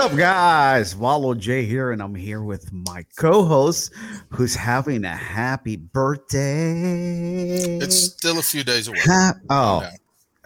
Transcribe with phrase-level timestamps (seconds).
[0.00, 0.96] up, guys?
[0.96, 3.92] Wallow J here, and I'm here with my co-host,
[4.30, 7.78] who's having a happy birthday.
[7.78, 8.98] It's still a few days away.
[9.04, 9.90] Ha- oh, Yeah.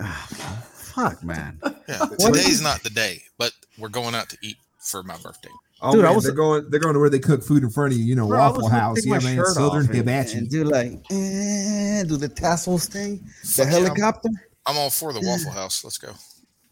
[0.00, 0.26] Ah,
[0.74, 1.60] fuck, man.
[1.88, 5.50] Yeah, today's not the day, but we're going out to eat for my birthday.
[5.80, 6.68] Oh Dude, I was- they're going.
[6.70, 8.04] They're going to where they cook food in front of you.
[8.04, 9.04] You know, Bro, Waffle House.
[9.06, 9.44] Yeah, man.
[9.46, 10.38] Southern off and- hibachi.
[10.38, 14.28] and do like, eh, do the tassels thing, the Fuck yeah, I'm- helicopter.
[14.66, 15.84] I'm all for the Waffle House.
[15.84, 16.10] Let's go.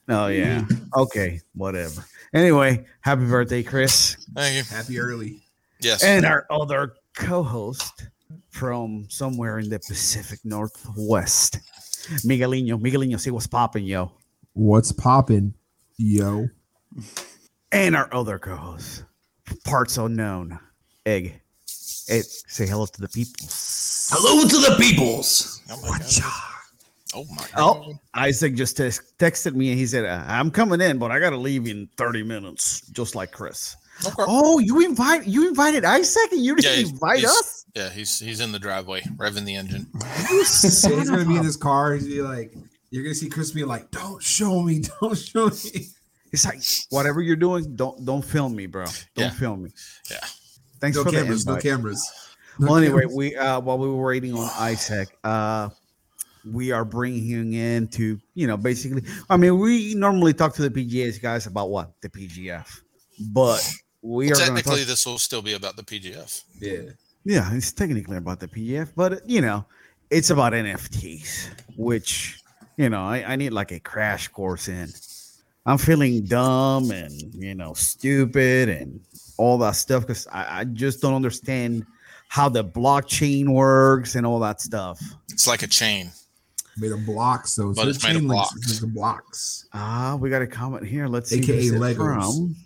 [0.08, 0.64] Oh yeah,
[0.96, 2.04] okay, whatever.
[2.34, 4.16] Anyway, happy birthday, Chris.
[4.34, 4.62] Thank you.
[4.74, 5.42] Happy early.
[5.80, 6.02] Yes.
[6.04, 8.08] and our other co-host
[8.50, 11.58] from somewhere in the Pacific Northwest,
[12.24, 12.80] Miguelino.
[12.80, 14.12] Miguelino, see what's popping, yo.
[14.52, 15.54] What's popping,
[15.96, 16.48] yo?
[17.72, 19.04] And our other co-host,
[19.64, 20.58] parts unknown,
[21.04, 21.40] Egg.
[22.08, 23.46] Egg, say hello to the people.
[24.10, 25.62] Hello to the peoples.
[25.70, 26.51] oh my god.
[27.14, 27.84] Oh my god.
[27.86, 31.18] Oh, Isaac just tex- texted me and he said, uh, "I'm coming in, but I
[31.20, 34.14] gotta leave in 30 minutes, just like Chris." Okay.
[34.26, 37.64] Oh, you invite you invited Isaac and you didn't he's- invite he's- us?
[37.74, 39.86] Yeah, he's he's in the driveway, revving the engine.
[40.30, 41.94] You he's gonna be in his car.
[41.94, 42.54] He's gonna be like,
[42.90, 45.86] you're gonna see Chris be like, "Don't show me, don't show me."
[46.32, 48.84] It's like whatever you're doing, don't don't film me, bro.
[48.84, 49.30] Don't Yeah.
[49.30, 49.70] film me.
[50.10, 50.18] Yeah.
[50.80, 52.10] Thanks No for cameras, the no cameras.
[52.58, 55.68] No well, anyway, we uh while we were waiting on Isaac, uh
[56.44, 59.02] we are bringing in to you know basically.
[59.30, 62.66] I mean, we normally talk to the PGA's guys about what the PGF,
[63.32, 63.62] but
[64.02, 64.86] we Well, are technically, talk.
[64.88, 66.42] this will still be about the PGF.
[66.60, 66.90] yeah.
[67.24, 69.64] Yeah, it's technically about the PGF, but you know,
[70.10, 72.40] it's about NFTs, which
[72.76, 74.88] you know I, I need like a crash course in.
[75.64, 78.98] I'm feeling dumb and you know stupid and
[79.38, 81.86] all that stuff because I, I just don't understand
[82.28, 85.00] how the blockchain works and all that stuff.
[85.30, 86.10] It's like a chain.
[86.76, 87.68] Made of blocks, though.
[87.74, 88.70] But So it's the made of chain links blocks.
[88.70, 89.66] is the blocks.
[89.74, 91.06] Ah, we got a comment here.
[91.06, 91.38] Let's see.
[91.38, 91.96] AKA who's it Legos.
[91.96, 92.56] from.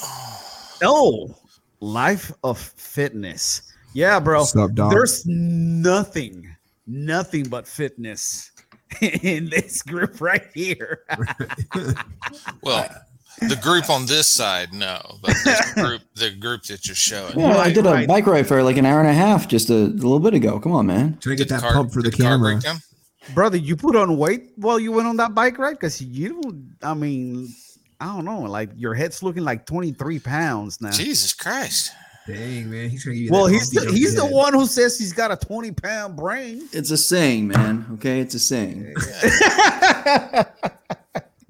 [0.82, 1.34] Oh,
[1.80, 3.62] life of fitness.
[3.94, 4.40] Yeah, bro.
[4.40, 4.92] What's up, dog?
[4.92, 6.54] There's nothing,
[6.86, 8.52] nothing but fitness
[9.00, 11.04] in this group right here.
[12.62, 12.88] Well,
[13.40, 17.38] the group on this side, no, but this group, the group that you're showing.
[17.38, 18.08] Yeah, I did a right.
[18.08, 20.58] bike ride for like an hour and a half just a, a little bit ago.
[20.60, 21.18] Come on, man.
[21.20, 22.60] Trying to Did get that car- pump for the did car camera.
[23.28, 23.34] Break down?
[23.34, 25.72] Brother, you put on weight while you went on that bike ride?
[25.74, 27.48] Because you don't, I mean,
[28.00, 30.90] I don't know, like your head's looking like 23 pounds now.
[30.90, 31.92] Jesus Christ.
[32.26, 33.32] Dang man, he's trying to give you.
[33.32, 36.68] Well, he's the, humpy he's the one who says he's got a 20 pound brain.
[36.72, 37.86] It's a saying, man.
[37.94, 38.82] Okay, it's a saying.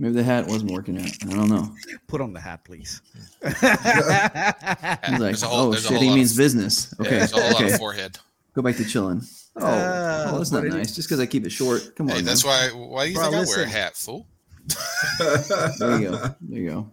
[0.01, 1.11] Maybe the hat wasn't working out.
[1.25, 1.75] I don't know.
[2.07, 3.03] Put on the hat, please.
[3.43, 6.95] He's like, a whole- oh shit, he means of- business.
[7.01, 7.73] Yeah, Okay, there's a whole lot okay.
[7.73, 8.17] of forehead.
[8.55, 9.23] Go back to chilling.
[9.57, 10.95] Oh, Uh, oh, that's not nice.
[10.95, 11.95] Just because I keep it short.
[11.97, 12.71] Come on, Hey, that's man.
[12.75, 12.79] why.
[12.87, 14.27] Why do you Bro, think I wear a hat, fool?
[15.19, 16.35] There you go.
[16.41, 16.91] There you go.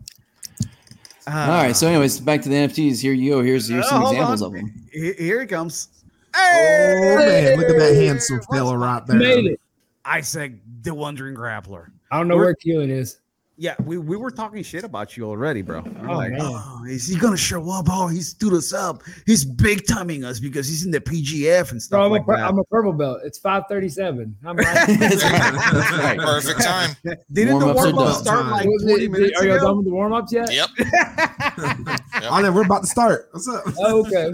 [1.27, 1.75] Uh, All right.
[1.75, 3.01] So, anyways, back to the NFTs.
[3.01, 3.41] Here you go.
[3.43, 4.47] Here's here's some hold examples on.
[4.47, 4.87] of them.
[4.91, 5.89] Here, here it comes.
[6.37, 9.15] Oh man, look at that Hey, handsome what's fella right there.
[9.17, 9.59] Made it.
[10.03, 11.87] Isaac, the Wandering Grappler.
[12.11, 13.17] I don't know We're- where Keelan is.
[13.57, 15.81] Yeah, we, we were talking shit about you already, bro.
[15.81, 17.85] We're Oh, like, oh, is he gonna show up?
[17.89, 19.01] Oh, he stood us up.
[19.25, 22.25] He's big timing us because he's in the PGF and stuff Bro, I'm, like a,
[22.31, 22.39] that.
[22.49, 23.19] I'm a purple belt.
[23.23, 24.35] It's 537.
[24.45, 24.87] I'm right.
[24.89, 26.19] Right.
[26.19, 26.97] Perfect time.
[27.31, 28.23] Didn't the Warm-ups are warm up done.
[28.23, 30.51] start like 20 it- minutes are you done with the warm ups yet?
[30.51, 30.69] Yep.
[32.27, 33.29] Oh, no, we're about to start.
[33.31, 33.63] What's up?
[33.77, 34.33] Oh, okay.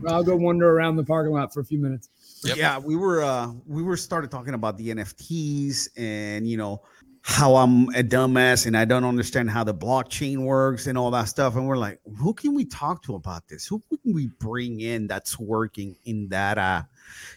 [0.00, 2.08] Well, I'll go wander around the parking lot for a few minutes.
[2.44, 2.56] Yep.
[2.56, 6.82] Yeah, we were uh we were started talking about the NFTs and you know
[7.28, 11.24] how I'm a dumbass and I don't understand how the blockchain works and all that
[11.24, 11.56] stuff.
[11.56, 13.66] And we're like, who can we talk to about this?
[13.66, 16.82] Who can we bring in that's working in that uh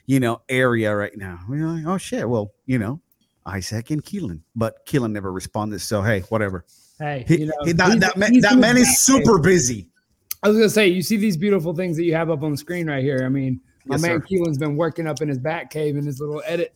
[0.06, 1.40] you know area right now?
[1.50, 3.02] We're like, oh shit, well, you know,
[3.48, 4.42] Isaac and Keelan.
[4.56, 5.80] But Keelan never responded.
[5.82, 6.66] So hey, whatever.
[7.00, 9.88] Hey, you know, he- that, he's- that, man, that man is super busy.
[10.44, 12.58] I was gonna say, you see these beautiful things that you have up on the
[12.58, 13.24] screen right here.
[13.26, 14.26] I mean, my Yes, man sir.
[14.28, 16.76] Keelan's been working up in his back cave in his little edit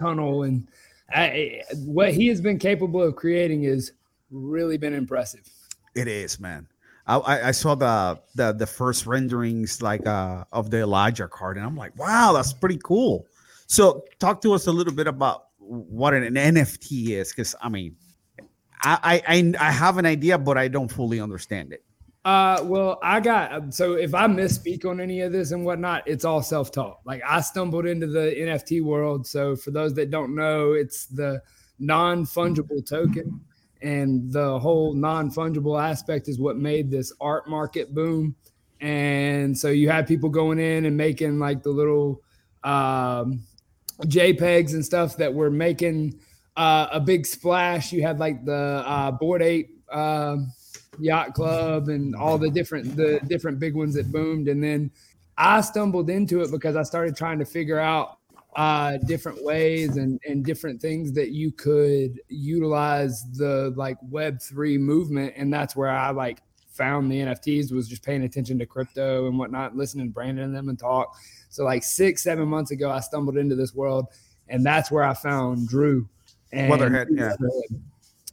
[0.00, 0.66] tunnel, and
[1.12, 3.92] I, what he has been capable of creating is
[4.30, 5.48] really been impressive.
[5.94, 6.68] It is, man.
[7.06, 11.66] I, I, saw the, the the first renderings like uh of the Elijah card, and
[11.66, 13.26] I'm like, wow, that's pretty cool.
[13.66, 17.96] So, talk to us a little bit about what an NFT is, because I mean,
[18.84, 21.82] I I I have an idea, but I don't fully understand it.
[22.24, 26.24] Uh, well, I got so if I misspeak on any of this and whatnot, it's
[26.24, 27.00] all self-taught.
[27.06, 29.26] Like I stumbled into the NFT world.
[29.26, 31.42] So for those that don't know, it's the
[31.78, 33.40] non-fungible token,
[33.80, 38.36] and the whole non-fungible aspect is what made this art market boom.
[38.82, 42.22] And so you had people going in and making like the little
[42.64, 43.42] um,
[44.02, 46.18] JPEGs and stuff that were making
[46.56, 47.92] uh, a big splash.
[47.92, 49.70] You had like the uh, Bored Ape.
[49.90, 50.52] Um,
[51.02, 54.48] Yacht Club and all the different the different big ones that boomed.
[54.48, 54.90] And then
[55.36, 58.18] I stumbled into it because I started trying to figure out
[58.56, 64.76] uh, different ways and, and different things that you could utilize the like web three
[64.76, 65.34] movement.
[65.36, 69.38] And that's where I like found the NFTs was just paying attention to crypto and
[69.38, 71.14] whatnot, listening to Brandon and them and talk.
[71.48, 74.06] So like six, seven months ago, I stumbled into this world
[74.48, 76.08] and that's where I found Drew.
[76.52, 77.34] And, Weatherhead, yeah.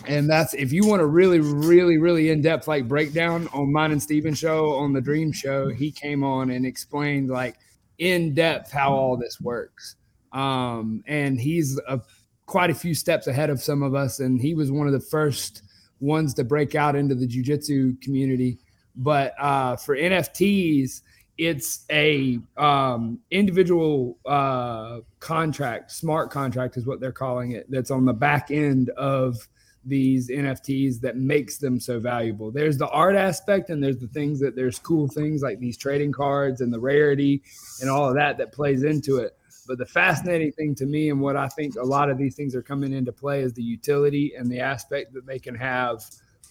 [0.05, 4.01] And that's if you want a really, really, really in-depth like breakdown on mine and
[4.01, 7.55] Steven show on the Dream Show, he came on and explained like
[7.97, 9.95] in depth how all this works.
[10.33, 11.99] Um, and he's a,
[12.45, 14.99] quite a few steps ahead of some of us, and he was one of the
[14.99, 15.63] first
[15.99, 18.59] ones to break out into the jujitsu community.
[18.95, 21.01] But uh, for NFTs,
[21.37, 27.69] it's a um, individual uh, contract, smart contract is what they're calling it.
[27.69, 29.47] That's on the back end of
[29.87, 32.51] these NFTs that makes them so valuable.
[32.51, 36.11] There's the art aspect, and there's the things that there's cool things like these trading
[36.11, 37.41] cards and the rarity
[37.81, 39.37] and all of that that plays into it.
[39.67, 42.55] But the fascinating thing to me, and what I think a lot of these things
[42.55, 46.03] are coming into play, is the utility and the aspect that they can have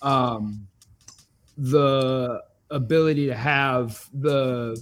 [0.03, 0.67] um,
[1.57, 4.81] the ability to have the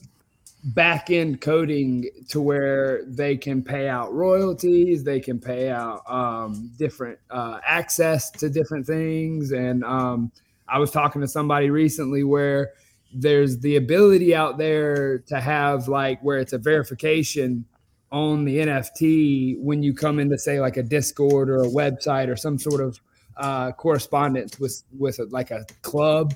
[0.64, 6.70] back end coding to where they can pay out royalties, they can pay out um,
[6.78, 9.52] different uh, access to different things.
[9.52, 10.32] And um,
[10.66, 12.72] I was talking to somebody recently where
[13.12, 17.64] there's the ability out there to have like where it's a verification
[18.10, 22.36] on the NFT when you come into say like a Discord or a website or
[22.36, 23.00] some sort of
[23.36, 26.32] uh, correspondence with with a, like a club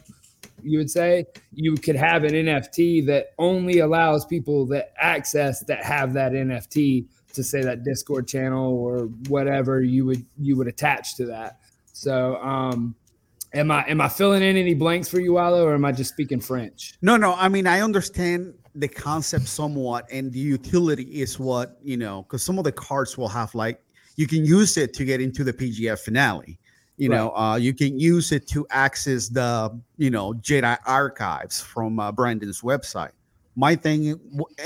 [0.62, 5.85] you would say you could have an NFT that only allows people that access that
[5.85, 11.17] have that NFT to say that Discord channel or whatever you would you would attach
[11.17, 11.61] to that.
[11.93, 12.94] So um
[13.55, 16.11] am I am I filling in any blanks for you, Wallo, or am I just
[16.11, 16.94] speaking French?
[17.02, 17.34] No, no.
[17.34, 22.43] I mean, I understand the concept somewhat, and the utility is what you know, because
[22.43, 23.82] some of the cards will have like
[24.17, 26.58] you can use it to get into the PGF finale.
[26.98, 32.00] You know, uh, you can use it to access the you know Jedi archives from
[32.00, 33.12] uh, Brandon's website.
[33.54, 34.20] My thing,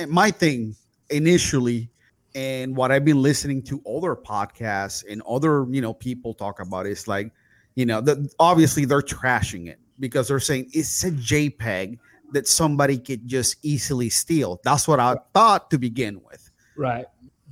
[0.08, 0.75] my thing
[1.11, 1.90] initially,
[2.34, 6.87] and what I've been listening to other podcasts and other you know people talk about
[6.87, 7.31] is like,
[7.75, 11.99] you know, the, obviously they're trashing it because they're saying it's a JPEG
[12.32, 14.61] that somebody could just easily steal.
[14.64, 16.50] That's what I thought to begin with.
[16.76, 17.05] Right.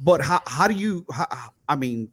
[0.03, 1.27] But how, how do you, how,
[1.69, 2.11] I mean,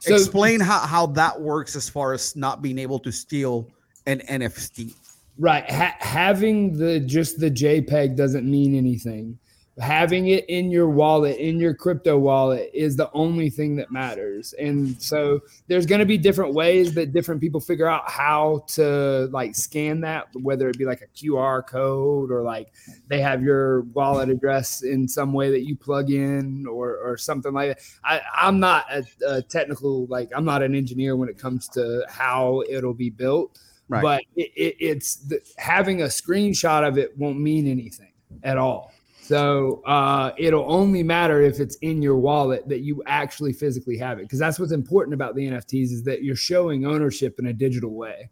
[0.00, 3.68] So- explain how, how that works as far as not being able to steal
[4.06, 4.94] an NFT.
[5.38, 5.68] Right.
[5.70, 9.38] Ha- having the just the JPEG doesn't mean anything.
[9.78, 14.52] Having it in your wallet, in your crypto wallet, is the only thing that matters.
[14.54, 19.28] And so there's going to be different ways that different people figure out how to
[19.32, 22.72] like scan that, whether it be like a QR code or like
[23.08, 27.52] they have your wallet address in some way that you plug in or, or something
[27.52, 27.82] like that.
[28.04, 32.04] I, I'm not a, a technical, like, I'm not an engineer when it comes to
[32.08, 33.58] how it'll be built
[33.90, 34.02] Right.
[34.02, 38.12] but it, it, it's the, having a screenshot of it won't mean anything
[38.44, 38.92] at all.
[39.30, 44.18] So uh, it'll only matter if it's in your wallet that you actually physically have
[44.18, 47.52] it, because that's what's important about the NFTs is that you're showing ownership in a
[47.52, 48.28] digital way.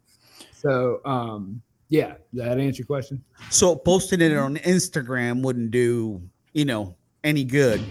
[0.51, 3.23] So um, yeah, does that answer your question?
[3.49, 6.21] So posting it on Instagram wouldn't do,
[6.51, 7.81] you know, any good.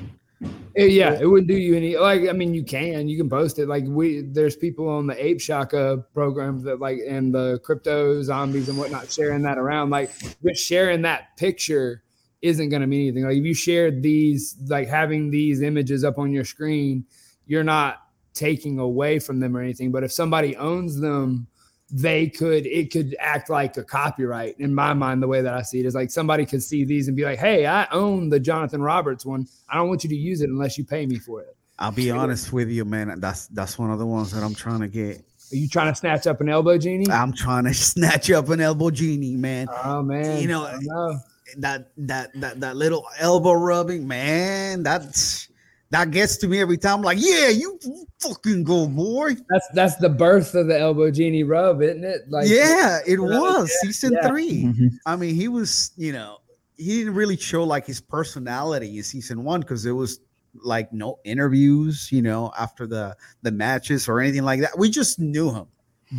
[0.76, 3.58] Eh, Yeah, it wouldn't do you any like I mean you can you can post
[3.58, 8.22] it like we there's people on the Ape Shaka program that like and the crypto
[8.22, 10.10] zombies and whatnot sharing that around like
[10.44, 12.02] just sharing that picture
[12.42, 16.18] isn't going to mean anything like if you shared these like having these images up
[16.18, 17.04] on your screen
[17.46, 18.02] you're not
[18.34, 21.46] taking away from them or anything but if somebody owns them
[21.90, 25.62] they could it could act like a copyright in my mind the way that i
[25.62, 28.38] see it is like somebody could see these and be like hey i own the
[28.38, 31.40] jonathan roberts one i don't want you to use it unless you pay me for
[31.40, 33.20] it I'll be honest with you, man.
[33.20, 35.18] That's that's one of the ones that I'm trying to get.
[35.52, 38.60] are you trying to snatch up an elbow genie I'm trying to snatch up an
[38.60, 39.68] elbow genie, man.
[39.84, 41.18] oh man You know, know.
[41.56, 44.82] That that that that little elbow rubbing, man.
[44.82, 45.48] That's
[45.90, 47.00] that gets to me every time.
[47.00, 47.78] like, yeah, you
[48.20, 49.34] fucking go, boy.
[49.48, 53.40] that's that's the birth of the elbow genie rub isn't it like yeah, it Yeah,
[53.40, 54.28] was season yeah.
[54.28, 54.64] three.
[54.64, 54.90] Mhm.
[55.06, 56.38] I mean, he was, you know,
[56.76, 60.20] he didn't really show like his personality in season one because it was
[60.62, 64.76] like no interviews, you know, after the the matches or anything like that.
[64.78, 65.66] We just knew him.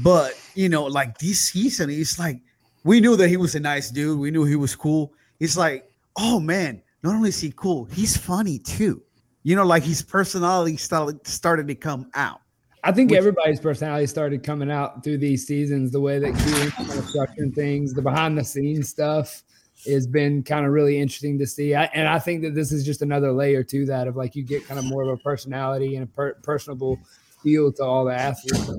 [0.03, 2.41] But you know, like this season, it's like
[2.83, 4.17] we knew that he was a nice dude.
[4.19, 5.13] We knew he was cool.
[5.39, 9.01] It's like, oh man, not only is he cool, he's funny too.
[9.43, 12.41] You know, like his personality started started to come out.
[12.83, 15.91] I think Which- everybody's personality started coming out through these seasons.
[15.91, 19.43] The way that Q kind structuring things, the behind the scenes stuff,
[19.85, 21.73] has been kind of really interesting to see.
[21.75, 24.43] I, and I think that this is just another layer to that of like you
[24.43, 26.99] get kind of more of a personality and a per- personable
[27.41, 28.69] feel to all the athletes.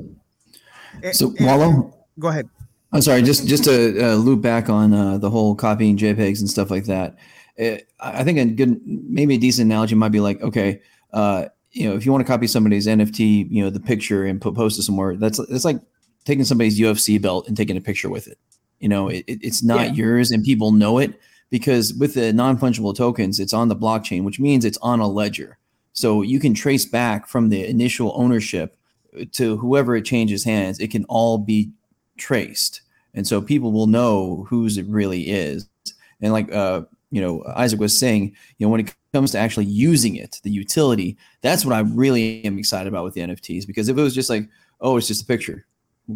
[1.12, 2.48] So Wallow, go ahead.
[2.92, 6.50] I'm sorry, just just to uh, loop back on uh, the whole copying JPEGs and
[6.50, 7.16] stuff like that.
[7.58, 10.80] Uh, I I think a good, maybe a decent analogy might be like, okay,
[11.12, 14.40] uh, you know, if you want to copy somebody's NFT, you know, the picture and
[14.40, 15.80] put post it somewhere, that's it's like
[16.24, 18.38] taking somebody's UFC belt and taking a picture with it.
[18.80, 19.92] You know, it, it- it's not Yeah.
[19.94, 21.18] yours, and people know it
[21.48, 25.06] because with the non fungible tokens, it's on the blockchain, which means it's on a
[25.08, 25.58] ledger.
[25.92, 28.76] So you can trace back from the initial ownership
[29.32, 30.78] to whoever it changes hands.
[30.80, 31.70] It can all be
[32.16, 32.79] traced
[33.14, 35.68] and so people will know whose it really is
[36.20, 39.66] and like uh you know isaac was saying you know when it comes to actually
[39.66, 43.88] using it the utility that's what i really am excited about with the nfts because
[43.88, 44.48] if it was just like
[44.80, 45.66] oh it's just a picture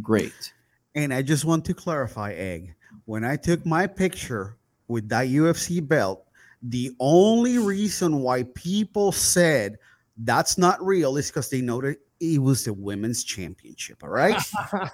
[0.00, 0.52] great
[0.94, 2.74] And I just want to clarify, Egg.
[3.04, 4.56] When I took my picture
[4.88, 6.26] with that UFC belt,
[6.62, 9.76] the only reason why people said
[10.18, 14.02] that's not real is because they know that it was the women's championship.
[14.04, 14.40] All right.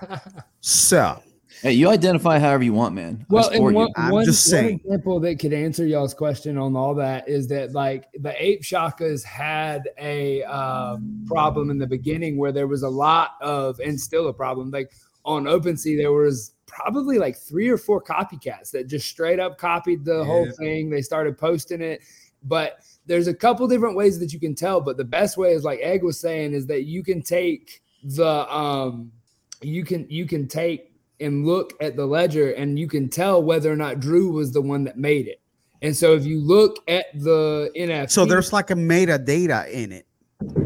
[0.60, 1.22] so
[1.62, 3.92] hey you identify however you want man Well, support and one, you.
[3.96, 7.72] I'm one, just one example that could answer y'all's question on all that is that
[7.72, 12.88] like the ape shakas had a um, problem in the beginning where there was a
[12.88, 14.90] lot of and still a problem like
[15.24, 20.04] on OpenSea there was probably like three or four copycats that just straight up copied
[20.04, 20.88] the whole thing.
[20.88, 22.00] They started posting it,
[22.44, 24.80] but there's a couple different ways that you can tell.
[24.80, 28.50] But the best way is like Egg was saying is that you can take the
[28.54, 29.10] um
[29.60, 30.89] you can you can take
[31.20, 34.60] and look at the ledger and you can tell whether or not Drew was the
[34.62, 35.40] one that made it.
[35.82, 40.06] And so if you look at the NFT, so there's like a metadata in it.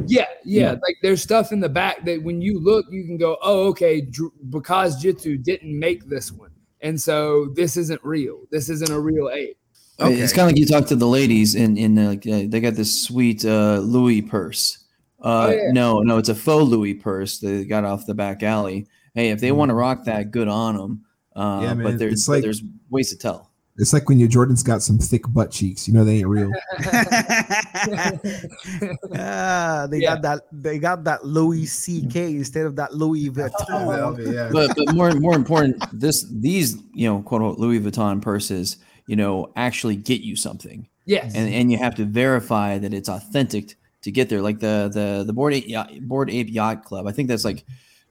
[0.07, 0.71] yeah, yeah, Yeah.
[0.73, 4.01] like there's stuff in the back that when you look, you can go, oh, okay,
[4.01, 8.41] Dr- because Jitsu didn't make this one, and so this isn't real.
[8.51, 9.57] This isn't a real ape.
[10.01, 12.61] Uh, It's kind of like you talk to the ladies and in like uh, they
[12.61, 14.79] got this sweet uh, Louis purse.
[15.23, 15.71] Uh, Oh, yeah.
[15.73, 18.87] No, no, it's a faux Louis purse they got off the back alley.
[19.15, 21.05] Hey, if they want to rock that, good on them.
[21.37, 23.51] Uh, Yeah, man, but there's it's like- there's ways to tell.
[23.77, 25.89] It's like when your Jordan's got some thick butt cheeks.
[25.89, 26.53] You know they ain't real.
[29.17, 30.15] Ah, they Yeah.
[30.15, 30.41] got that.
[30.53, 32.37] They got that Louis C.K.
[32.37, 34.33] instead of that Louis Vuitton.
[34.33, 34.49] yeah.
[34.53, 39.17] But but more more important, this these you know quote unquote Louis Vuitton purses you
[39.17, 43.77] know actually get you something, Yes, and and you have to verify that it's authentic
[44.03, 44.41] to get there.
[44.43, 47.65] Like the the the Bored Ape yacht, Bored Ape yacht club, I think that's like.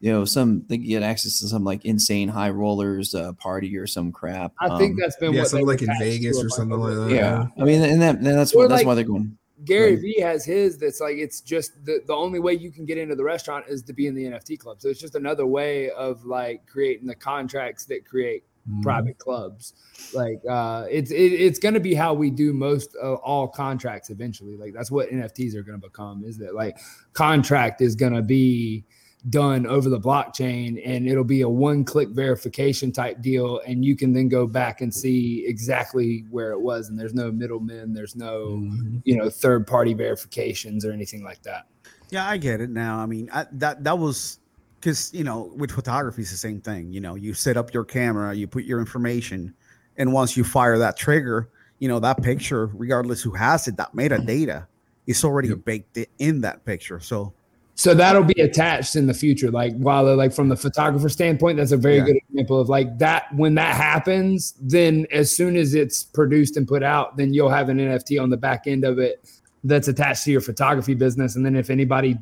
[0.04, 3.88] You know, some they get access to some like insane high rollers uh, party or
[3.88, 4.52] some crap.
[4.60, 7.16] I think Um, that's been Yeah, what something like in Vegas or something like that.
[7.16, 9.38] yeah, I mean, and that, and that's Or what that's why they're going.
[9.64, 10.02] Gary Right.
[10.02, 13.16] V has his that's like it's just the, the only way you can get into
[13.16, 14.82] the restaurant is to be in the NFT club.
[14.82, 18.82] So it's just another way of like creating the contracts that create Mm-hmm.
[18.82, 19.74] private clubs.
[20.14, 24.10] Like uh it's it, it's going to be how we do most of all contracts
[24.10, 24.56] eventually.
[24.58, 26.78] Like that's what NFTs are going to become is that like
[27.14, 28.86] contract is going to be
[29.30, 33.96] done over the blockchain and it'll be a one click verification type deal and you
[33.96, 38.18] can then go back and see exactly where it was and there's no middlemen there's
[38.18, 39.02] no Mhm.
[39.06, 41.68] you know third party verifications or anything like that
[42.10, 43.00] Yeah, I get it now.
[43.00, 44.40] I mean, I, that that was
[44.80, 46.92] because you know with photography it's the same thing.
[46.94, 49.56] You know, you set up your camera, you put your information,
[49.98, 51.50] and once you fire that trigger,
[51.80, 54.68] you know that picture, regardless who has it, that metadata
[55.08, 55.66] is already Yep.
[55.66, 57.00] baked in that picture.
[57.00, 57.34] So
[57.76, 61.72] so that'll be attached in the future like while like from the photographer standpoint that's
[61.72, 62.06] a very Yeah.
[62.06, 66.68] good example of like that when that happens then as soon as it's produced and
[66.68, 69.28] put out then you'll have an nft on the back end of it
[69.64, 72.18] that's attached to your photography business and then if anybody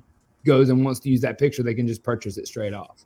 [0.45, 3.03] goes and wants to use that picture they can just purchase it straight off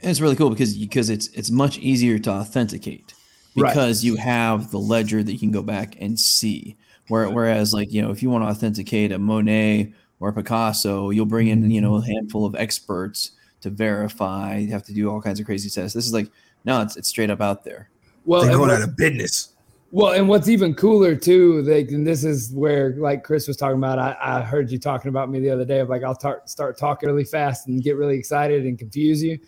[0.00, 3.14] And it's really cool because because it's it's much easier to authenticate
[3.54, 3.68] Right.
[3.68, 6.74] because you have the ledger that you can go back and see.
[7.08, 11.26] Where, whereas like you know if you want to authenticate a Monet or Picasso, you'll
[11.26, 14.56] bring in you know a handful of experts to verify.
[14.56, 15.94] You have to do all kinds of crazy tests.
[15.94, 16.30] This is like
[16.64, 17.90] no, it's it's straight up out there.
[18.24, 19.52] well They're and going out of business.
[19.90, 23.76] Well, and what's even cooler too, like, and this is where, like Chris was talking
[23.76, 26.40] about, I, I heard you talking about me the other day of like, I'll tar-
[26.46, 29.38] start talking really fast and get really excited and confuse you.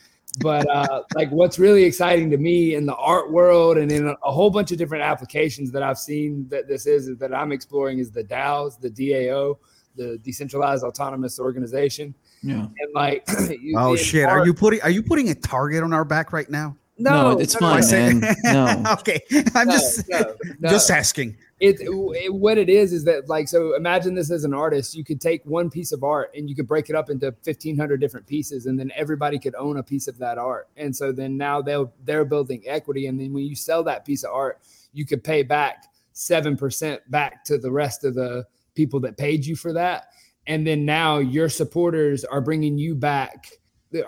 [0.40, 4.16] But uh, like, what's really exciting to me in the art world and in a,
[4.23, 7.50] a whole bunch of different applications that I've seen that this is, is that I'm
[7.50, 9.57] exploring is the DAOs, the DAO,
[9.97, 12.67] the decentralized autonomous organization, Yeah.
[12.79, 13.25] and like,
[13.61, 16.33] you- oh shit, art- are you putting are you putting a target on our back
[16.33, 16.77] right now?
[16.97, 18.37] No, it's fine, I say- man.
[18.45, 18.93] No.
[19.01, 19.21] okay.
[19.55, 20.71] I'm no, just no, no.
[20.71, 21.37] just asking.
[21.59, 25.03] it, it what it is is that like so imagine this as an artist you
[25.05, 28.27] could take one piece of art and you could break it up into 1500 different
[28.27, 31.61] pieces and then everybody could own a piece of that art and so then now
[31.63, 34.61] they'll they're building equity and then when you sell that piece of art
[34.93, 35.85] you could pay back
[36.15, 40.07] 7% back to the rest of the people that paid you for that
[40.47, 43.49] and then now your supporters are bringing you back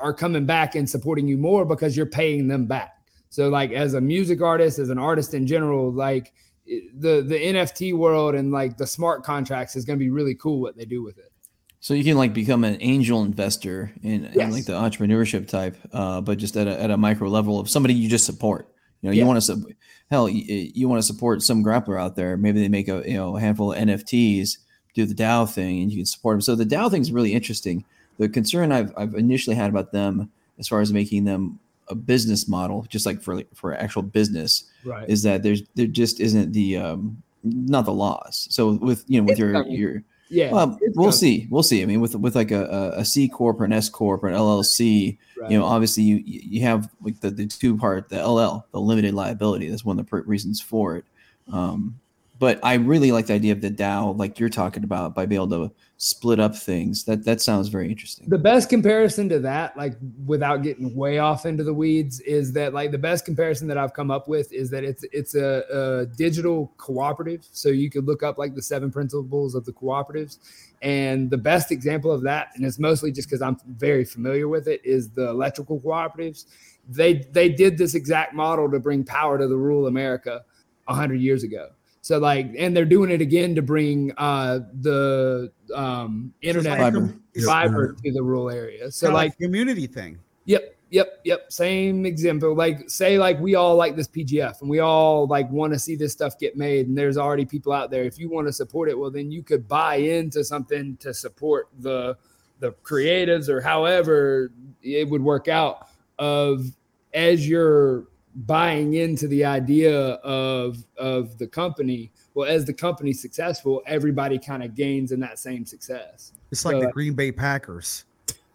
[0.00, 2.92] are coming back and supporting you more because you're paying them back
[3.28, 6.32] so like as a music artist as an artist in general like
[6.66, 10.60] the the NFT world and like the smart contracts is going to be really cool
[10.60, 11.32] what they do with it.
[11.80, 16.20] So you can like become an angel investor in, in like the entrepreneurship type, uh,
[16.20, 18.68] but just at a, at a micro level of somebody you just support.
[19.12, 19.64] You know, you want to sub-
[20.10, 22.36] hell, you, you want to support some grappler out there.
[22.36, 24.58] Maybe they make a you know a handful of NFTs,
[24.94, 26.40] do the DAO thing, and you can support them.
[26.40, 27.84] So the DAO thing is really interesting.
[28.18, 31.58] The concern I've I've initially had about them, as far as making them
[31.88, 35.08] a business model, just like for for actual business, Right.
[35.08, 38.48] is that there's there just isn't the um not the laws.
[38.50, 40.52] So with you know with It's your your yeah.
[40.52, 41.46] well, we'll see.
[41.50, 41.82] We'll see.
[41.82, 44.28] I mean, with with like a, a, a C corp or an S corp or
[44.28, 45.50] an LLC, Right.
[45.50, 49.14] you know, obviously you you have like the, the two part, the LL, the limited
[49.14, 49.68] liability.
[49.68, 51.04] That's one of the reasons for it.
[51.52, 51.98] Um,
[52.38, 55.40] but I really like the idea of the DAO, like you're talking about, by being
[55.40, 57.04] able to split up things.
[57.04, 58.28] That that sounds very interesting.
[58.28, 59.94] the best comparison to that, like
[60.26, 63.94] without getting way off into the weeds, is that like the best comparison that I've
[63.94, 67.46] come up with is that it's it's a, a digital cooperative.
[67.52, 70.38] So you could look up like the seven principles of the cooperatives,
[70.82, 74.68] and the best example of that, and it's mostly just because I'm very familiar with
[74.68, 76.44] it, is the electrical cooperatives.
[76.88, 80.42] They they did this exact model to bring power to the rural America
[80.88, 81.70] hundred years ago.
[82.06, 87.16] So like, and they're doing it again to bring uh, the um, internet Fiber.
[87.44, 88.92] fiber to the rural area.
[88.92, 90.16] So Kinda like, community thing.
[90.44, 91.50] yep, yep, yep.
[91.50, 92.54] Same example.
[92.54, 95.96] Like, say like we all like this PGF and we all like want to see
[95.96, 98.04] this stuff get made, and there's already people out there.
[98.04, 101.66] If you want to support it, well, then you could buy into something to support
[101.80, 102.16] the
[102.60, 105.88] the creatives or however it would work out.
[106.20, 106.66] Of
[107.12, 108.06] as you're
[108.44, 114.62] buying into the idea of of the company well as the company's successful everybody kind
[114.62, 118.04] of gains in that same success It's like So, the Green Bay Packers.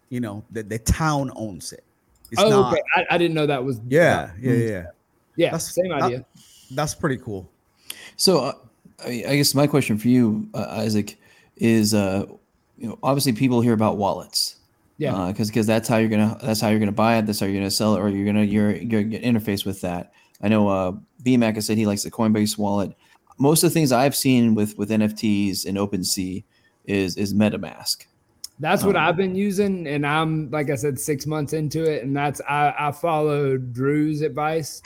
[0.08, 1.82] You know, the, the town owns it.
[2.30, 2.72] It's oh not.
[2.74, 4.68] okay I, I didn't know that was Yeah, yeah, Mm.
[4.68, 4.86] yeah.
[5.36, 6.24] yeah That's- same that- idea
[6.70, 7.50] That's pretty cool.
[8.16, 8.52] So uh,
[9.04, 11.18] I, I guess my question for you, uh, Isaac,
[11.56, 12.26] is uh,
[12.78, 14.56] you know obviously people hear about wallets.
[14.98, 15.28] Yeah.
[15.28, 17.56] Because because that's how you're gonna that's how you're gonna buy it that's how you're
[17.56, 20.12] gonna sell it or you're gonna you're, you're gonna interface with that.
[20.42, 22.94] I know uh bmac has said he likes the coinbase wallet.
[23.38, 26.44] Most of the things i've seen with with nfts and OpenSea
[26.84, 28.06] is is metamask.
[28.60, 32.04] That's what Um, i've been using and i'm like i said six months into it
[32.04, 34.82] and that's i i followed drew's advice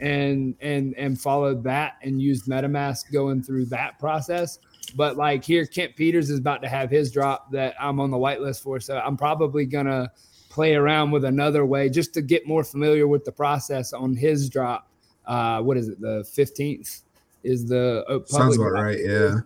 [0.00, 4.58] and and and followed that and used metamask going through that process
[4.96, 8.16] but like here kent peters is about to have his drop that i'm on the
[8.16, 10.10] whitelist for so i'm probably gonna
[10.50, 14.48] play around with another way just to get more familiar with the process on his
[14.48, 14.88] drop
[15.26, 17.02] uh what is it the 15th
[17.44, 18.82] is the uh, Sounds about drop.
[18.82, 18.98] right.
[19.00, 19.36] Yeah.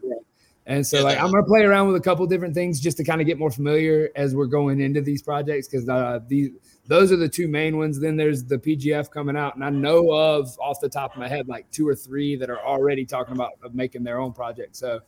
[0.65, 3.05] And so, Yeah, like, I'm gonna play around with a couple different things just to
[3.05, 6.51] kind of get more familiar as we're going into these projects because uh, these
[6.87, 8.01] those are the two main ones.
[8.01, 11.29] Then there's the PGF coming out, and I know of off the top of my
[11.29, 14.75] head like two or three that are already talking about making their own project.
[14.77, 15.01] So I-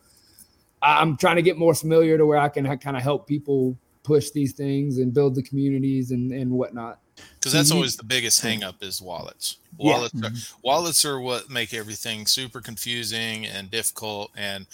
[0.85, 4.31] I'm trying to get more familiar to where I can kind of help people push
[4.31, 7.01] these things and build the communities and and whatnot.
[7.39, 9.93] Because that's always the biggest hang up is wallets Yeah.
[9.93, 14.67] wallets are, wallets are what make everything super confusing and difficult and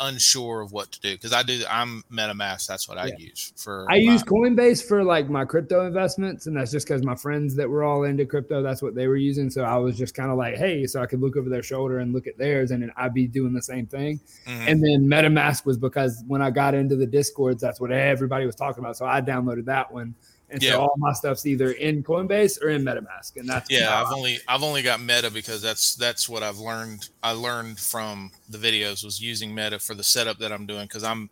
[0.00, 3.86] unsure of what to do because i do i'm metamask that's what i use for
[3.90, 7.68] I use Coinbase for like my crypto investments, and that's just because my friends that
[7.68, 9.50] were all into crypto, that's what they were using.
[9.50, 11.98] So I was just kind of like, hey, so I could look over their shoulder
[11.98, 14.18] and look at theirs, and then I'd be doing the same thing.
[14.46, 14.68] Mhm.
[14.68, 18.54] And then MetaMask was because when I got into the discords, that's what everybody was
[18.54, 18.96] talking about.
[18.96, 20.14] So I downloaded that one,
[20.52, 20.72] and Yeah.
[20.72, 24.38] so all my stuff's either in Coinbase or in MetaMask, and that's yeah i've only
[24.48, 29.04] i've only got meta because that's that's what i've learned i learned from the videos
[29.04, 31.28] was using meta for the setup that i'm doing because i'm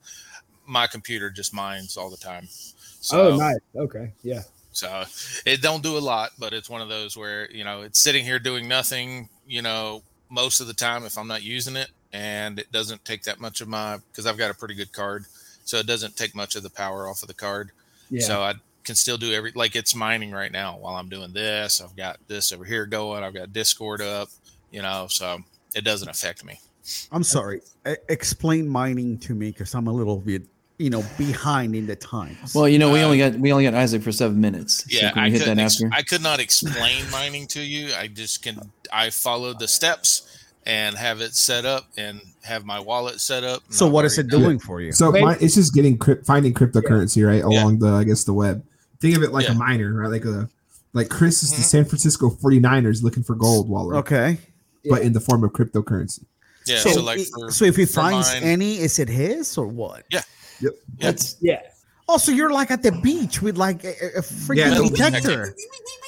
[0.67, 2.49] my computer just mines all the time
[3.01, 3.57] so oh, nice.
[3.75, 5.05] Okay, yeah, So
[5.47, 8.25] it don't do a lot, but it's one of those where you know it's sitting
[8.25, 9.29] here doing nothing.
[9.47, 13.23] You know, most of the time if I'm not using it, and it doesn't take
[13.25, 15.25] that much of my because I've got a pretty good card,
[15.65, 17.71] so it doesn't take much of the power off of the card.
[18.11, 18.21] yeah.
[18.27, 18.53] So I
[18.85, 21.81] can still do every like it's mining right now while I'm doing this.
[21.81, 23.23] I've got this over here going.
[23.23, 24.29] I've got Discord up.
[24.71, 25.39] You know, so
[25.75, 26.61] it doesn't affect me.
[27.13, 27.61] I'm sorry.
[27.87, 30.43] E- explain mining to me because I'm a little bit
[30.79, 32.55] you know behind in the times.
[32.55, 34.85] Well, you know, we Uh, only got we only got Isaac for seven minutes.
[34.85, 37.61] So Yeah, can we I hit could that ex- I could not explain mining to
[37.61, 37.93] you.
[37.95, 38.71] I just can.
[38.93, 43.63] I followed the steps and have it set up and have my wallet set up.
[43.71, 44.93] so what is it already done doing for you?
[44.93, 48.63] So my, it's just getting finding cryptocurrency right along the I guess the web.
[49.01, 49.53] Think of it like Yeah.
[49.53, 50.11] a miner, right?
[50.11, 50.49] Like a
[50.93, 51.65] like Chris is the Mhm.
[51.65, 54.39] San Francisco 49ers looking for gold wallet, Okay.
[54.89, 56.25] but in the form of cryptocurrency.
[56.67, 56.81] Yeah.
[56.81, 60.05] So, So, like for, so if he finds mine- any, is it his or what?
[60.11, 60.23] Yeah.
[60.99, 61.61] That's Yeah.
[62.09, 65.55] Oh, so you're like at the beach with like a, a freaking Yeah, the- detector.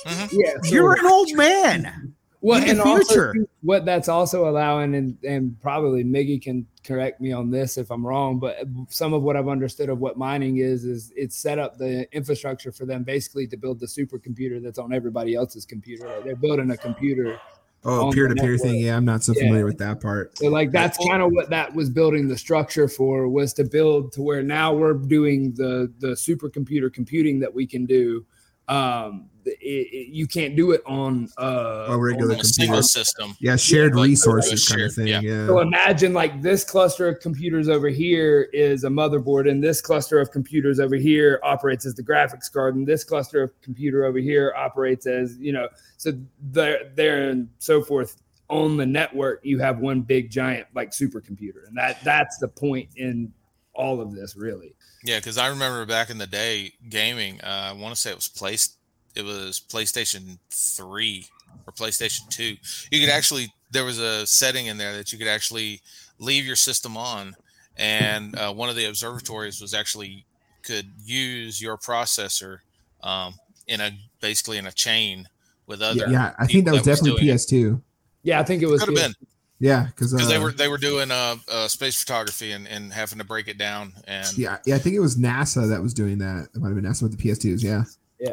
[0.06, 0.28] Mhm.
[0.32, 0.54] Yeah.
[0.64, 2.12] so- You're an old man.
[2.44, 3.32] Well, in the and also future.
[3.34, 7.90] too, what that's also allowing, and and probably Miggy can correct me on this if
[7.90, 11.60] I'm wrong, but some of what I've understood of what mining is is it's set
[11.60, 16.08] up the infrastructure for them basically to build the supercomputer that's on everybody else's computer.
[16.08, 17.38] Like they're building a computer,
[17.84, 18.80] Oh, peer to peer thing.
[18.80, 19.42] Yeah, I'm not so Yeah.
[19.42, 20.36] familiar with that part.
[20.38, 24.12] so like that's kind of what that was building the structure for was to build
[24.12, 28.24] to where now we're doing the the supercomputer computing that we can do.
[28.68, 32.82] Um, it, it, you can't do it on uh A regular on a single computer.
[32.82, 33.36] system.
[33.40, 35.06] Yeah, shared like, resources kind of thing.
[35.08, 35.20] yeah.
[35.20, 35.46] Yeah.
[35.46, 40.20] So imagine like this cluster of computers over here is a motherboard, and this cluster
[40.20, 44.18] of computers over here operates as the graphics card, and this cluster of computer over
[44.18, 45.68] here operates as you know.
[45.96, 48.16] So there, there, and so forth.
[48.48, 52.90] On the network, you have one big giant like supercomputer, and that that's the point
[52.96, 53.32] in
[53.74, 54.74] all of this, really.
[55.04, 57.40] Yeah, because I remember back in the day gaming.
[57.40, 58.76] Uh, I want to say it was place.
[59.14, 61.26] It was PlayStation Three
[61.66, 62.56] or PlayStation Two.
[62.90, 65.80] You could actually there was a setting in there that you could actually
[66.18, 67.34] leave your system on,
[67.76, 70.24] and uh, one of the observatories was actually
[70.62, 72.58] could use your processor
[73.02, 73.34] um,
[73.66, 75.28] in a basically in a chain
[75.66, 76.06] with other.
[76.08, 77.38] yeah, I think that was that definitely doing it.
[77.38, 77.82] PS2.
[78.22, 79.14] Yeah, I think it was Could have been
[79.58, 82.92] Yeah, because because uh, they were they were doing uh, uh, space photography and, and
[82.92, 85.94] having to break it down and Yeah, yeah, I think it was NASA that was
[85.94, 86.48] doing that.
[86.54, 87.62] It might have been NASA with the PS2s.
[87.62, 87.84] Yeah.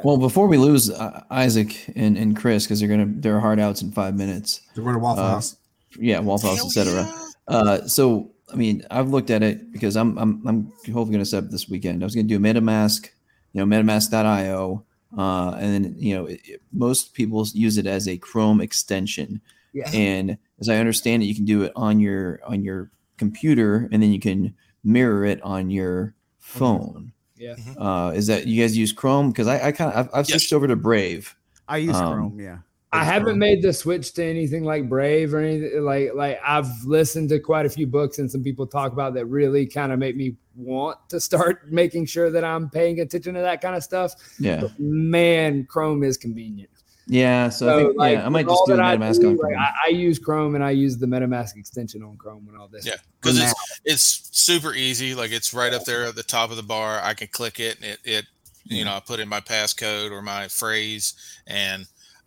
[0.04, 3.82] Well before we lose uh, Isaac and, and Chris because they're gonna they're hard outs
[3.82, 4.62] in five minutes.
[4.76, 5.56] They're going to Waffle Uh, House.
[6.00, 7.04] Yeah, Waffle House, etc.
[7.04, 7.56] yeah.
[7.56, 11.26] Uh, so I mean, I've looked at it because I'm I'm I'm hopefully going to
[11.26, 12.04] set up this weekend.
[12.04, 13.08] I was going to do MetaMask,
[13.54, 14.84] you know, MetaMask.io,
[15.18, 19.42] uh, and then you know, it, it- most people use it as a Chrome extension.
[19.74, 19.90] Yeah.
[19.94, 24.02] And as I understand it, you can do it on your on your computer, and
[24.02, 27.12] then you can mirror it on your phone.
[27.40, 27.56] Yeah.
[27.78, 29.30] Uh, is that you guys use Chrome?
[29.30, 30.42] Because I, I kind of I've, I've Yes.
[30.42, 31.36] switched over to Brave.
[31.68, 32.40] I use Um, Chrome.
[32.40, 32.58] Yeah.
[32.92, 37.30] I haven't made the switch to anything like Brave or anything like like I've listened
[37.30, 40.16] to quite a few books and some people talk about that really kind of make
[40.16, 44.14] me want to start making sure that I'm paying attention to that kind of stuff.
[44.40, 46.72] Yeah, But man, Chrome is convenient.
[47.10, 47.50] Yeah.
[47.50, 49.32] So, I think, like, yeah, I might just do a that I MetaMask do, on
[49.38, 49.58] like, Chrome.
[49.60, 52.86] I, I use Chrome and I use the MetaMask extension on Chrome and all this.
[52.86, 55.16] Yeah, because it's it's super easy.
[55.16, 57.02] Like it's right up there at the top of the bar.
[57.04, 58.26] I can click it, and it it
[58.64, 61.14] you know I put in my passcode or my phrase,
[61.48, 61.86] and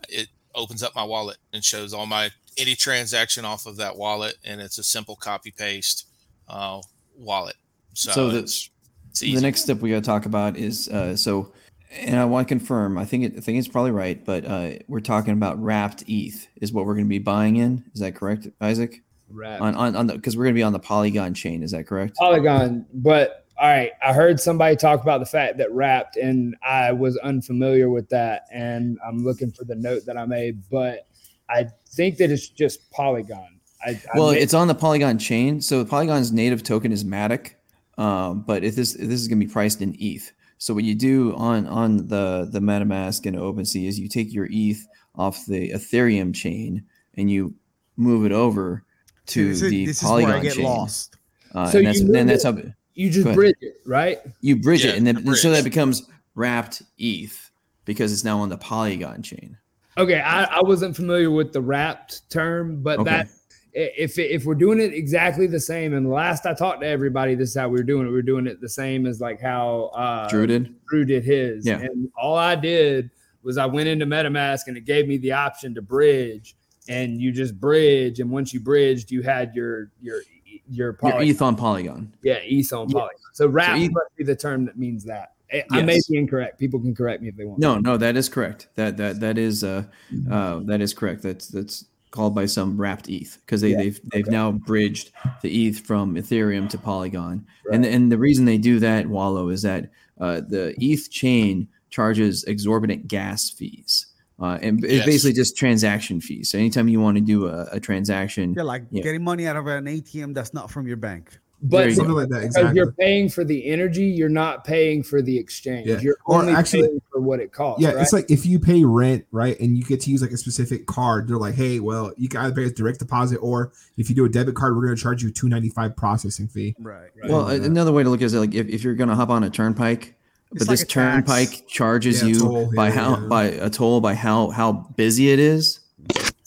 [0.08, 4.36] it opens up my wallet and shows all my any transaction off of that wallet,
[4.44, 6.06] and it's a simple copy paste
[6.48, 6.80] uh,
[7.16, 7.56] wallet.
[7.94, 8.68] So, So the- it's,
[9.10, 9.36] it's easy.
[9.36, 11.52] the next step we got to talk about is uh, so,
[11.92, 12.98] and I want to confirm.
[12.98, 16.48] I think it, I think it's probably right, but uh, we're talking about wrapped ETH
[16.61, 17.85] is what we're going to be buying in.
[17.94, 19.02] Is that correct, Isaac?
[19.28, 19.61] Right.
[19.61, 21.62] On on on the because we're going to be on the Polygon chain.
[21.62, 22.16] Is that correct?
[22.16, 26.92] Polygon, but all right, I heard somebody talk about the fact that wrapped, and I
[26.92, 31.07] was unfamiliar with that, and I'm looking for the note that I made, but
[31.48, 33.61] I think that it's just Polygon.
[33.85, 35.61] I, I Well, may- it's on the Polygon chain.
[35.61, 37.52] So Polygon's native token is Matic,
[37.98, 40.33] um, but if this if this is going to be priced in ETH.
[40.62, 44.46] So what you do on on the the MetaMask and OpenSea is you take your
[44.48, 46.85] ETH off the Ethereum chain
[47.16, 47.53] and you
[47.96, 48.85] move it over
[49.27, 50.64] to this is, the this is Polygon where I get chain.
[50.64, 51.16] lost.
[51.53, 54.20] Uh, So and that's you then move that's it- how you just bridge it, right?
[54.40, 57.51] you bridge Yeah, it, and then the so that becomes wrapped ETH
[57.85, 59.59] because it's now on the Polygon chain.
[59.98, 63.11] Okay, I, I wasn't familiar with the wrapped term, but Okay.
[63.11, 63.31] that i-
[63.72, 67.50] if if we're doing it exactly the same, and last I talked to everybody, this
[67.50, 68.11] is how we were doing it.
[68.11, 70.74] We were doing it the same as like how uh, Drew did.
[70.87, 71.66] Drew did his.
[71.66, 71.78] Yeah.
[71.78, 73.11] And all I did
[73.42, 76.56] was I went into MetaMask and it gave me the option to bridge.
[76.88, 80.20] And you just bridge, and once you bridged, you had your your
[80.68, 82.12] your Your ETH on Polygon.
[82.22, 82.94] yeah ETH on Yeah.
[82.94, 83.18] Polygon.
[83.32, 85.32] So wrap ETH must be the term that means that.
[85.52, 86.58] I- I may be incorrect.
[86.58, 87.61] People can correct me if they want.
[87.61, 88.68] No, no, that is correct.
[88.74, 89.85] That that that is uh,
[90.30, 91.22] uh that is correct.
[91.22, 94.31] That's that's called by some wrapped ETH because they Yeah, they've they've okay.
[94.31, 95.11] now bridged
[95.42, 97.44] the ETH from Ethereum to Polygon.
[97.66, 97.75] Right.
[97.75, 102.44] And and the reason they do that, Wallow, is that uh, the ETH chain charges
[102.44, 104.07] exorbitant gas fees.
[104.40, 105.07] Uh, and it's Yes.
[105.07, 106.51] basically just transaction fees.
[106.51, 109.03] So anytime you want to do a, a transaction, You're like Yeah.
[109.03, 111.38] getting money out of an ATM that's not from your bank.
[111.64, 112.20] There but you something go.
[112.20, 112.40] like that.
[112.40, 112.77] because Exactly.
[112.77, 115.87] you're paying for the energy, you're not paying for the exchange.
[115.87, 116.01] Yeah.
[116.01, 117.81] You're Or only actually- paying for what it costs.
[117.81, 118.03] Yeah, right?
[118.03, 120.87] it's like if you pay rent, right, and you get to use like a specific
[120.87, 124.16] card, they're like, hey, well, you can either pay a direct deposit or if you
[124.16, 126.75] do a debit card, we're going to charge you two ninety five processing fee.
[126.81, 127.11] Right.
[127.29, 127.64] Well, Yeah.
[127.64, 129.51] another way to look at it, like if, if you're going to hop on a
[129.51, 130.16] turnpike,
[130.51, 131.27] It's but like this a tax.
[131.29, 133.27] turnpike charges Yeah, you toll, by yeah, how yeah.
[133.29, 135.79] by a toll by how how busy it is.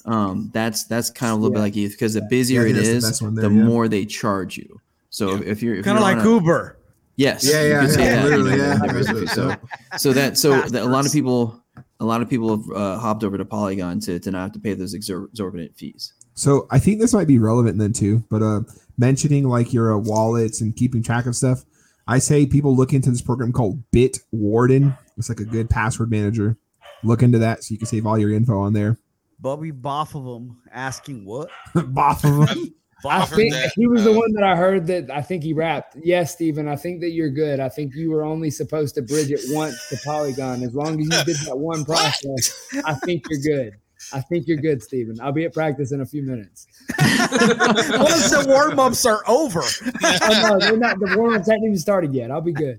[0.04, 1.62] Um, that's that's kind of a little Yeah.
[1.62, 3.44] bit like you, because the busier I it think that's the is, best one the
[3.44, 3.64] yeah.
[3.64, 4.82] more they charge you.
[5.16, 5.36] So Yeah.
[5.38, 6.78] if, if you're if Kind of like a- Uber.
[7.16, 8.24] yes, Yeah, you yeah, say yeah, that.
[8.26, 9.26] literally, yeah.
[9.28, 9.56] So
[9.98, 11.64] so that so that a lot of people
[12.02, 14.60] a lot of people have uh, hopped over to Polygon to to not have to
[14.60, 16.12] pay those exorbitant fees.
[16.34, 18.62] So I think this might be relevant then too, but uh,
[18.98, 21.64] mentioning like your uh, wallets and keeping track of stuff,
[22.08, 24.98] I say people look into this program called Bit Warden.
[25.18, 26.58] It's like a good password manager.
[27.04, 28.98] Look into that so you can save all your info on there.
[29.40, 31.50] Bubby both of them asking what?
[31.74, 32.74] Both of them.
[33.08, 35.96] I think that, he was the one that I heard that I think he rapped.
[36.02, 37.60] Yes, Stephen, I think that you're good.
[37.60, 40.64] I think you were only supposed to bridge it once to Polygon.
[40.64, 43.74] As long as you did that one process, I think you're good.
[44.14, 45.20] I think you're good, Stephen.
[45.22, 46.68] I'll be at practice in a few minutes.
[47.00, 49.62] Once the warm ups are over.
[49.62, 52.30] Oh, no, they're not, the warm-ups haven't even started yet.
[52.30, 52.78] I'll be good.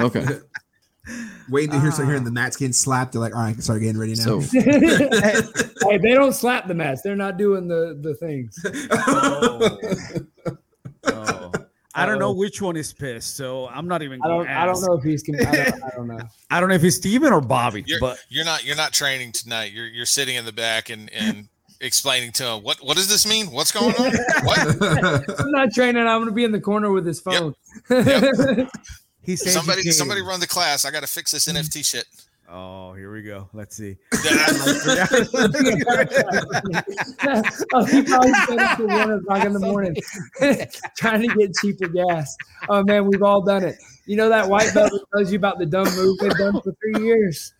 [0.00, 0.26] Okay.
[1.48, 2.26] Waiting to hear start hearing ah.
[2.26, 3.12] the mats getting slapped.
[3.12, 4.40] They're like, all right, start getting ready now.
[4.40, 7.02] So hey, they don't slap the mats.
[7.02, 8.58] They're not doing the the things.
[11.06, 11.12] Oh.
[11.12, 11.52] oh.
[11.94, 14.20] I don't know which one is pissed, so I'm not even.
[14.22, 14.48] I Gonna don't.
[14.48, 15.22] I don't know if he's.
[15.22, 16.18] con- I don't, I don't know.
[16.50, 19.32] I don't know if it's Steven or Bobby, You're, but you're not you're not training
[19.32, 19.72] tonight.
[19.72, 21.48] You're you're sitting in the back and and
[21.80, 23.50] explaining to him what what does this mean?
[23.52, 24.12] What's going on?
[24.44, 25.38] What?
[25.40, 26.02] I'm not training.
[26.02, 27.54] I'm going to be in the corner with his phone.
[29.24, 30.84] He says Somebody somebody run the class.
[30.84, 31.56] I got to fix this hmm.
[31.56, 32.04] NFT shit.
[32.48, 33.48] Oh, here we go.
[33.54, 33.96] Let's see.
[34.12, 34.18] oh,
[37.84, 39.96] he probably said it to one o'clock in the morning,
[40.96, 42.36] trying to get cheaper gas.
[42.68, 43.76] Oh man, we've all done it.
[44.06, 46.74] You know that white belt that tells you about the dumb move they've done for
[46.82, 47.54] three years.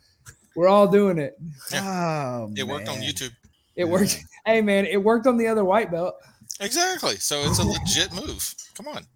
[0.54, 1.36] We're all doing it.
[1.74, 2.98] Oh, It worked on.
[2.98, 3.32] YouTube.
[3.76, 4.22] It worked.
[4.44, 6.16] Hey man, it worked on the other white belt.
[6.60, 7.16] Exactly.
[7.16, 8.54] So it's a legit move.
[8.74, 9.06] Come on.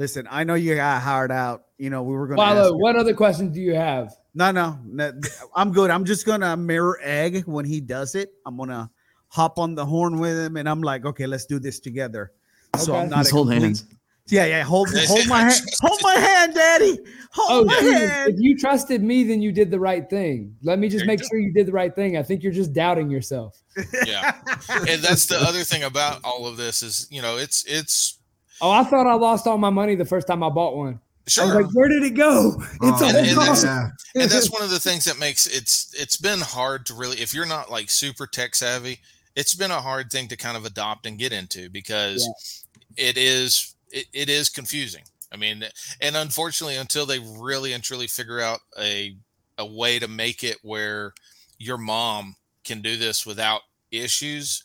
[0.00, 1.64] Listen, I know you got hired out.
[1.76, 2.42] You know, we were going to.
[2.42, 4.14] Wallow, what other questions do you have?
[4.34, 5.12] No, no, no,
[5.54, 5.90] I'm good.
[5.90, 8.32] I'm just gonna mirror egg when he does it.
[8.46, 8.90] I'm gonna
[9.28, 12.32] hop on the horn with him, and I'm like, okay, let's do this together.
[12.78, 13.84] So I'm not let's hold complete- hands.
[14.28, 14.62] Yeah, yeah.
[14.62, 15.60] Hold, hold my hand.
[15.82, 16.98] Hold my hand, Daddy.
[17.32, 18.32] Hold Oh, my dude, hand.
[18.34, 20.54] if you trusted me, then you did the right thing.
[20.62, 21.26] Let me just There make go.
[21.28, 22.16] sure you did the right thing.
[22.16, 23.60] I think you're just doubting yourself.
[24.06, 24.36] Yeah.
[24.88, 28.19] and that's the other thing about all of this is, you know, it's it's
[28.62, 31.00] Oh, I thought I lost all my money the first time I bought one.
[31.26, 31.46] I sure.
[31.46, 32.60] was like, where did it go?
[32.82, 33.64] It's a And- whole and cost.
[33.64, 37.32] and that's one of the things that makes it's it's been hard to really if
[37.34, 38.98] you're not like super tech savvy
[39.36, 42.64] it's been a hard thing to kind of adopt and get into because
[42.96, 45.62] it is it, it is confusing i mean
[46.00, 49.14] and unfortunately until they really and truly figure out a
[49.58, 51.12] a way to make it where
[51.58, 53.60] your mom can do this without
[53.92, 54.64] issues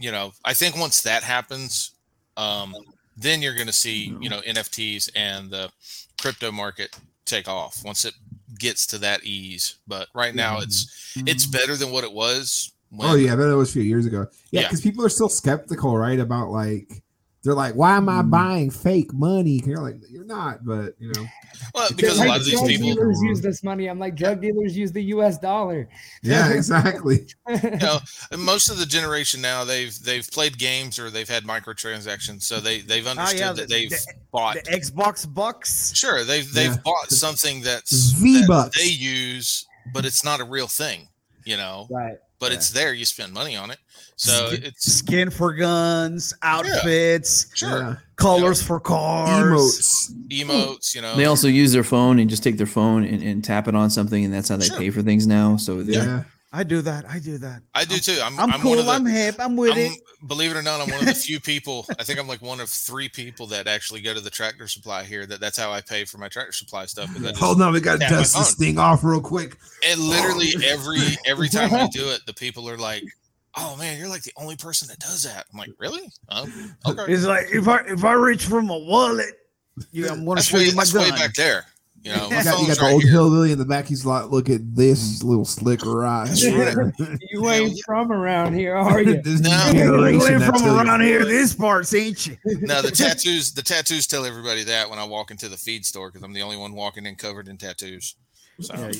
[0.00, 1.90] you know i think once that happens
[2.38, 2.74] um
[3.16, 4.22] then you're going to see mm-hmm.
[4.22, 5.70] you know nfts and the
[6.20, 8.14] crypto market take off once it
[8.58, 10.64] gets to that ease but right now mm-hmm.
[10.64, 11.52] it's it's mm-hmm.
[11.52, 14.06] better than what it was when, Oh yeah, I bet it was a few years
[14.06, 14.26] ago.
[14.50, 14.68] Yeah, Yeah.
[14.68, 16.18] because people are still skeptical, right?
[16.18, 17.02] About like
[17.46, 18.30] they're like, why am I mm.
[18.30, 19.58] buying fake money?
[19.58, 21.24] And you're like, you're not, but you know,
[21.74, 23.86] well because a lot of these drug people dealers use this money.
[23.86, 25.38] I'm like, drug dealers use the U.S.
[25.38, 25.88] dollar.
[26.22, 27.26] yeah, exactly.
[27.48, 27.98] you know
[28.36, 32.80] most of the generation now they've they've played games or they've had microtransactions so they
[32.80, 35.94] they've oh, understood yeah, that they've the- bought the Xbox bucks.
[35.94, 36.80] sure they've they've Yeah.
[36.84, 38.76] bought something that's V-Bucks.
[38.76, 41.08] that they use but it's not a real thing
[41.44, 42.18] you know right.
[42.38, 42.58] But Yeah.
[42.58, 43.78] it's there you spend money on it
[44.16, 47.94] so Skin- it's Skin for guns, outfits, sure Yeah.
[48.16, 50.10] colors for cars.
[50.28, 50.46] Emotes.
[50.46, 53.44] emotes you know They also use their phone and just take their phone and, and
[53.44, 54.78] tap it on something, and that's how they Sure.
[54.78, 55.56] pay for things now.
[55.56, 56.24] So Yeah.
[56.56, 57.04] They're- I do that.
[57.08, 57.62] I do that.
[57.74, 58.70] i do too i'm, I'm, I'm, cool.
[58.70, 59.36] one of the, I'm hip.
[59.38, 60.00] I'm with I'm- it.
[60.26, 61.86] believe it or not, I'm one of the few people.
[61.98, 65.04] I think I'm like one of three people that actually go to the tractor supply
[65.04, 65.26] here.
[65.26, 67.14] That that's how I pay for my tractor supply stuff.
[67.16, 69.56] is just- Hold on, we got to Yeah, dust this thing off real quick.
[69.86, 73.04] and literally every every time we do it, the people are like,
[73.56, 76.10] "Oh man, you're like the only person that does that." I'm like, "Really?
[76.30, 76.46] Oh,
[76.86, 79.34] okay." It's like if I if I reach for my wallet,
[79.92, 81.64] you, I'm gonna That's show way, you my that's way back there.
[82.06, 83.10] You know, You got, you phone's got the old here.
[83.12, 83.86] hillbilly in the back.
[83.86, 86.28] He's like, look at this little slicker right.
[86.40, 89.20] You ain't from around here, are you?
[89.22, 89.70] This No.
[89.74, 92.36] You ain't from around here, this parts, ain't you?
[92.60, 93.52] No, the tattoos.
[93.54, 96.42] The tattoos tell everybody that when I walk into the feed store because I'm the
[96.42, 98.14] only one walking in covered in tattoos.
[98.60, 98.92] So Yeah,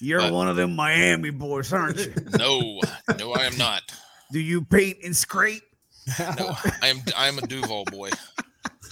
[0.00, 2.12] You're But- one of them Miami boys, aren't you?
[2.38, 2.80] no,
[3.18, 3.80] no, I am not.
[4.30, 5.62] Do you paint and scrape?
[6.18, 6.98] No, I am.
[7.16, 8.10] I am a Duval boy.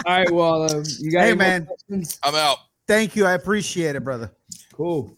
[0.07, 0.31] All right.
[0.31, 1.67] Well, um, you got Hey, any man.
[1.67, 2.19] questions?
[2.23, 2.57] I'm out.
[2.91, 3.25] Thank you.
[3.25, 4.33] I appreciate it, brother.
[4.73, 5.17] Cool.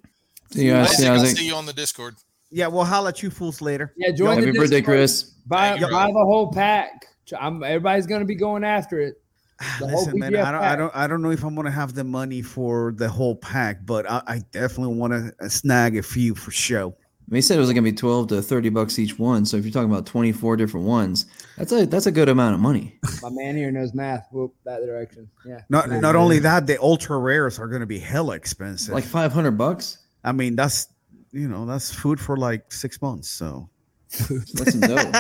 [0.51, 0.89] See you guys.
[0.89, 2.17] I'll See I'll see you on the Discord.
[2.51, 3.95] Yeah, we'll holler at you fools later.
[3.97, 4.11] Yeah.
[4.11, 4.99] Join Happy the birthday, Discord.
[4.99, 5.23] Chris.
[5.47, 7.07] Buy, Thank you, buy the whole pack.
[7.41, 9.23] I'm, everybody's going to be going after it.
[9.59, 12.05] Ah, listen, man, I don't, I don't, I don't know if I'm gonna have the
[12.05, 16.51] money for the whole pack, but I, I definitely want to snag a few for
[16.51, 16.97] show.
[17.29, 19.47] They said it was gonna be twelve to thirty bucks each one.
[19.47, 22.55] So if you're talking about twenty four different ones, that's a that's a good amount
[22.55, 22.99] of money.
[23.23, 24.29] My man here knows math.
[24.33, 25.31] Whoop, that direction.
[25.47, 25.61] Yeah.
[25.69, 28.93] Not, Yeah, not only that, the ultra rares are gonna be hella expensive.
[28.93, 29.99] Like five hundred bucks.
[30.25, 30.89] I mean, that's
[31.33, 33.29] you know, that's food for like six months.
[33.29, 33.69] So,
[34.29, 35.11] That's some dough.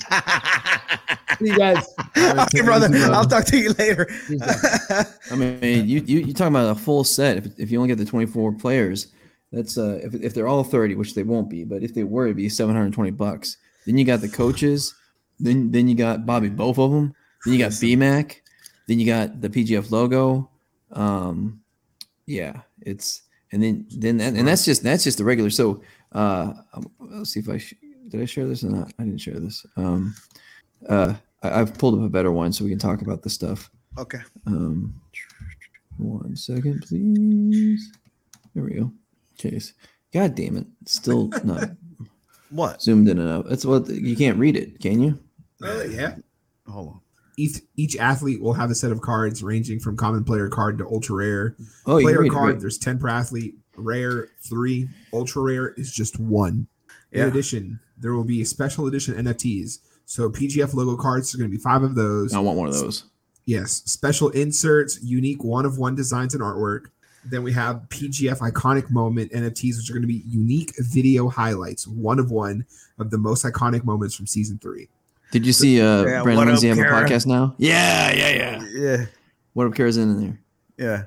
[1.38, 1.86] See you guys.
[2.16, 4.06] okay, brother, I'll talk to you later.
[5.30, 7.38] I mean, you you you talking about a full set?
[7.38, 9.08] If, if you only get the twenty four players,
[9.52, 12.24] that's uh if, if they're all thirty, which they won't be, but if they were,
[12.24, 13.58] it'd be seven hundred twenty bucks.
[13.86, 14.94] Then you got the coaches.
[15.38, 17.14] Then then you got Bobby, both of them.
[17.44, 18.36] Then you got BMAC.
[18.86, 20.50] Then you got the PGF logo.
[20.92, 21.60] Um,
[22.26, 25.50] yeah, it's and then then that, and that's just that's just the regular.
[25.50, 26.54] So uh,
[27.00, 27.74] let's see if I sh-
[28.08, 28.92] did I share this or not.
[28.98, 29.64] I didn't share this.
[29.76, 30.14] Um,
[30.88, 33.70] uh, I, I've pulled up a better one so we can talk about the stuff.
[33.98, 34.20] okay.
[34.46, 34.94] Um,
[35.98, 37.92] one second, please.
[38.54, 38.92] There we go.
[39.42, 39.74] Case.
[40.12, 40.66] God damn it!
[40.87, 41.70] Still not
[42.50, 42.83] What?
[42.83, 43.46] zoomed in enough.
[43.48, 45.18] That's what you can't read it, can you?
[45.62, 46.16] Uh, yeah.
[46.68, 47.00] Hold on.
[47.38, 50.87] Each each athlete will have a set of cards ranging from common player card to
[50.87, 51.57] ultra rare.
[51.87, 52.61] Oh, you can player read it, card, right.
[52.61, 53.55] there's 10 per athlete.
[53.76, 54.88] Rare, three.
[55.14, 56.66] Ultra rare is just one.
[57.12, 59.78] In addition, there will be special edition NFTs.
[60.05, 62.35] So PGF logo cards are going to be five of those.
[62.35, 63.05] I want one of those.
[63.44, 66.87] Yes, special inserts, unique one of one designs and artwork.
[67.24, 71.87] Then we have PGF iconic moment NFTs, which are going to be unique video highlights,
[71.87, 72.66] one of one
[72.98, 74.88] of the most iconic moments from season three.
[75.30, 77.00] Did you see uh Yeah, Brandon what up, Lindsay have Kara?
[77.04, 77.54] a podcast now?
[77.58, 78.66] Yeah, yeah, yeah.
[78.72, 79.04] Yeah.
[79.54, 80.40] What up, Kara's in there?
[80.76, 81.04] Yeah.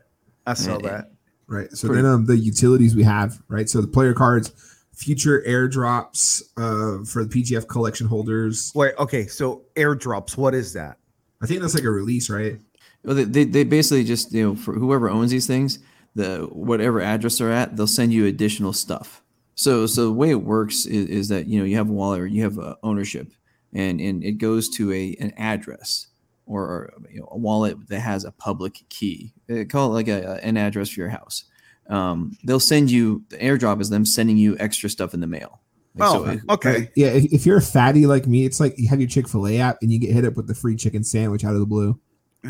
[0.47, 0.89] I saw Yeah.
[0.89, 1.12] that.
[1.47, 1.71] Right.
[1.73, 3.69] So Pretty- then um the utilities we have, right?
[3.69, 4.51] So the player cards,
[4.93, 8.71] future airdrops uh for the PGF collection holders.
[8.73, 9.28] Wait, okay.
[9.28, 10.97] So airdrops, what is that?
[11.41, 12.60] I think that's like a release, right?
[13.04, 15.78] Well, they, they, they basically just you know for whoever owns these things,
[16.15, 19.21] the whatever address they're at, they'll send you additional stuff.
[19.56, 22.21] So so the way it works is, is that you know you have a wallet
[22.21, 23.32] or you have uh, ownership,
[23.73, 26.08] and and it goes to a an address
[26.45, 29.34] or, or you know, a wallet that has a public key.
[29.47, 31.45] They call it like a, an address for your house.
[31.89, 35.62] Um, they'll send you the airdrop is them sending you extra stuff in the mail.
[35.95, 36.91] Like, Oh, it- okay.
[36.95, 37.08] Yeah.
[37.08, 39.60] If, if you're a fatty like me, it's like you have your Chick fil A
[39.60, 41.99] app and you get hit up with the free chicken sandwich out of the blue.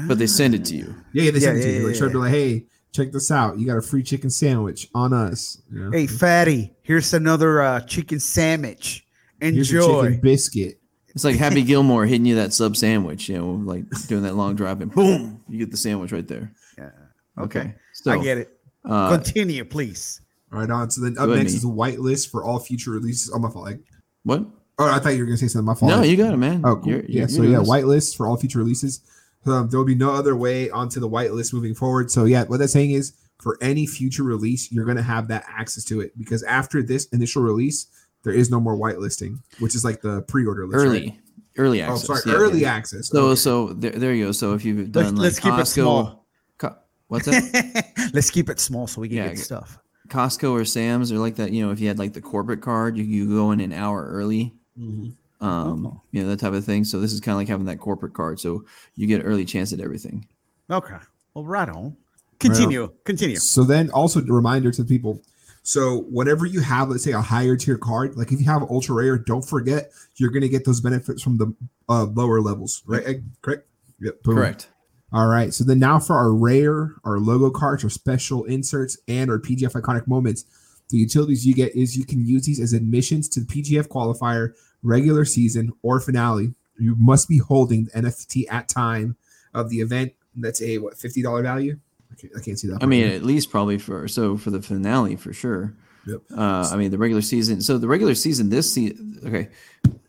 [0.07, 0.95] but they send it to you.
[1.13, 1.85] Yeah, yeah they send Yeah, it to yeah, you.
[1.85, 2.13] Like, yeah, sure, yeah.
[2.13, 3.59] be like, hey, check this out.
[3.59, 5.61] You got a free chicken sandwich on us.
[5.71, 5.91] You know?
[5.91, 9.05] Hey, fatty, here's another uh, chicken sandwich.
[9.39, 10.03] Here's your Enjoy.
[10.05, 10.79] chicken biscuit.
[11.09, 14.55] It's like Happy Gilmore hitting you that sub sandwich, you know, like doing that long
[14.55, 16.51] drive and boom, you get the sandwich right there.
[16.77, 16.89] Yeah.
[17.37, 17.73] Okay.
[17.93, 18.59] So I get it.
[18.83, 20.19] Uh, Continue, please.
[20.49, 20.91] Right on.
[20.91, 21.57] So then up next me.
[21.57, 23.31] is a whitelist for all future releases.
[23.33, 23.65] Oh my fault.
[23.65, 23.79] Like,
[24.23, 24.45] what?
[24.77, 25.65] oh, I thought you were gonna say something.
[25.65, 25.89] My fault.
[25.91, 26.61] No, you got it, man.
[26.65, 26.91] Oh, cool.
[26.91, 27.19] You're- yeah.
[27.19, 27.69] you're- So you're yeah, this.
[27.69, 29.01] whitelist for all future releases.
[29.47, 32.09] Um, there will be no other way onto the whitelist moving forward.
[32.11, 35.83] So yeah, what that's saying is for any future release, you're gonna have that access
[35.85, 37.87] to it because after this initial release,
[38.23, 40.83] there is no more whitelisting, which is like the pre-order list.
[40.85, 41.19] early, right?
[41.57, 42.07] early Oh, access.
[42.07, 42.73] sorry, yeah, early yeah.
[42.73, 43.09] access.
[43.09, 43.35] So, Okay.
[43.35, 44.31] so there, there you go.
[44.31, 46.25] So if you've Let's, done like let's keep it small.
[46.57, 46.75] Co-
[47.07, 47.93] what's that?
[48.13, 49.77] let's keep it small so we can Yeah, get get- stuff.
[50.07, 51.51] Costco or Sam's or like that.
[51.51, 54.05] You know, if you had like the corporate card, you you go in an hour
[54.07, 54.53] early.
[54.79, 55.13] Mhm.
[55.41, 56.01] Um, Oh.
[56.11, 56.83] you know that type of thing.
[56.85, 58.39] So this is kind of like having that corporate card.
[58.39, 60.27] So you get early chance at everything.
[60.69, 60.95] Okay.
[61.33, 61.97] Well, right on.
[62.39, 62.91] Continue.
[63.03, 63.37] Continue.
[63.37, 65.21] So then also a reminder to people.
[65.63, 68.95] So whenever you have, let's say, a higher tier card, like if you have ultra
[68.95, 71.53] rare, don't forget you're gonna get those benefits from the
[71.89, 73.03] uh, lower levels, right?
[73.05, 73.29] Ed?
[73.41, 73.67] Correct.
[73.99, 74.23] Yep.
[74.23, 74.35] boom.
[74.35, 74.69] Correct.
[75.11, 75.53] All right.
[75.53, 79.73] So then now for our rare, our logo cards, our special inserts, and our PGF
[79.73, 80.45] iconic moments,
[80.89, 84.53] the utilities you get is you can use these as admissions to the PGF qualifier,
[84.85, 86.53] regular season, or finale.
[86.77, 89.15] You must be holding the NFT at time
[89.53, 90.13] of the event.
[90.35, 91.79] That's a what fifty dollar value.
[92.11, 92.83] I can't, I can't see that.
[92.83, 95.73] I mean, at least probably for so for the finale for sure.
[96.07, 96.21] Yep.
[96.37, 97.61] Uh, I mean, the regular season.
[97.61, 99.49] So the regular season this season, okay,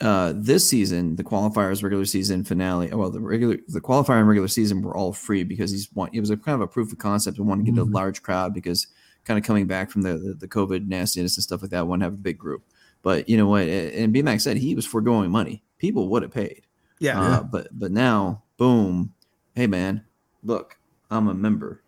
[0.03, 2.88] uh, this season the qualifiers, regular season finale.
[2.92, 6.20] Well, the regular the qualifier and regular season were all free because he's want it
[6.20, 7.88] was a kind of a proof of concept and wanted to get Mhm.
[7.88, 8.88] a large crowd because
[9.24, 12.00] kind of coming back from the, the the COVID nastiness and stuff like that, want
[12.00, 12.62] to have a big group.
[13.07, 13.68] But you know what?
[13.68, 15.62] And BMAC said he was foregoing money.
[15.78, 16.62] People would have paid.
[16.98, 17.20] Yeah.
[17.20, 19.14] Uh, but but now, boom,
[19.54, 20.04] hey man,
[20.42, 20.76] look,
[21.09, 21.82] I'm a member.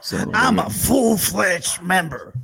[0.00, 2.34] So I'm a full fledged member.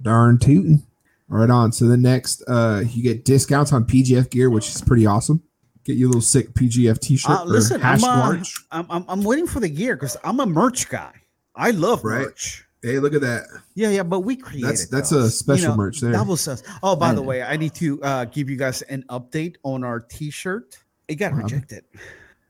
[0.00, 0.86] Darn tootin'.
[1.28, 1.70] Right on.
[1.72, 5.42] So the next, uh, you get discounts on PGF gear, which is pretty awesome.
[5.84, 7.30] Get you a little sick PGF T-shirt.
[7.30, 8.54] Uh, or listen, hash I'm, uh, march.
[8.72, 11.12] I'm, I'm I'm waiting for the gear because I'm a merch guy.
[11.54, 12.22] I love Right.
[12.22, 12.64] merch.
[12.82, 13.44] Hey, look at that.
[13.74, 15.24] Yeah, yeah, but we created That's that's those.
[15.26, 16.12] a special merch there.
[16.12, 16.62] That was us.
[16.82, 20.00] Oh, by the way, I need to uh, give you guys an update on our
[20.00, 20.78] T-shirt.
[21.06, 21.52] It got happened?
[21.52, 21.84] rejected.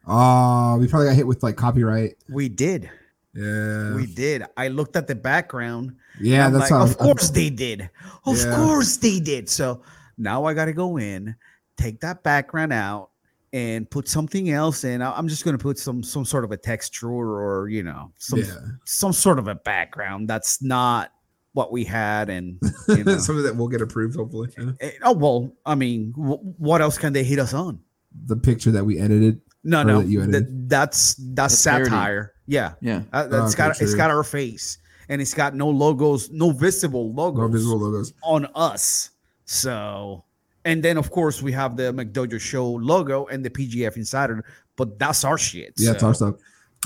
[0.07, 2.17] Oh, we probably got hit with like copyright.
[2.29, 2.89] We did.
[3.35, 4.45] Yeah, We did.
[4.57, 5.95] I looked at the background.
[6.21, 6.49] yeah.
[6.51, 6.83] That's like, how.
[6.85, 7.89] Of course they did.
[8.25, 8.57] Of Yeah.
[8.57, 9.49] course they did.
[9.49, 9.83] So
[10.19, 11.37] now I got to go in,
[11.77, 13.10] take that background out,
[13.53, 15.03] and put something else in.
[15.03, 18.13] I- I'm just going to put some some sort of a texture or you know
[18.19, 21.13] some yeah, some sort of a background that's not
[21.53, 23.19] what we had and you know.
[23.19, 24.49] something that will get approved hopefully.
[24.57, 24.71] Yeah.
[24.81, 27.81] Eh, oh well i mean w- what else can they hit us on
[28.27, 29.41] The picture that we edited.
[29.65, 30.69] no no that you th- edited.
[30.71, 31.85] that's that's That's parody.
[31.91, 33.03] satire yeah Yeah.
[33.13, 33.97] uh, that's Okay, got it's true.
[33.97, 34.79] got our face
[35.09, 38.13] and it's got no logos no visible No logos visual logos.
[38.23, 39.11] on us
[39.45, 40.23] so
[40.65, 44.45] and then of course we have the mcdojo show logo and the pgf insider
[44.77, 46.37] but that's our shit Yeah, it's our stuff.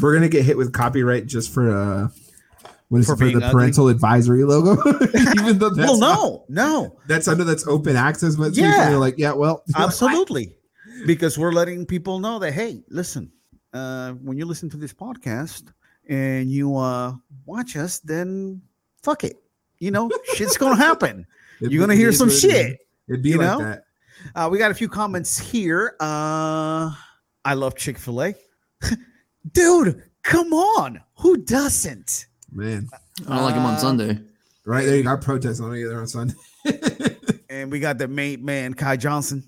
[0.01, 2.09] We're gonna get hit with copyright just for uh,
[2.89, 3.51] what is For it for the ugly?
[3.53, 4.73] parental advisory logo?
[5.39, 8.91] Even though that's well not- no no that's under that's open access, but Yeah.
[8.91, 10.57] you're like, yeah, well, absolutely
[11.07, 13.31] because we're letting people know that hey listen
[13.73, 15.73] uh when you listen to this podcast
[16.09, 17.13] and you uh
[17.47, 18.61] watch us then
[19.03, 19.37] fuck it
[19.79, 21.27] you know shit's gonna happen
[21.61, 22.53] you're gonna hear some what it is.
[22.53, 22.79] shit
[23.09, 23.59] It'd be you like know?
[23.59, 23.85] that.
[24.35, 26.91] uh we got a few comments here uh
[27.45, 28.35] i love chick-fil-a
[29.53, 32.89] dude come on who doesn't Man,
[33.27, 34.21] I don't like him on Uh, Sunday.
[34.65, 36.35] right there, you got protests on it there on Sunday.
[37.51, 39.43] and we got the main man kai johnson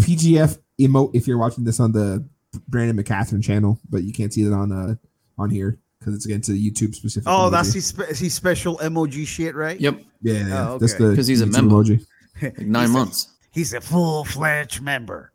[0.00, 2.26] PGF emote if you're watching this on the
[2.66, 4.94] Brandon McCaffrey channel, but you can't see it on uh
[5.38, 7.24] on here because it's against the YouTube specific.
[7.28, 7.74] oh that's emoji.
[7.74, 10.00] his, spe- his special emoji shit right Yep.
[10.22, 10.68] yeah, yeah.
[10.70, 11.04] Oh, that's okay.
[11.04, 11.74] the 'Cause he's a YouTube member.
[11.76, 12.06] emoji.
[12.42, 13.28] Like nine He's a- months.
[13.50, 15.32] he's a full-fledged member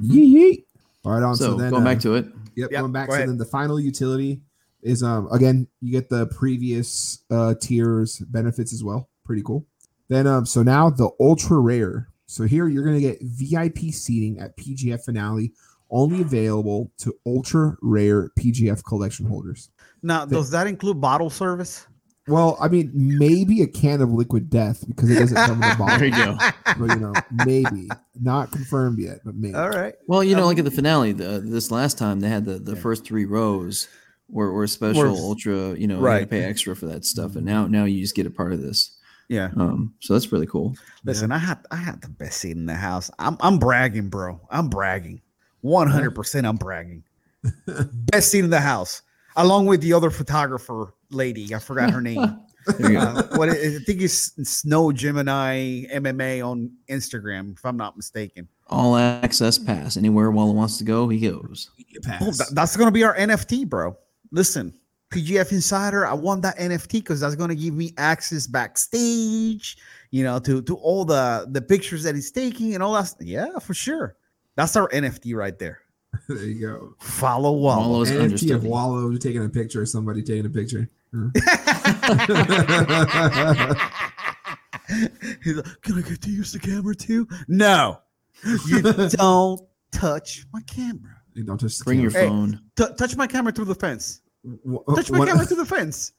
[0.00, 0.64] Yee yee.
[1.04, 2.26] All right, on So, so, then going uh, back to it.
[2.54, 3.08] Yep, Yep, going back.
[3.08, 3.28] go So ahead.
[3.30, 4.40] then the final utility
[4.82, 9.08] is um again you get the previous uh tiers benefits as well.
[9.24, 9.64] Pretty cool.
[10.08, 12.08] Then um so now the ultra rare.
[12.26, 15.52] So here you're gonna get VIP seating at PGF finale,
[15.90, 19.70] only available to ultra rare PGF collection holders.
[20.02, 21.86] now does that include bottle service
[22.28, 25.76] Well, I mean maybe a can of liquid death because it doesn't come in the
[25.78, 25.98] bottle.
[25.98, 26.36] There you go.
[26.78, 27.12] But you know,
[27.44, 27.88] maybe
[28.20, 29.54] not confirmed yet, but maybe.
[29.54, 32.28] all right Well, you know, Um, like at the finale, the, this last time they
[32.28, 33.88] had the, the first three rows
[34.28, 35.74] were, were special Were- ultra.
[35.76, 36.20] You know, you had Right.
[36.20, 38.62] to pay extra for that stuff, and now now you just get a part of
[38.62, 38.96] this.
[39.28, 40.76] yeah Um, so that's really cool.
[41.04, 43.10] Listen, I had I had the best seat in the house.
[43.18, 44.40] I'm I'm bragging, bro.
[44.48, 45.20] I'm bragging.
[45.64, 47.02] 100% I'm bragging.
[47.66, 49.02] best seat in the house,
[49.36, 51.54] along with the other photographer lady.
[51.54, 52.40] I forgot her name.
[52.78, 53.04] There you go.
[53.06, 58.46] Uh, what I think is Snow Gemini MMA on Instagram, if I'm not mistaken.
[58.68, 61.72] All access pass anywhere Walla wants to go, he goes.
[61.76, 63.96] You Oh, that's gonna be our NFT, bro.
[64.30, 64.72] Listen,
[65.12, 66.06] PGF Insider.
[66.06, 69.76] I want that NFT because that's gonna give me access backstage.
[70.10, 73.12] You know, to to all the the pictures that he's taking and all that.
[73.20, 74.16] Yeah, for sure.
[74.54, 75.80] That's our NFT right there.
[76.28, 76.94] there you go.
[77.00, 77.88] Follow Wallow.
[77.88, 78.68] Wallow's NFT of understudy.
[78.68, 80.88] Wallow taking a picture of somebody taking a picture.
[85.42, 87.26] He's like, Can I get to use the camera too?
[87.48, 87.98] No,
[88.66, 89.60] you don't
[89.90, 91.16] touch my camera.
[91.34, 92.24] You don't touch the Bring your camera.
[92.26, 92.30] Hey.
[92.30, 92.60] phone.
[92.76, 94.20] T- touch my camera through the fence.
[94.64, 96.12] W- Touch my one, camera through the fence.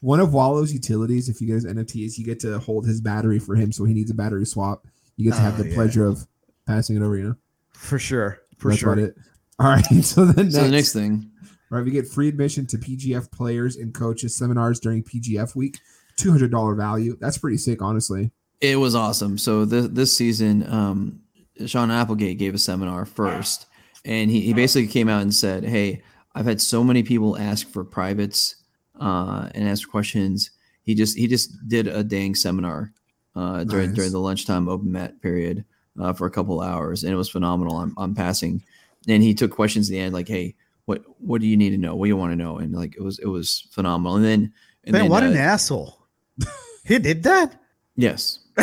[0.00, 3.38] one of Wallow's utilities, if you get his NFTs, you get to hold his battery
[3.38, 4.86] for him, so he needs a battery swap.
[5.16, 5.74] You get to have Oh, the yeah.
[5.74, 6.26] pleasure of
[6.66, 7.16] passing it over.
[7.16, 7.36] You know,
[7.72, 8.40] For sure.
[8.58, 8.92] For that's sure.
[8.92, 9.16] about it.
[9.58, 9.84] All right.
[10.04, 11.30] So then So the next thing,
[11.76, 15.78] All right, we get free admission to PGF players and coaches seminars during PGF week.
[16.16, 17.18] Two hundred dollar value.
[17.20, 18.30] That's pretty sick, honestly.
[18.62, 19.36] it was awesome.
[19.36, 21.20] So this this season, um,
[21.66, 23.66] Sean Applegate gave a seminar first,
[24.06, 26.02] and he, he basically came out and said, "Hey,
[26.34, 28.56] I've had so many people ask for privates
[28.98, 30.52] uh, and ask questions.
[30.80, 32.94] He just he just did a dang seminar
[33.34, 33.96] uh, during Nice.
[33.96, 35.66] during the lunchtime open mat period
[36.00, 37.76] uh, for a couple hours, and it was phenomenal.
[37.76, 38.62] I'm, I'm passing,
[39.06, 40.54] and he took questions at the end like, "Hey,
[40.86, 41.94] what what do you need to know?
[41.94, 44.16] What do you want to know?" And like it was it was phenomenal.
[44.16, 44.52] And then
[44.84, 46.06] and Man, then, what uh, an asshole.
[46.84, 47.60] he did that?
[47.96, 48.40] yes.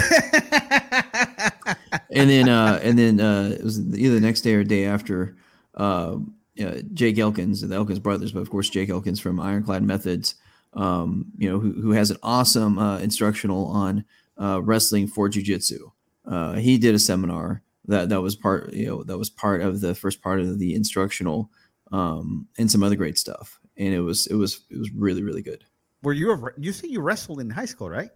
[2.11, 5.35] and then uh and then uh it was either the next day or day after
[5.77, 6.17] uh,
[6.63, 10.33] uh Jake Elkins and the Elkins brothers but of course Jake Elkins from Ironclad Methods
[10.73, 14.03] um you know who, who has an awesome uh instructional on
[14.41, 15.91] uh wrestling for jiu-jitsu
[16.25, 19.79] uh he did a seminar that that was part you know that was part of
[19.79, 21.51] the first part of the instructional
[21.93, 25.41] um and some other great stuff and it was it was it was really really
[25.41, 25.63] good
[26.03, 28.09] Were you a, you say you wrestled in high school, right?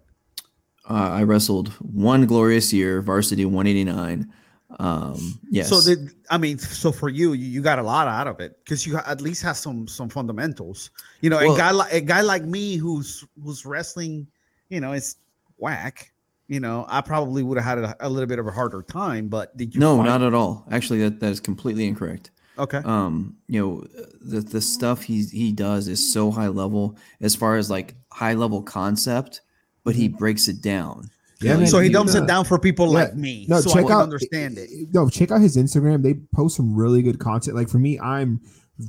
[0.89, 4.32] uh, I wrestled one glorious year, varsity 189.
[4.80, 5.69] Um, yes.
[5.69, 8.57] So the, I mean, so for you, you, you got a lot out of it
[8.63, 10.91] because you at least have some some fundamentals.
[11.21, 14.28] You know, Well- a guy like a guy like me who's who's wrestling,
[14.69, 15.15] you know, it's
[15.57, 16.11] whack.
[16.47, 19.28] You know, I probably would have had a, a little bit of a harder time.
[19.28, 19.80] But did you?
[19.82, 20.65] no, find- not at all.
[20.71, 22.32] Actually, that, that is completely incorrect.
[22.57, 22.77] Okay.
[22.79, 23.81] um you know
[24.21, 28.33] the the stuff he he does is so high level as far as like high
[28.33, 29.41] level concept
[29.83, 31.09] but he breaks it down
[31.41, 31.67] Yeah, man, Mm-hmm.
[31.69, 33.73] so he you- dumps it uh, down for people yeah, like me, No, so I
[33.75, 34.69] check would out understand it.
[34.93, 36.01] No, check out his Instagram.
[36.03, 37.55] They post some really good content.
[37.55, 38.41] Like for me, I'm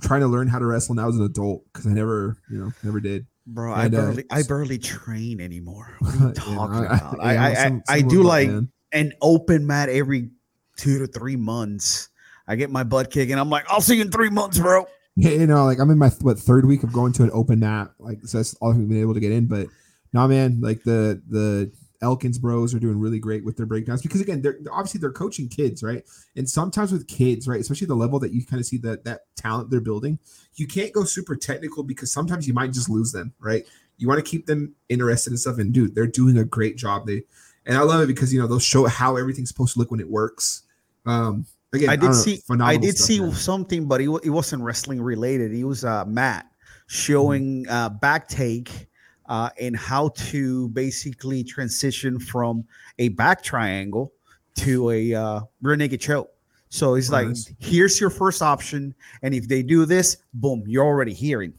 [0.02, 2.72] trying to learn how to wrestle now as an adult because I never, you know,
[2.82, 3.26] never did.
[3.46, 5.94] Bro, I And, uh, barely I barely train anymore.
[6.00, 7.16] What are you talking I- about?
[7.18, 8.68] yeah, I I, I, some- I some do like man.
[8.92, 10.30] an open mat every
[10.76, 12.08] two to three months.
[12.48, 14.86] I get my butt kicked and I'm like, I'll see you in three months, bro.
[15.16, 17.90] You know, like I'm in my what third week of going to an open mat.
[17.98, 19.46] Like so that's all I've been able to get in.
[19.46, 19.66] But
[20.12, 24.20] nah, man, like the the Elkins bros are doing really great with their breakdowns because
[24.20, 26.04] again, they're obviously they're coaching kids, right?
[26.36, 29.22] And sometimes with kids, right, especially the level that you kind of see that that
[29.36, 30.18] talent they're building,
[30.54, 33.66] you can't go super technical because sometimes you might just lose them, right?
[33.96, 37.08] You want to keep them interested in stuff, and dude, they're doing a great job.
[37.08, 37.24] They
[37.66, 40.00] and I love it because you know they'll show how everything's supposed to look when
[40.00, 40.62] it works.
[41.04, 45.52] Um, again, I did see I did see something, but it, it wasn't wrestling related.
[45.52, 46.46] It was uh Matt
[46.86, 48.88] showing uh back take
[49.26, 52.64] uh and how to basically transition from
[52.98, 54.12] a back triangle
[54.56, 56.30] to a uh rear naked choke.
[56.70, 61.14] So it's like here's your first option, and if they do this, boom, you're already
[61.14, 61.54] hearing.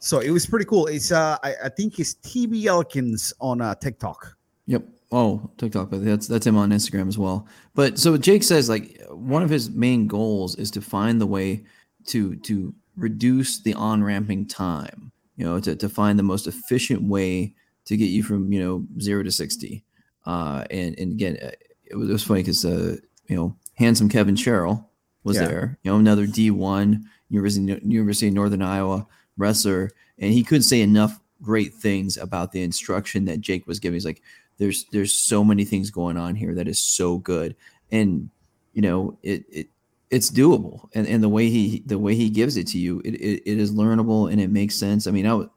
[0.00, 0.86] So it was pretty cool.
[0.86, 4.36] It's uh I, I think it's TB Elkins on uh TikTok.
[4.66, 4.84] Yep.
[5.10, 7.46] Oh, TikTok, but that's that's him on Instagram as well.
[7.74, 11.64] But so Jake says like one of his main goals is to find the way
[12.08, 15.10] to to reduce the on ramping time.
[15.36, 17.54] You know, to to find the most efficient way
[17.86, 19.82] to get you from you know zero to sixty.
[20.26, 21.52] Uh, and and again, uh,
[21.86, 22.96] it was, it was funny because uh,
[23.28, 24.90] you know, handsome Kevin Sherrill
[25.24, 25.46] was Yeah.
[25.48, 25.78] there.
[25.84, 29.06] You know, another D one University University of Northern Iowa
[29.38, 33.94] wrestler, and he couldn't say enough great things about the instruction that Jake was giving.
[33.94, 34.20] He's like,
[34.58, 37.56] there's there's so many things going on here that is so good,
[37.90, 38.28] and
[38.72, 39.68] you know it it
[40.10, 43.14] it's doable, and and the way he the way he gives it to you, it
[43.14, 45.06] it, it is learnable and it makes sense.
[45.06, 45.48] I mean, I was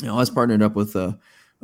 [0.00, 1.14] you know I was partnered up with uh,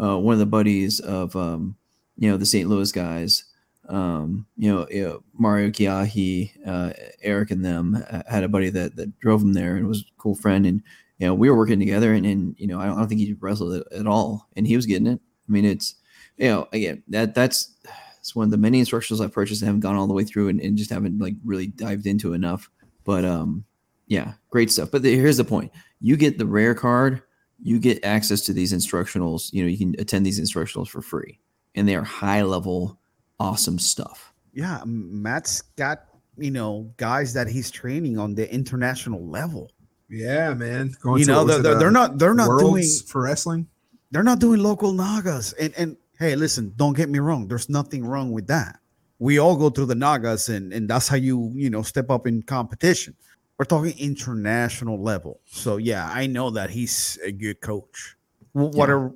[0.01, 1.77] uh one of the buddies of um
[2.17, 2.69] you know the St.
[2.69, 3.45] Louis guys.
[3.89, 6.93] Um, you know, you know, Mario Kiahi, uh,
[7.23, 10.21] Eric, and them uh, had a buddy that that drove him there, and was a
[10.21, 10.67] cool friend.
[10.67, 10.83] And
[11.19, 13.21] you know, we were working together, and, and you know, I don't, I don't think
[13.21, 15.21] he wrestled at all, and he was getting it.
[15.49, 15.95] I mean, it's
[16.37, 17.75] you know, again, that that's
[18.19, 20.49] it's one of the many instructionals I've purchased and haven't gone all the way through
[20.49, 22.69] and, and just haven't like really dived into enough.
[23.05, 23.65] But um,
[24.07, 24.91] yeah, great stuff.
[24.91, 27.23] But the, here's the point: you get the rare card,
[27.63, 29.53] you get access to these instructionals.
[29.53, 31.39] You know, you can attend these instructionals for free,
[31.75, 32.99] and they are high level,
[33.39, 34.33] awesome stuff.
[34.53, 36.07] Yeah, Matt's got
[36.37, 39.71] you know guys that he's training on the international level.
[40.09, 40.95] Yeah, man.
[41.01, 43.23] Going you to, know, what they're, it, they're, uh, they're not they're not doing for
[43.23, 43.67] wrestling.
[44.11, 45.53] they're not doing local nagas.
[45.55, 47.49] And and hey, listen, don't get me wrong.
[47.49, 48.79] There's nothing wrong with that.
[49.19, 52.27] We all go through the nagas, and and that's how you you know step up
[52.27, 53.15] in competition.
[53.59, 55.41] We're talking international level.
[55.47, 58.17] So yeah, I know that he's a good coach.
[58.53, 58.95] What Yeah.
[58.95, 59.13] are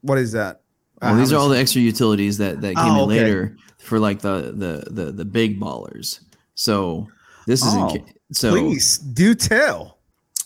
[0.00, 0.62] what is that?
[1.02, 3.20] Well, these are all the extra utilities that that came Oh, in okay.
[3.24, 6.20] later for like the the the the big ballers.
[6.54, 7.06] So
[7.46, 9.98] this is in Oh, ca- so Please do tell.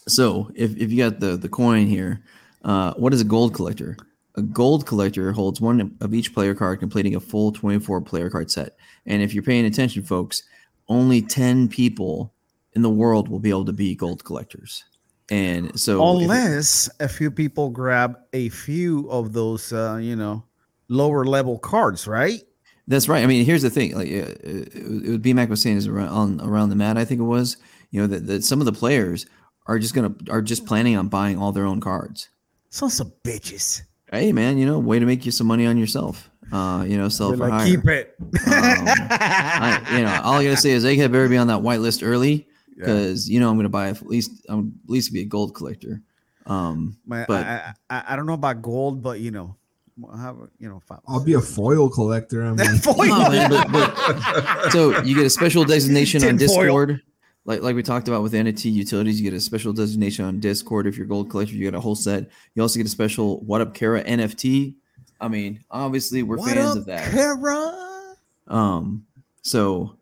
[0.09, 2.23] so if, if you got the the coin here,
[2.65, 3.97] uh, what is a gold collector?
[4.37, 8.51] A gold collector holds one of each player card, completing a full 24 player card
[8.51, 8.77] set.
[9.07, 10.45] And if you're paying attention, folks,
[10.89, 12.33] only 10 people
[12.75, 14.85] in the world will be able to be gold collectors.
[15.31, 20.45] And so unless a few people grab a few of those uh, you know
[20.89, 22.43] lower level cards right
[22.89, 23.23] That's right.
[23.23, 23.95] I mean, here's the thing.
[23.95, 26.99] Like, uh, it, it BMAC was saying is around on, around the mat.
[26.99, 27.57] I think it was.
[27.93, 29.27] You know that, that some of the players
[29.67, 32.29] are just gonna are just planning on buying all their own cards.
[32.71, 33.83] sons of bitches
[34.13, 36.29] Hey, man, you know, way to make you some money on yourself.
[36.53, 37.67] Uh, you know, self They're like, higher.
[37.67, 41.63] keep it I, you know, all I gotta say is Egghead better be on that
[41.63, 42.87] white list early Yeah.
[42.87, 46.01] because you know I'm gonna buy at least I'm at least be a gold collector.
[46.47, 49.55] Um, Man, but- I, I, I don't know about gold but you know
[50.13, 52.43] I have a- you know five, I'll be a foil collector.
[52.43, 53.07] I'm like, Foil.
[53.07, 56.89] No, man, but- but- so you get a special designation on Discord.
[56.89, 56.99] foil.
[57.51, 60.87] Like like we talked about with NFT utilities, you get a special designation on Discord
[60.87, 61.53] if you're a gold collector.
[61.55, 62.31] You get a whole set.
[62.55, 64.77] You also get a special What Up Kara NFT.
[65.21, 67.11] I mean, obviously we're what fans up of that.
[67.11, 68.15] Kara?
[68.47, 69.05] Um,
[69.43, 69.97] so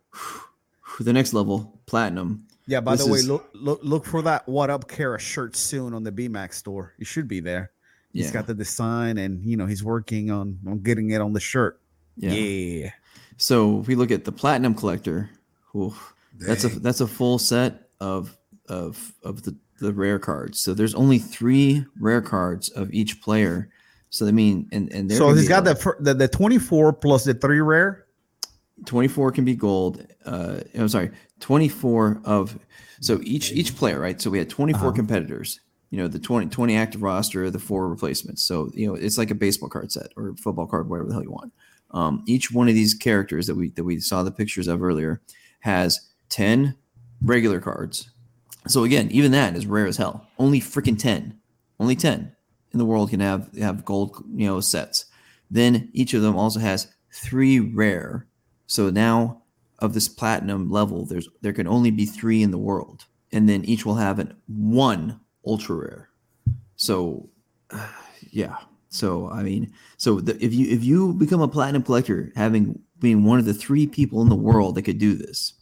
[1.00, 2.44] the next level, platinum.
[2.66, 5.56] yeah by This the way is- look look look for that what up Kara shirt
[5.56, 7.70] soon on the bmax store it should be there
[8.12, 11.32] He's Yeah, got the design and you know he's working on on getting it on
[11.32, 11.80] the shirt
[12.18, 12.32] yeah.
[12.32, 12.90] yeah.
[13.38, 15.30] So if we look at the platinum collector,
[15.74, 16.14] Oof.
[16.38, 18.36] That's a that's a full set of
[18.68, 20.58] of of the the rare cards.
[20.60, 23.70] So there's only three rare cards of each player.
[24.10, 27.34] So I mean, and and So he's got like- the, the the 24 plus the
[27.34, 28.04] three rare.
[28.86, 31.10] 24 can be gold uh i'm sorry
[31.40, 32.56] 24 of
[33.00, 34.92] so each each player right so we had 24 Uh-huh.
[34.92, 35.58] competitors
[35.90, 39.32] you know the 20 20 active roster the four replacements so you know it's like
[39.32, 41.52] a baseball card set or football card whatever the hell you want
[41.90, 45.20] um each one of these characters that we that we saw the pictures of earlier
[45.58, 46.76] has 10
[47.22, 48.10] regular cards.
[48.66, 50.26] So again even that is rare as hell.
[50.38, 51.38] Only freaking 10
[51.80, 52.32] only 10
[52.72, 55.06] in the world can have have gold you know sets.
[55.50, 58.26] Then each of them also has three rare.
[58.66, 59.42] So now
[59.78, 63.64] of this platinum level, there's there can only be three in the world, and then
[63.64, 66.10] each will have an one ultra rare.
[66.76, 67.30] So,
[68.30, 68.56] yeah.
[68.90, 73.24] So I mean, so the, if you if you become a platinum collector, having being
[73.24, 75.52] one of the three people in the world that could do this,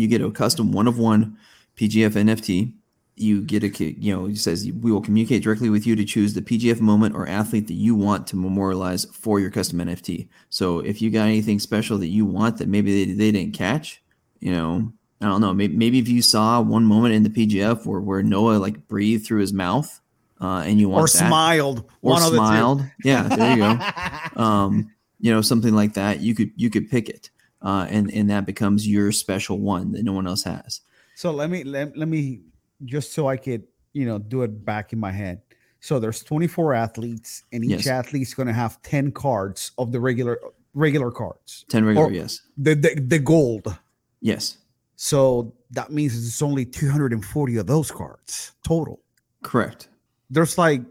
[0.00, 1.36] you get a custom one of one
[1.76, 2.72] PGF NFT.
[3.16, 6.32] You get a you know it says we will communicate directly with you to choose
[6.32, 10.28] the PGF moment or athlete that you want to memorialize for your custom NFT.
[10.48, 14.02] So if you got anything special that you want that maybe they, they didn't catch,
[14.40, 14.90] you know,
[15.20, 15.52] I don't know.
[15.52, 19.26] Maybe, maybe if you saw one moment in the PGF where, where Noah like breathed
[19.26, 20.00] through his mouth,
[20.40, 21.80] uh, and you want Or that, smiled.
[22.00, 23.78] or one of the smiled, yeah, there you go.
[24.42, 24.90] Um,
[25.20, 26.20] you know, something like that.
[26.20, 27.28] You could you could pick it,
[27.62, 30.80] uh, and and that becomes your special one that no one else has.
[31.14, 32.40] So let me let, let me
[32.84, 35.42] just so I could you know do it back in my head.
[35.82, 37.86] So there's 24 athletes, and each Yes.
[37.86, 40.38] athlete's going to have 10 cards of the regular
[40.74, 43.76] regular cards, Ten regular, Or- yes, the, the the gold.
[44.20, 44.58] yes,
[44.96, 49.00] So that means it's only 240 of those cards total.
[49.42, 49.88] correct,
[50.28, 50.82] There's like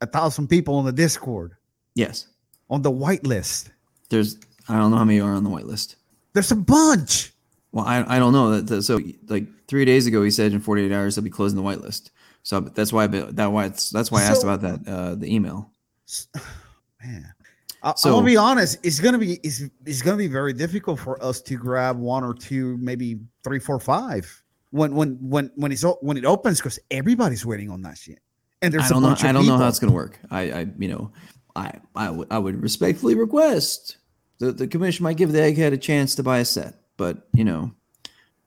[0.00, 1.52] a thousand people on the Discord
[1.94, 2.26] yes.
[2.70, 3.70] on the whitelist.
[4.08, 5.96] There's I don't know how many are on the white list.
[6.38, 7.32] There's a bunch.
[7.72, 8.80] Well, I, I don't know.
[8.80, 12.10] So like three days ago, he said in 48 hours they'll be closing the whitelist.
[12.44, 15.14] So that's why I that why it's, that's why I asked So- about that uh,
[15.16, 15.72] the email.
[17.04, 17.34] Man.
[17.82, 18.78] I, So- gonna be honest.
[18.84, 22.34] It's gonna be it's, it's gonna be very difficult for us to grab one or
[22.34, 27.44] two, maybe three, four, five when when when when it's when it opens because everybody's
[27.44, 28.20] waiting on that shit.
[28.62, 29.08] And there's I don't a know.
[29.08, 30.20] bunch I don't know how it's going to work.
[30.30, 31.10] I, I you know
[31.56, 33.96] I I I would respectfully request
[34.38, 37.44] the the commission might give the egghead a chance to buy a set, but you
[37.44, 37.72] know,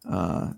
[0.09, 0.51] uh,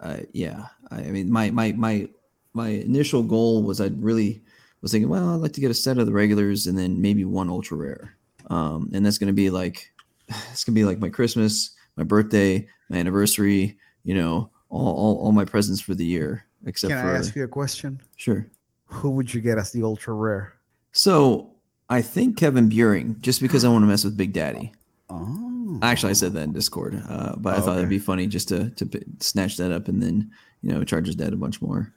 [0.00, 0.66] uh yeah.
[0.90, 2.08] I, mean my my my
[2.54, 4.42] my initial goal was I'd really
[4.80, 7.24] was thinking well I'd like to get a set of the regulars and then maybe
[7.24, 8.16] one ultra rare.
[8.50, 9.92] Um, and that's going to be like
[10.28, 13.78] it's going to be like my Christmas, my birthday, my anniversary.
[14.04, 17.18] You know, all all, all my presents for the year except for Can for I
[17.18, 18.00] ask you a question?
[18.16, 18.46] sure.
[18.86, 20.54] Who would you get as the ultra rare?
[20.92, 21.50] So
[21.90, 24.72] I think Kevin Buring, just because I want to mess with Big Daddy.
[25.10, 28.26] Oh, Actually, I said that in Discord, uh, but I Oh, thought it'd be funny
[28.26, 30.30] just to to p- snatch that up and then
[30.62, 31.92] you know charge his dad a bunch more.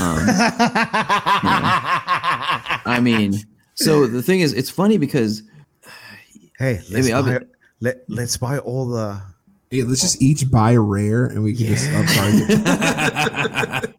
[0.00, 0.18] Um,
[2.86, 3.34] I mean,
[3.74, 5.42] so the thing is, it's funny because
[6.58, 7.40] hey, let's Maybe I'll be- buy,
[7.80, 9.20] let let's buy all the.
[9.70, 12.60] Hey, let's just each buy a rare and we can just upcharge it.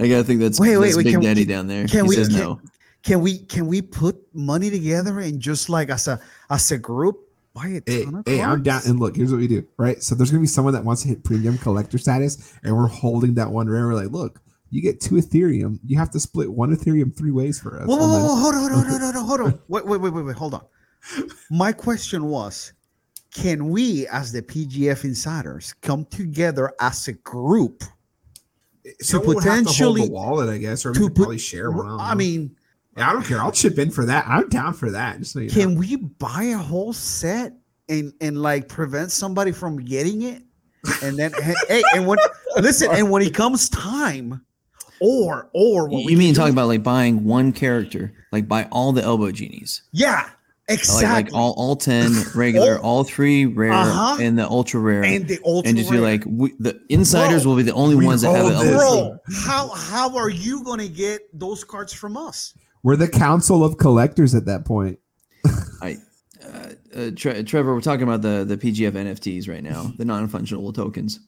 [0.00, 1.86] I gotta think that's, Wait, wait, that's wait, Big can we- Daddy down there.
[1.86, 2.60] can he we- says can- no.
[3.02, 7.29] Can we can we put money together and just like as a as a group
[7.56, 8.82] a Hey, hey, I'm down.
[8.86, 10.02] And look, here's what we do, right?
[10.02, 13.34] So there's gonna be someone that wants to hit premium collector status, and we're holding
[13.34, 13.86] that one rare.
[13.86, 14.40] We're like, look,
[14.70, 15.78] you get two Ethereum.
[15.84, 17.86] You have to split one Ethereum three ways for us.
[17.86, 19.58] Whoa, whoa, whoa, whoa, hold on, hold on, hold on, hold on.
[19.68, 20.62] Wait, wait, wait, wait, wait, hold on.
[21.50, 22.72] My question was,
[23.34, 27.82] can we, as the PGF insiders, come together as a group
[29.02, 31.22] Someone would have to hold potentially- the wallet, I guess, or we to could put-
[31.22, 32.00] probably share one.
[32.00, 32.56] I mean,
[32.96, 33.40] I don't care.
[33.40, 34.26] I'll chip in for that.
[34.28, 35.18] I'm down for that.
[35.20, 35.54] Just so you know.
[35.54, 37.54] can we buy a whole set
[37.88, 40.42] and and like prevent somebody from getting it?
[41.02, 41.32] And then
[41.68, 42.18] hey, and when
[42.56, 44.44] listen, and when it comes time,
[45.00, 48.92] or or what we You mean talking about like buying one character, like buy all
[48.92, 49.82] the elbow genies?
[49.92, 50.28] yeah,
[50.68, 51.06] exactly.
[51.06, 52.82] Like, like all, all 10 regular, Oh.
[52.82, 54.18] all three rare, Uh-huh.
[54.20, 55.04] and the ultra rare.
[55.04, 57.94] and the ultra and just be like, we, the insiders Bro, will be the only
[57.96, 58.52] ones that have it.
[58.54, 58.80] an this.
[58.80, 59.10] elbow genie.
[59.10, 62.54] Bro, how how are you gonna get those cards from us?
[62.82, 64.98] We're the council of collectors at that point.
[65.82, 65.96] I,
[66.44, 70.28] uh, uh, Tre- Trevor, we're talking about the the PGF NFTs right now, the non
[70.28, 71.20] fungible tokens.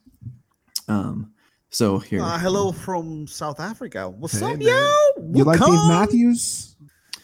[0.88, 1.32] Um,
[1.70, 4.08] so here, Uh, hello from South Africa.
[4.08, 4.68] What's Hey, up, man.
[4.68, 4.92] yo?
[5.34, 5.88] You like Dave Welcome.
[5.88, 6.68] Matthews?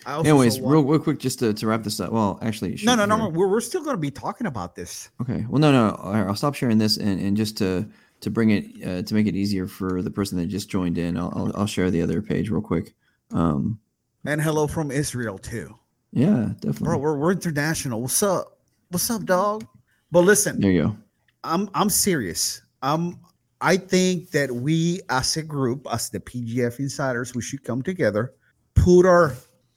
[0.06, 2.10] Anyways, real, real quick, just to, to wrap this up.
[2.10, 3.28] Well, actually, no, no, no, no.
[3.28, 5.10] We're, we're still gonna be talking about this.
[5.20, 5.44] Okay.
[5.50, 5.90] Well, no, no.
[5.96, 7.86] all right, I'll stop sharing this, and, and just to
[8.20, 11.18] to bring it uh, to make it easier for the person that just joined in,
[11.18, 12.94] I'll I'll, I'll share the other page real quick.
[13.32, 13.78] Um,
[14.26, 15.74] And hello from Israel too,
[16.12, 16.84] yeah, definitely.
[16.84, 16.98] bro.
[16.98, 18.02] We're, we're international.
[18.02, 18.58] What's up?
[18.90, 19.66] What's up, dog?
[20.10, 20.96] But listen, there you go.
[21.44, 22.60] I'm I'm serious.
[22.82, 23.20] Um,
[23.60, 28.34] I think that we as a group, as the PGF insiders, we should come together,
[28.74, 29.34] put our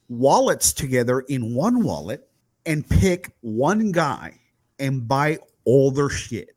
[0.08, 2.28] wallets together in one wallet,
[2.66, 4.38] and pick one guy
[4.78, 6.50] and buy all their shit.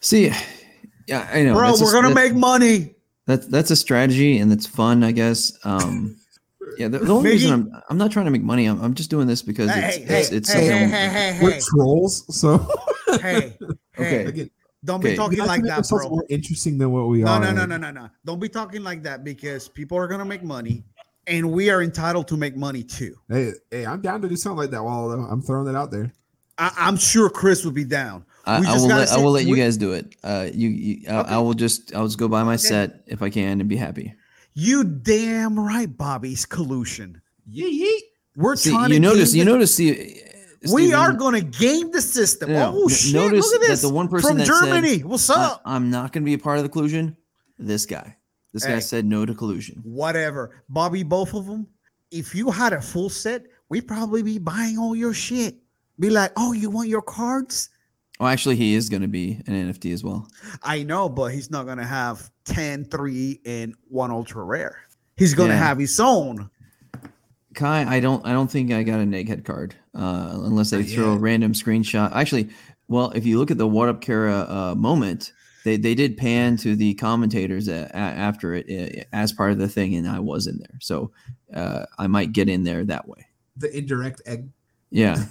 [0.00, 0.30] See,
[1.08, 1.54] yeah, I know.
[1.54, 2.92] Bro, that's we're gonna that's- make money.
[3.26, 5.52] That's that's a strategy and it's fun, I guess.
[5.64, 6.16] Um,
[6.78, 8.66] yeah, the, the only reason I'm I'm not trying to make money.
[8.66, 11.32] I'm, I'm just doing this because it's Hey, hey, it's, it's hey, something hey, hey,
[11.32, 12.58] hey, We're hey, trolls, so
[13.20, 13.56] hey,
[13.98, 14.24] Okay.
[14.24, 14.50] again,
[14.84, 15.10] don't Okay.
[15.12, 16.08] be talking we like that, bro.
[16.08, 17.40] more interesting than what we No, are.
[17.40, 18.08] no, no, no, no, no.
[18.24, 20.84] Don't be talking like that because people are gonna make money,
[21.26, 23.14] and we are entitled to make money too.
[23.28, 24.82] Hey, hey, I'm down to do something like that.
[24.84, 26.12] While though, I'm throwing that out there.
[26.58, 28.24] I, I'm sure Chris would be down.
[28.46, 30.14] I, I will gotta let, I say- will let you we- guys do it.
[30.22, 31.34] Uh, you, you I, Okay.
[31.34, 32.58] I will just I'll just go buy my Okay.
[32.62, 34.14] set if I can and be happy.
[34.58, 37.20] You damn right, Bobby's collusion.
[37.46, 38.00] Yeet yeet.
[38.36, 40.22] We're See, trying you to notice game you the- notice the
[40.72, 42.52] we Steven, are going to game the system.
[42.52, 43.14] No, oh n- shit!
[43.14, 43.82] notice Look at that this.
[43.82, 44.98] the one person from that said, Germany.
[45.04, 45.60] What's up?
[45.66, 47.16] I'm not going to be a part of the collusion.
[47.58, 48.16] This guy,
[48.54, 48.72] this Hey.
[48.72, 49.80] guy said no to collusion.
[49.84, 51.02] Whatever, Bobby.
[51.02, 51.66] Both of them.
[52.10, 55.56] If you had a full set, we'd probably be buying all your shit.
[56.00, 57.68] Be like, oh, you want your cards?
[58.20, 60.26] Oh, actually, he is going to be an NFT as well.
[60.62, 64.78] I know, but he's not going to have 10, 3, and one ultra rare.
[65.16, 65.66] He's going to Yeah.
[65.66, 66.50] have his own.
[67.54, 70.88] Kai, I don't I don't think I got a Neghead card uh, unless they Not
[70.90, 72.14] throw a random screenshot.
[72.14, 72.50] Actually,
[72.88, 75.32] well, if you look at the What Up Kara uh, moment,
[75.64, 79.58] they they did pan to the commentators a, a- after it uh, as part of
[79.58, 81.12] the thing, and I was in there, so
[81.54, 83.26] uh, I might get in there that way.
[83.56, 84.50] The indirect egg.
[84.90, 85.24] Yeah,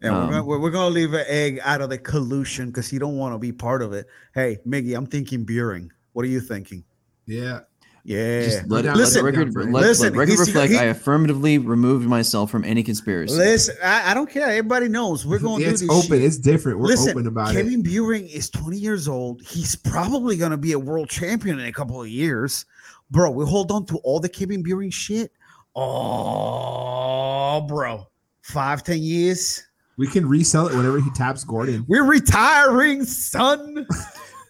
[0.00, 2.92] And Um, we're, gonna, we're, we're gonna leave an egg out of the collusion because
[2.92, 4.06] you don't want to be part of it.
[4.34, 5.90] Hey, Miggy, I'm thinking Buring.
[6.12, 6.84] What are you thinking?
[7.26, 7.60] Yeah.
[8.04, 8.42] Yeah.
[8.42, 10.72] just let, it, let listen, the record listen, let, listen, let record reflect.
[10.72, 13.34] he- I affirmatively removed myself from any conspiracy.
[13.34, 13.76] listen.
[13.82, 14.48] I, I don't care.
[14.48, 15.96] Everybody knows we're going to it's do this.
[15.96, 16.18] open.
[16.18, 16.24] shit.
[16.24, 16.80] It's different.
[16.80, 17.54] We're Listen, open about it.
[17.62, 19.40] Kevin Buring is 20 years old.
[19.42, 22.64] He's probably going to be a world champion in a couple of years.
[23.12, 25.30] Bro, we hold on to all the Kevin Buring shit.
[25.76, 28.06] Oh, bro.
[28.42, 29.62] Five, ten years.
[29.96, 31.84] We can resell it whenever he taps Gordon.
[31.86, 33.86] We're retiring, son.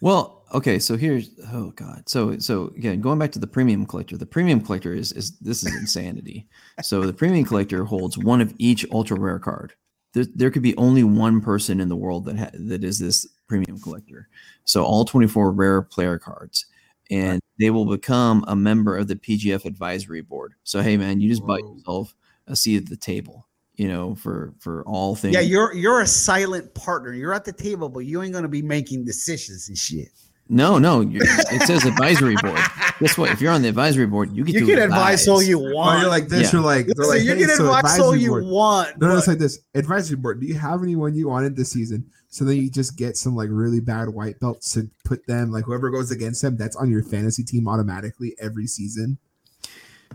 [0.00, 2.08] Well, okay, so here's oh god.
[2.08, 5.64] So so again, going back to the premium collector, the premium collector is is this
[5.64, 6.46] is insanity.
[6.82, 9.74] so the premium collector holds one of each ultra rare card.
[10.14, 13.26] There, there could be only one person in the world that ha- that is this
[13.48, 14.28] premium collector.
[14.64, 16.66] So all 24 rare player cards
[17.10, 20.54] and they will become a member of the PGF advisory board.
[20.64, 21.74] So hey man, you just buy Whoa.
[21.76, 22.14] yourself
[22.46, 23.46] a seat at the table,
[23.76, 27.12] you know, for for all things Yeah, you're you're a silent partner.
[27.12, 30.08] You're at the table, but you ain't gonna be making decisions and shit.
[30.52, 32.60] No, no, it says advisory board.
[33.00, 33.30] Guess what?
[33.30, 35.74] If you're on the advisory board, you get You to can advise all you Oh,
[35.74, 36.00] want.
[36.02, 36.52] you're like this.
[36.52, 36.58] Yeah.
[36.60, 38.44] You're like, they're like you hey, can so advise all you board.
[38.44, 39.00] want.
[39.00, 39.60] No, no, it's like this.
[39.74, 40.40] Advisory board.
[40.40, 42.04] Do you have anyone you wanted this season?
[42.28, 45.64] So then you just get some like really bad white belts to put them like
[45.64, 49.16] whoever goes against them, that's on your fantasy team automatically every season.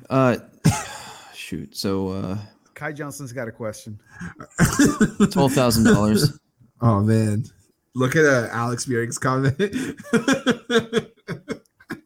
[0.10, 0.38] Uh,
[1.34, 1.76] shoot.
[1.76, 2.38] So uh,
[2.76, 4.00] Kai Johnson's got a question.
[5.32, 6.38] twelve thousand dollars.
[6.80, 7.44] Oh man.
[7.98, 9.58] Look at uh, Alex Buring's comment.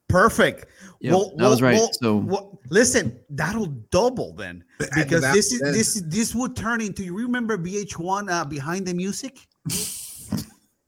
[0.07, 0.65] Perfect.
[1.01, 1.79] Yeah, that was right.
[1.99, 4.63] so well, listen, that'll double then
[4.93, 7.03] because That- this is that- this is this would turn into.
[7.03, 9.39] You remember VH1 uh, behind the music?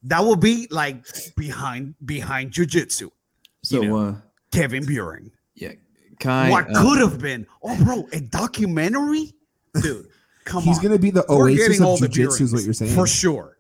[0.04, 1.04] that will be like
[1.36, 3.10] behind behind jujitsu.
[3.64, 4.16] so you know, uh,
[4.51, 5.32] Kevin Buring.
[5.56, 5.74] yeah,
[6.20, 6.49] Kai.
[6.49, 7.45] what uh, could have been?
[7.64, 9.34] Oh, bro, a documentary,
[9.82, 10.08] dude.
[10.45, 12.93] Come He's on, gonna be the oasis of all the jujitsu, is what you're saying.
[12.93, 13.53] for sure.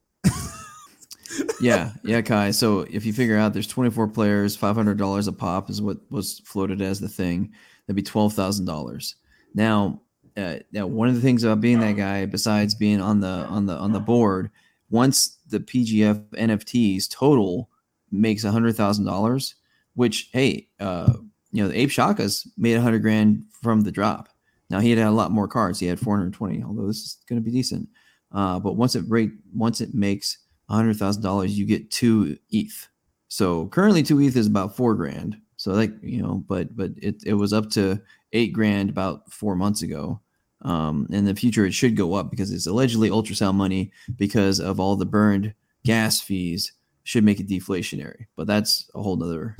[1.61, 2.51] Yeah, yeah, Kai.
[2.51, 5.97] So if you figure out there's 24 players, five hundred dollars a pop is what
[6.09, 7.51] was floated as the thing.
[7.85, 9.15] That'd be twelve thousand dollars.
[9.53, 10.01] Now,
[10.37, 13.65] uh, now one of the things about being that guy, besides being on the on
[13.65, 14.49] the on the board,
[14.89, 17.69] once the PGF NFTs total
[18.11, 19.55] makes hundred thousand dollars,
[19.95, 21.13] which hey, uh,
[21.51, 24.29] you know, the Ape Shakas made a hundred grand from the drop.
[24.69, 25.79] Now he had a lot more cards.
[25.79, 27.87] He had 420, although this is going to be decent.
[28.31, 30.39] Uh, but once it break, once it makes
[30.69, 32.87] hundred thousand dollars, you get two ETH.
[33.27, 35.37] So currently, two ETH is about four grand.
[35.57, 38.01] So like you know, but but it it was up to
[38.33, 40.19] eight grand about four months ago.
[40.61, 44.79] Um, in the future, it should go up because it's allegedly ultrasound money because of
[44.79, 45.53] all the burned
[45.83, 46.71] gas fees
[47.03, 48.27] should make it deflationary.
[48.37, 49.57] But that's a whole nother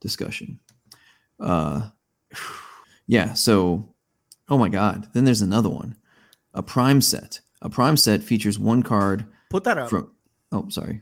[0.00, 0.60] discussion.
[1.40, 1.88] Uh,
[3.06, 3.32] yeah.
[3.32, 3.88] So,
[4.48, 5.08] oh my God.
[5.14, 5.96] Then there's another one,
[6.54, 7.40] a prime set.
[7.62, 9.88] A prime set features one card Put that up.
[9.90, 10.10] from.
[10.52, 11.00] Oh, sorry.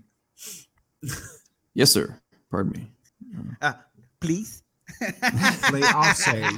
[1.75, 2.19] yes, sir.
[2.51, 2.91] Pardon me.
[3.61, 3.75] Uh,
[4.21, 4.63] please.
[5.01, 6.53] Play offside.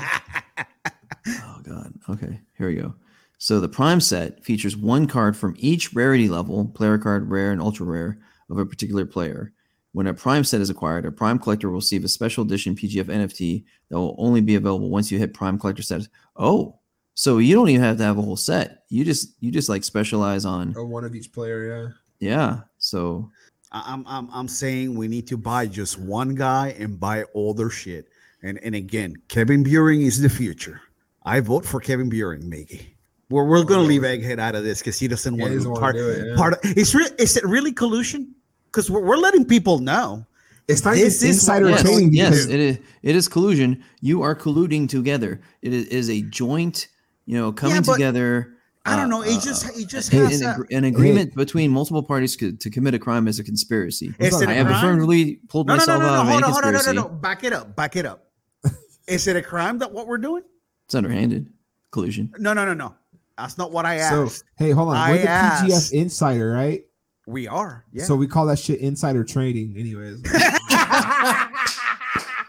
[1.29, 1.93] Oh God.
[2.09, 2.95] Okay, here we go.
[3.39, 7.61] So the prime set features one card from each rarity level, player card, rare, and
[7.61, 8.19] ultra rare
[8.51, 9.53] of a particular player.
[9.93, 13.05] When a Prime set is acquired, a Prime collector will receive a special edition PGF
[13.05, 16.09] NFT that will only be available once you hit Prime collector status.
[16.35, 16.79] Oh,
[17.15, 18.85] so you don't even have to have a whole set.
[18.89, 22.61] You just you just like specialize on Oh, one of each player, yeah.
[22.79, 23.31] So
[23.73, 27.53] I- I'm I'm I'm saying we need to buy just one guy and buy all
[27.55, 28.07] their shit.
[28.43, 30.81] And and again, Kevin Buring is the future.
[31.25, 32.87] I vote for Kevin Buring, Miggy.
[33.31, 35.73] We're, we're gonna leave Egghead out of this because he doesn't Yeah, want he to
[35.73, 36.37] be part, do it, yeah.
[36.37, 38.35] part of it's re- is it really collusion?
[38.67, 40.27] Because we're, we're letting people know.
[40.69, 42.13] It's not This even is insider what- yes, trading.
[42.13, 42.79] yes, because- it is.
[43.03, 43.83] It is collusion.
[44.01, 45.41] You are colluding together.
[45.63, 46.89] It is, is a joint,
[47.27, 48.55] you know, coming but together.
[48.85, 49.23] I don't uh, know.
[49.23, 52.71] It uh, just it just an, has an, an agreement between multiple parties co- to
[52.71, 54.13] commit a crime as a conspiracy.
[54.19, 54.77] Is I have crime?
[54.77, 56.97] affirmatively pulled no, no, no, myself no, no, out of hold any on, no, conspiracy.
[56.97, 58.25] no, no, back it up, back it up.
[59.07, 60.43] is it a crime that what we're doing?
[60.87, 61.53] It's underhanded
[61.93, 62.33] collusion.
[62.39, 62.95] No, no, no, no.
[63.39, 64.45] That's not what I So asked.
[64.57, 64.97] hey, hold on.
[64.97, 66.85] I We're the asked- PGF insider, right?
[67.29, 67.85] we are.
[67.93, 68.03] Yeah.
[68.05, 70.23] So we call that shit insider trading, anyways.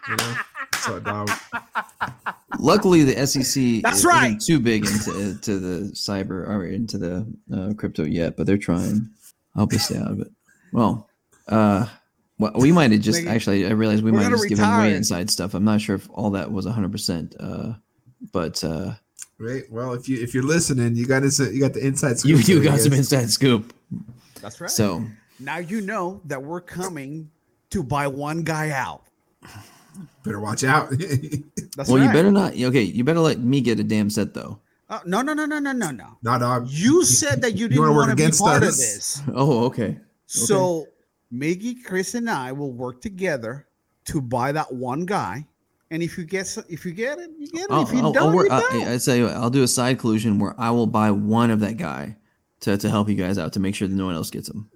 [0.09, 0.36] you know?
[0.79, 1.29] So dog.
[2.64, 4.28] Luckily, the SEC That's is- right.
[4.38, 8.57] isn't too big into to the cyber or into the uh, crypto yet, but they're
[8.57, 9.09] trying.
[9.55, 10.32] I'll they stay out of it.
[10.72, 11.07] Well,
[11.49, 11.86] uh,
[12.39, 13.68] well, we might have just Nigga, actually.
[13.68, 15.53] I realized we we're might have gonna just given away inside stuff.
[15.53, 17.74] I'm not sure if all that was 100, percent uh,
[18.32, 18.93] but uh,
[19.38, 19.64] Right.
[19.70, 22.47] Well, if you if you're listening, you got to you got the inside scoop.
[22.47, 23.74] you you got some inside scoop.
[24.41, 24.70] That's right.
[24.70, 25.05] So
[25.39, 27.30] now you know that we're coming
[27.72, 29.03] to buy one guy out.
[30.24, 30.93] Better watch out.
[31.76, 32.07] That's well, right.
[32.07, 32.53] you better not.
[32.53, 34.59] Okay, you better let me get a damn set though.
[34.89, 36.17] Uh, no, no, no, no, no, no, no.
[36.21, 36.67] nah, dog.
[36.69, 39.21] You said that you You didn't wanna want to be against part of this.
[39.34, 39.97] Oh, okay.
[40.28, 40.88] So,
[41.34, 43.67] Miggy, Chris, and I will work together
[44.05, 45.47] to buy that one guy.
[45.89, 47.71] And if you get if you get it, you get it.
[47.71, 48.47] I'll, if you I'll, don't, I'll work.
[48.49, 48.88] you I, don't.
[48.88, 52.17] I say I'll do a side collusion where I will buy one of that guy
[52.61, 54.69] to, to help you guys out to make sure that no one else gets him.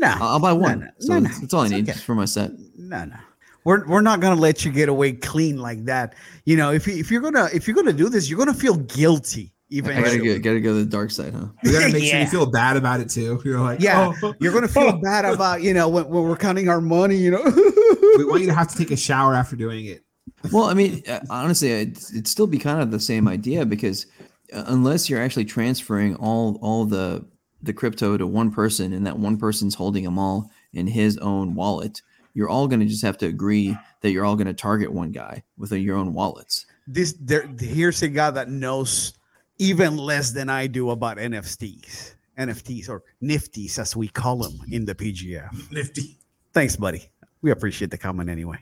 [0.00, 0.80] no, I'll, I'll buy one.
[0.80, 1.28] no, so no, no.
[1.28, 1.98] that's, that's all I It's need okay.
[1.98, 2.52] for my set.
[2.76, 3.16] no, no.
[3.64, 6.14] We're, we're not gonna let you get away clean like that.
[6.44, 8.76] You know, if you, if you're gonna if you're gonna do this, you're gonna feel
[8.76, 9.52] guilty.
[9.72, 11.46] I gotta Eventually, go, gotta go to the dark side, huh?
[11.62, 13.40] You gotta make sure you feel bad about it too.
[13.44, 16.68] You're like, Yeah, oh, you're gonna feel bad about you know when, when we're counting
[16.68, 17.16] our money.
[17.16, 17.42] You know,
[18.18, 20.04] we want you to have to take a shower after doing it.
[20.52, 24.06] Well, I mean, uh, honestly, it'd, it'd still be kind of the same idea because
[24.52, 27.24] uh, unless you're actually transferring all all the
[27.62, 31.54] the crypto to one person and that one person's holding them all in his own
[31.54, 32.02] wallet,
[32.34, 35.12] you're all going to just have to agree that you're all going to target one
[35.12, 36.66] guy with uh, your own wallets.
[36.86, 39.14] this there here's a guy that knows
[39.58, 44.84] even less than I do about NFTs, NFTs or nifties as we call them in
[44.84, 45.70] the PGF.
[45.70, 46.18] Nifty.
[46.52, 47.08] Thanks, buddy.
[47.42, 48.58] We appreciate the comment anyway.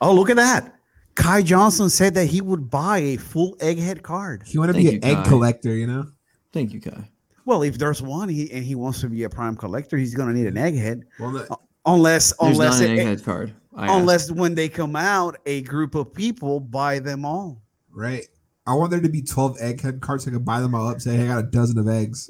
[0.00, 0.74] Oh, look at that.
[1.14, 4.44] Kai Johnson said that he would buy a full egghead card.
[4.46, 5.28] You want to Thank be an egg Kai.
[5.28, 6.06] collector, you know?
[6.52, 7.10] Thank you, Kai.
[7.44, 10.28] Well, if there's one he, and he wants to be a prime collector, he's going
[10.28, 11.02] to need an egghead.
[11.18, 11.58] Well, the,
[11.94, 13.54] Unless, There's unless, not an it- egghead card.
[13.76, 13.94] I asked.
[13.94, 17.62] unless when they come out, a group of people buy them all.
[17.90, 18.26] right.
[18.66, 21.00] I want there to be 12 egghead cards so I can buy them all up.
[21.00, 22.28] Say, hey, I got a dozen of eggs.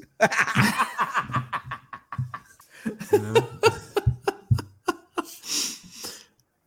[3.10, 3.34] You know?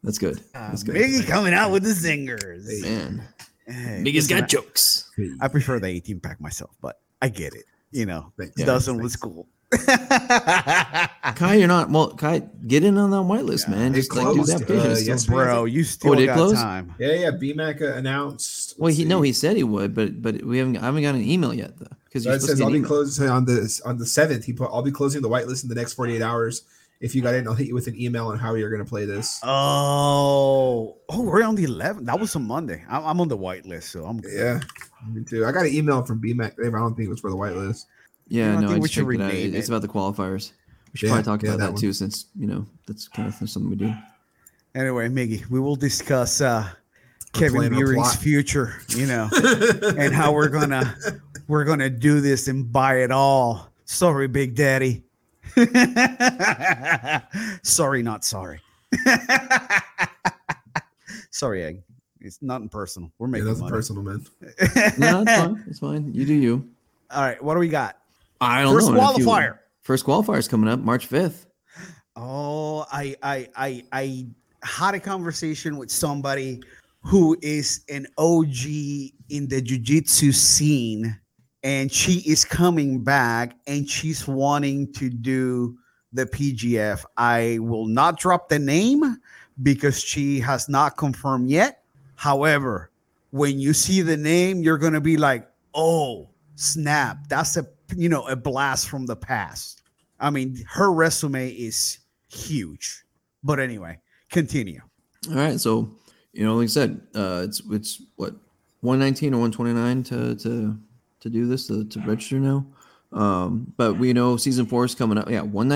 [0.04, 0.40] that's good.
[0.54, 0.96] Uh, That's good.
[0.96, 2.66] Biggie coming out with the zingers.
[2.82, 3.24] Man,
[3.68, 5.10] Hey, Biggest listen, got jokes.
[5.40, 7.64] I prefer the 18 pack myself, but I get it.
[7.92, 8.54] You know, Thanks.
[8.58, 9.48] Yeah, dozen was cool.
[11.36, 11.90] Kai, you're not.
[11.90, 13.94] Well, Kai, get in on that whitelist, man.
[13.94, 15.08] it Just like do closed, that uh, page.
[15.08, 15.26] yes.
[15.26, 16.54] Bro, you still did it got close?
[16.54, 16.94] time.
[17.00, 17.32] Yeah, yeah.
[17.32, 18.76] BMAC announced.
[18.78, 19.10] Well, let's he see.
[19.10, 20.78] no, he said he would, but but we haven't.
[20.78, 23.30] I haven't got an email yet though, because So you're it says I'll be closing
[23.30, 24.44] on the on the seventh.
[24.46, 26.64] He put I'll be closing the whitelist in the next 48 hours.
[27.00, 29.06] If you got in, I'll hit you with an email on how you're gonna play
[29.06, 29.40] this.
[29.44, 32.06] Oh, oh, we're on the 11th.
[32.06, 32.84] That was a Monday.
[32.88, 34.34] I'm, I'm on the white list, so I'm good.
[34.34, 34.60] Yeah,
[35.12, 35.46] me too.
[35.46, 36.60] I got an email from BMAC.
[36.64, 37.86] I don't think it was for the whitelist.
[38.32, 39.34] Yeah, I no, think I we should checked it out.
[39.34, 40.52] It's about the qualifiers.
[40.94, 43.28] We should Yeah, probably talk yeah, about that that, too, since you know that's kind
[43.28, 43.94] of something we do.
[44.74, 46.68] Anyway, Miggy, we will discuss uh,
[47.34, 48.16] Kevin playing a Beering's plot.
[48.16, 49.30] future, you know,
[49.98, 50.96] and how we're gonna
[51.50, 53.70] we're gonna do this and buy it all.
[53.86, 55.04] Sorry, Big Daddy.
[57.64, 58.62] sorry, not sorry.
[61.32, 61.82] sorry, Egg.
[62.20, 63.12] It's nothing personal.
[63.18, 63.72] We're Yeah, making that's money.
[63.72, 64.26] personal, man.
[64.98, 65.64] No, it's fine.
[65.68, 66.14] It's fine.
[66.14, 66.70] You do you.
[67.10, 67.98] All right, what do we got?
[68.42, 68.94] I don't First know.
[68.94, 69.58] in a few- qualifier.
[69.82, 71.46] First qualifier is coming up March fifth.
[72.16, 74.28] Oh, I I I I
[74.64, 76.62] had a conversation with somebody
[77.02, 81.18] who is an OG in the jiu-jitsu scene
[81.64, 85.76] and she is coming back and she's wanting to do
[86.14, 87.04] the PGF.
[87.18, 89.18] I will not drop the name
[89.64, 91.84] because she has not confirmed yet.
[92.16, 92.92] However,
[93.32, 97.28] when you see the name, you're going to be like, "Oh, snap.
[97.30, 97.66] That's a,
[97.96, 99.82] you know, a blast from the past."
[100.20, 102.00] I mean, her resume is
[102.32, 103.04] huge.
[103.44, 104.82] But anyway, continue.
[105.30, 105.98] All right, so
[106.34, 108.36] you know, like I said, uh, it's it's what
[108.82, 110.78] one nineteen or one twenty nine to to
[111.20, 112.66] to do this to, to register now.
[113.12, 115.30] Um, but we know season four is coming up.
[115.30, 115.70] Yeah, one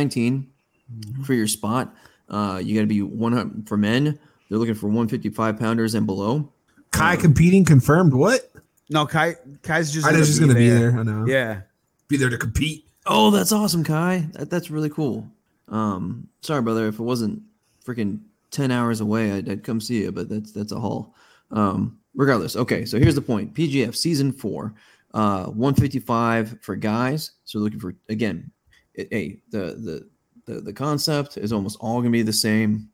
[1.26, 1.93] for your spot.
[2.30, 4.20] Uh, you got to be one hundred for men.
[4.49, 6.51] They're looking for one fifty five pounders and below.
[6.91, 8.13] Kai competing confirmed.
[8.13, 8.51] What?
[8.89, 10.91] No, Kai Kai's just I gonna just be gonna be there.
[10.91, 10.99] there.
[10.99, 11.26] I know.
[11.28, 11.61] Yeah.
[12.08, 12.86] Be there to compete.
[13.06, 14.28] Oh, that's awesome, Kai.
[14.34, 15.30] That, that's really cool.
[15.68, 17.41] Um, sorry, brother, if it wasn't
[17.86, 18.20] freaking
[18.51, 21.16] ten hours away, I'd, I'd come see you, but that's that's a haul.
[21.51, 22.86] Um, regardless, okay.
[22.86, 24.74] So here's the point: PGF season four,
[25.14, 27.32] uh, one fifty five for guys.
[27.45, 28.51] So looking for again,
[28.93, 30.10] it, hey, the the
[30.45, 32.89] the the concept is almost all gonna be the same.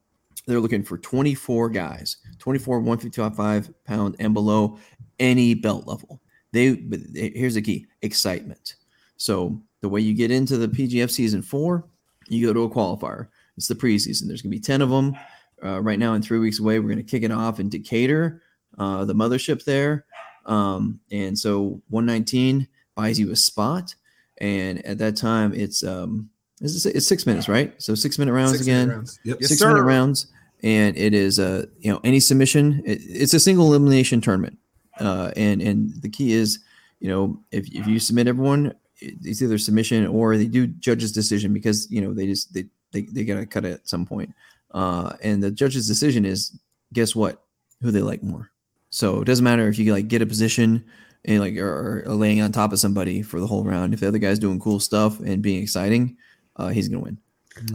[0.48, 4.80] They're looking for 24 guys, 24 155 pound and below,
[5.20, 6.20] any belt level.
[6.52, 8.76] They but here's the key: excitement.
[9.22, 11.86] So the way you get into the PGF season four,
[12.28, 13.28] you go to a qualifier.
[13.56, 14.26] It's the preseason.
[14.26, 15.16] There's gonna be 10 of them.
[15.64, 18.42] Uh, right now, in three weeks away, we're gonna kick it off in Decatur,
[18.80, 20.06] uh, the mothership there.
[20.48, 23.94] Um, and so 119 buys you a spot,
[24.40, 27.80] and at that time, it's um, it's, it's six minutes, right?
[27.80, 29.20] So six minute rounds Six again rounds.
[29.24, 29.38] Yep.
[29.42, 29.68] Yes, six sir.
[29.68, 30.28] minute rounds,
[30.64, 32.82] and it is uh you know any submission.
[32.88, 34.58] It, it's a single elimination tournament,
[35.00, 36.58] uh, and and the key is
[37.00, 41.12] you know if if you submit everyone, it- it's either submission or they do judge's
[41.12, 44.34] decision because you know they just they they, they gotta cut it at some point.
[44.72, 46.58] Uh, and the judge's decision is
[46.94, 47.44] guess what
[47.82, 48.52] who they like more.
[48.90, 50.84] So it doesn't matter if you like get a position
[51.26, 53.94] and like are, laying on top of somebody for the whole round.
[53.94, 56.18] If the other guy's doing cool stuff and being exciting,
[56.58, 57.18] uh, he's gonna win.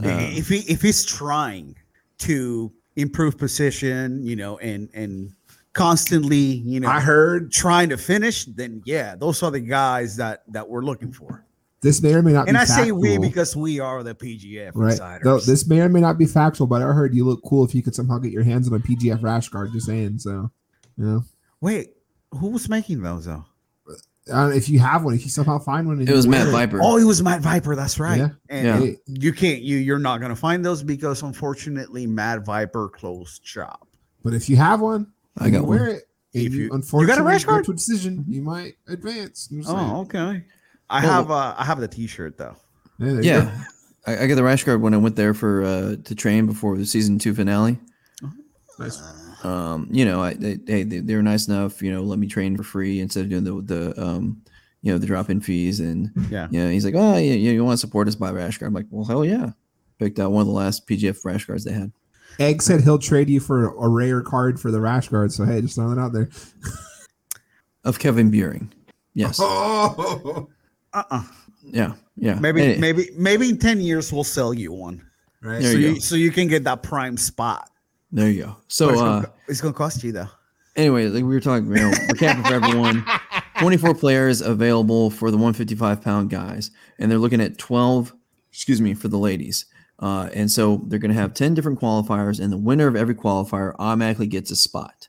[0.05, 1.77] Uh, if he if he's trying
[2.19, 5.33] to improve position, you know, and and
[5.77, 10.43] constantly, you know, I heard trying to finish, then yeah, those are the guys that
[10.49, 11.45] that we're looking for.
[11.83, 14.15] this may or may not And be I say we factual, because we are the
[14.15, 14.93] PGF right.
[14.93, 15.25] insiders.
[15.25, 17.75] Though this may or may not be factual, but I heard you look cool if
[17.75, 19.71] you could somehow get your hands on a PGF rash guard.
[19.73, 20.19] Just saying.
[20.19, 20.51] So,
[20.97, 21.25] you know,
[21.61, 21.91] Wait,
[22.33, 23.45] who was making those though?
[24.33, 26.53] uh, if you have one, if you somehow find one, It was wear Matt it,
[26.53, 26.81] Viper.
[26.83, 27.77] Oh, it was Matt Viper.
[27.77, 28.19] That's right.
[28.19, 28.29] Yeah.
[28.49, 28.93] And Yeah.
[29.07, 33.87] you can't you you're not gonna find those because unfortunately Matt Viper closed shop.
[34.25, 35.89] But if you have one, I got you wear one.
[35.91, 36.03] it.
[36.33, 37.65] If If you- you, you got a unfortunately rash go guard?
[37.67, 39.49] to a decision, you might advance.
[39.51, 39.63] I'm.
[39.67, 40.45] Oh, okay.
[40.91, 42.57] I Well- have uh I have the t-shirt though.
[42.99, 43.29] Yeah, there you go.
[43.29, 43.65] Yeah,
[44.07, 46.77] I, I got the rash guard when I went there for uh, to train before
[46.79, 47.79] the season two finale.
[48.79, 49.01] Nice.
[49.45, 51.83] Um, you know, I they, hey, they, they were nice enough.
[51.83, 54.43] You know, let me train for free instead of doing the the um,
[54.83, 55.81] you know, the drop in fees.
[55.81, 56.49] And Yeah.
[56.51, 58.69] you know, he's like, oh yeah, yeah, you want to support us by rash guard?
[58.69, 59.53] I'm like, well, hell yeah.
[59.99, 61.91] Picked out one of the last PGF rash guards they had.
[62.39, 65.33] Egg said he'll trade you for a rare card for the rash guard.
[65.33, 66.29] So hey, just throwing it out there.
[67.85, 68.73] Of Kevin Buring.
[69.15, 69.39] Yes.
[69.41, 70.49] Oh,
[70.93, 71.23] Uh-uh.
[71.65, 71.95] Yeah.
[72.17, 72.39] Yeah.
[72.41, 75.05] Maybe Any- maybe maybe in 10 years we'll sell you one.
[75.43, 75.63] right.
[75.63, 77.71] There so you you so you can get that prime spot.
[78.13, 78.57] there you go.
[78.69, 80.29] So it's, uh gonna, it's gonna cost you though.
[80.77, 83.05] anyway, like we were talking, you know, we're capping for everyone.
[83.61, 88.15] 24 players available for the 155 pound guys, and they're looking at 12,
[88.53, 89.65] excuse me, for the ladies.
[89.99, 93.15] Uh, and so they're going to have 10 different qualifiers, and the winner of every
[93.15, 95.09] qualifier automatically gets a spot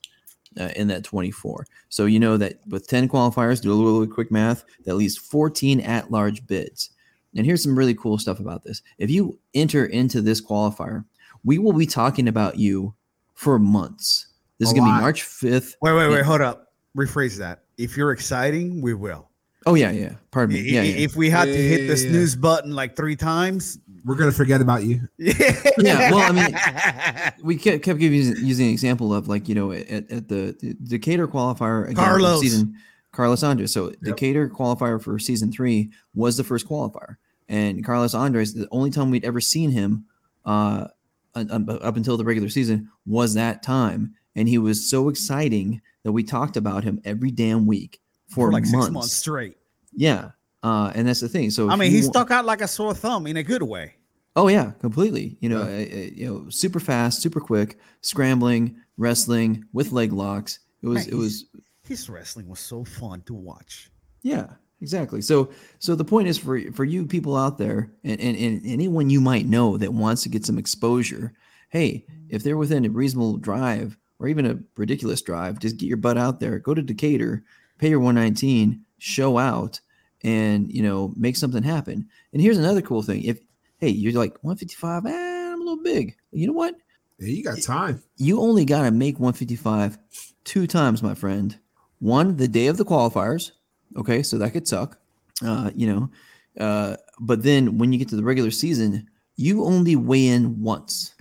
[0.59, 1.65] uh, in that 24.
[1.89, 5.17] So you know that with 10 qualifiers, do a little, little quick math, that leaves
[5.17, 6.89] 14 at large bids.
[7.35, 8.81] And here's some really cool stuff about this.
[8.97, 11.03] If you enter into this qualifier,
[11.43, 12.95] we will be talking about you
[13.35, 14.27] for months.
[14.57, 15.01] This A is going to be.
[15.01, 15.75] March 5th.
[15.81, 16.15] Wait, wait, Yeah.
[16.15, 16.69] wait, hold up.
[16.97, 17.63] Rephrase that.
[17.77, 19.29] If you're exciting, we will.
[19.67, 20.13] Oh yeah, yeah.
[20.31, 20.61] Pardon me.
[20.61, 20.95] Yeah, i- yeah.
[20.95, 24.83] If we had to hit the snooze button like three times, We're gonna forget about
[24.83, 25.07] you.
[25.79, 29.71] Yeah, well, I mean, we kept, kept giving using an example of like you know
[29.71, 32.41] at, at the, the Decatur qualifier again Carlos.
[32.41, 32.75] season
[33.11, 33.71] Carlos Andres.
[33.71, 37.17] So Decatur qualifier for season three was the first qualifier,
[37.47, 40.05] and Carlos Andres the only time we'd ever seen him
[40.45, 40.87] uh,
[41.35, 45.79] un- un- up until the regular season was that time, and he was so exciting
[46.03, 48.85] that we talked about him every damn week for, for like months.
[48.87, 49.57] six months straight.
[49.93, 50.31] Yeah,
[50.63, 51.49] uh, and that's the thing.
[51.51, 53.95] So I mean, he stuck out like a sore thumb in a good way.
[54.35, 55.37] Oh yeah, completely.
[55.39, 55.67] You know, Yeah.
[55.67, 60.59] uh, uh, you know, super fast, super quick, scrambling, wrestling with leg locks.
[60.83, 61.45] It was, Man, it was,
[61.83, 63.89] His wrestling was so fun to watch.
[64.21, 64.47] yeah,
[64.81, 65.21] exactly.
[65.21, 65.49] So,
[65.79, 69.21] so the point is for for you people out there, and, and and anyone you
[69.21, 71.33] might know that wants to get some exposure.
[71.69, 75.97] Hey, if they're within a reasonable drive or even a ridiculous drive, just get your
[75.97, 76.59] butt out there.
[76.59, 77.43] Go to Decatur,
[77.79, 79.79] pay your 119, show out,
[80.23, 82.07] and you know, make something happen.
[82.33, 83.39] And here's another cool thing: if
[83.79, 86.15] hey, you're like 155, eh, I'm a little big.
[86.31, 86.75] You know what?
[87.19, 88.03] Yeah, you got time.
[88.17, 89.97] you only got to make 155
[90.43, 91.57] two times, my friend.
[91.99, 93.51] One, the day of the qualifiers.
[93.95, 94.99] Okay, so that could suck.
[95.43, 99.95] Uh, you know, uh, but then when you get to the regular season, you only
[99.95, 101.15] weigh in once.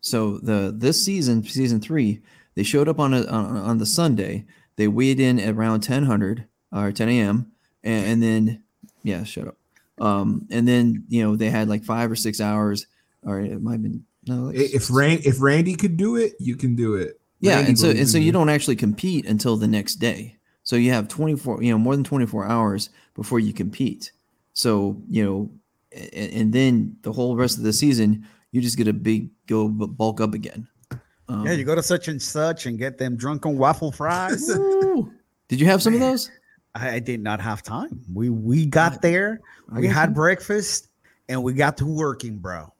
[0.00, 2.20] So the this season, season three,
[2.54, 4.46] they showed up on a on, on the Sunday.
[4.76, 7.52] They weighed in at around ten hundred or ten a.m.
[7.88, 8.62] And, and then
[9.02, 9.56] yeah, shut up.
[10.00, 12.86] Um, and then you know they had like five or six hours,
[13.22, 14.44] or it might have been no.
[14.44, 17.20] like If Rand, if Randy could do it, you can do it.
[17.40, 20.36] yeah, Randy and so and so you don't actually compete until the next day.
[20.62, 24.12] So you have 24, you know, more than 24 hours before you compete.
[24.52, 25.50] So, you know,
[26.12, 29.68] and, and then the whole rest of the season, you just get a big go
[29.68, 30.68] bulk up again.
[31.26, 34.46] Um, Yeah, you go to such and such and get them drunken waffle fries.
[35.48, 36.30] Did you have some of those?
[36.74, 38.00] I, I did not have time.
[38.12, 39.40] We we got there,
[39.72, 40.88] we had breakfast,
[41.28, 42.72] and we got to working, bro.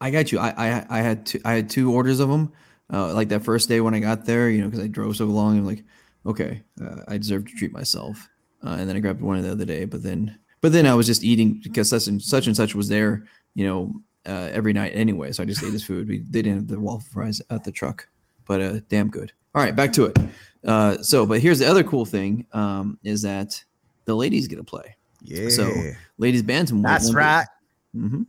[0.00, 0.38] I got you.
[0.38, 2.52] I, I I had two I had two orders of them.
[2.92, 5.24] Uh, like that first day when I got there, you know, because I drove so
[5.26, 5.84] long, I'm like,
[6.26, 8.28] okay, uh, I deserve to treat myself.
[8.64, 11.06] Uh, and then I grabbed one the other day, but then but then I was
[11.06, 13.94] just eating because such and such and such was there, you know,
[14.26, 15.32] uh, every night anyway.
[15.32, 16.08] So I just ate his food.
[16.08, 18.08] We they didn't have the waffle fries at the truck,
[18.50, 19.30] but uh, damn good.
[19.54, 20.18] All right, back to it.
[20.64, 23.62] Uh, so, but here's the other cool thing um, is that
[24.06, 24.96] the ladies get to play.
[25.22, 25.72] Yeah, So,
[26.18, 26.82] Ladies bantamweight.
[26.82, 27.46] that's right.
[27.94, 28.22] hmm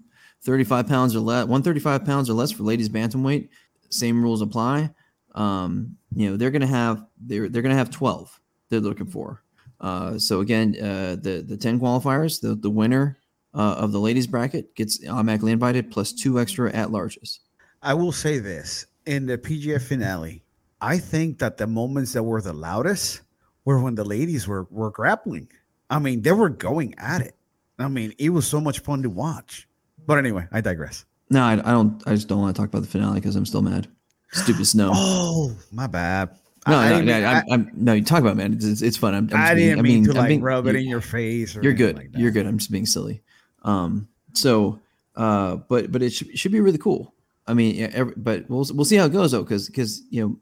[0.44, 3.50] 35 pounds or less, 135 pounds or less for ladies bantamweight.
[3.90, 4.92] Same rules apply.
[5.34, 9.42] Um, you know, they're gonna have they're they're gonna have 12 they're looking for.
[9.80, 13.18] Uh, so again, uh, the the 10 qualifiers, the the winner
[13.56, 17.40] uh, of the ladies bracket gets automatically invited plus two extra at larges.
[17.82, 20.44] I will say this in the PGF finale.
[20.80, 23.22] I think that the moments that were the loudest
[23.66, 25.50] were when the ladies were were grappling.
[25.90, 27.36] I mean, they were going at it.
[27.78, 29.68] I mean, it was so much fun to watch.
[30.06, 31.06] But anyway, I digress.
[31.30, 32.02] No, I, I don't.
[32.08, 33.88] I just don't want to talk about the finale because I'm still mad.
[34.32, 34.92] Stupid snow.
[34.96, 36.30] Oh, my bad.
[36.68, 37.94] no, I, I no, no, mean, I'm, I'm, no.
[37.94, 38.54] You talk about it, man.
[38.54, 39.14] It's, it's, it's fun.
[39.14, 41.02] I'm, I'm I, I didn't I'm mean being- to like being- rub it in your
[41.02, 41.56] face.
[41.56, 41.96] Or you're good.
[41.98, 42.20] like that.
[42.20, 42.46] you're good.
[42.48, 43.22] I'm just being silly.
[43.64, 44.80] Um, so,
[45.16, 47.14] uh, but but it should, should be really cool.
[47.48, 50.22] I mean, yeah, every, but we'll we'll see how it goes though, because because you
[50.22, 50.38] know,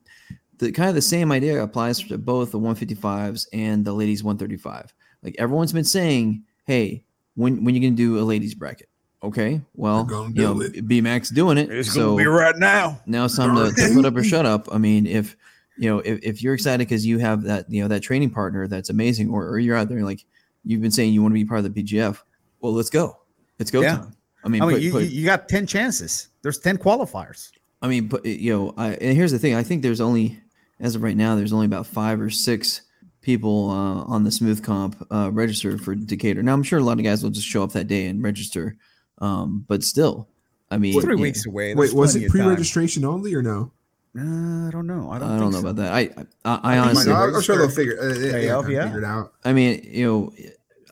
[0.57, 4.93] the kind of the same idea applies to both the 155s and the ladies 135.
[5.23, 7.03] Like everyone's been saying, hey,
[7.35, 8.89] when when you gonna do a ladies bracket?
[9.21, 10.87] Okay, well, you know, it.
[10.87, 11.69] B Max doing it.
[11.69, 13.01] It's so gonna be right now.
[13.05, 14.67] now it's time to, to put up or shut up.
[14.71, 15.35] I mean, if
[15.77, 18.67] you know, if, if you're excited because you have that, you know, that training partner
[18.67, 20.25] that's amazing, or, or you're out there like
[20.63, 22.21] you've been saying you want to be part of the PGF,
[22.59, 23.17] well, let's go.
[23.59, 23.97] It's go Yeah.
[23.97, 24.15] time.
[24.43, 26.29] I mean, I mean, put, you, put- you you got 10 chances.
[26.41, 27.51] There's 10 qualifiers.
[27.81, 29.55] I mean, but you know, I, and here's the thing.
[29.55, 30.39] I think there's only,
[30.79, 32.81] as of right now, there's only about five or six
[33.21, 36.43] people uh, on the smooth comp uh, registered for Decatur.
[36.43, 38.75] Now, I'm sure a lot of guys will just show up that day and register.
[39.19, 40.27] Um, but still,
[40.71, 41.75] I mean, Three yeah, weeks away.
[41.75, 43.71] Wait, was it pre-registration only or no?
[44.17, 45.09] Uh, I don't know.
[45.11, 45.67] I I don't, don't, know so.
[45.67, 45.93] about that.
[45.93, 46.03] I, I,
[46.45, 48.61] I think honestly, my- I'm, I'm sure they'll figure, uh, it, yeah, yeah.
[48.61, 49.33] figure it out.
[49.45, 50.33] I mean, you know,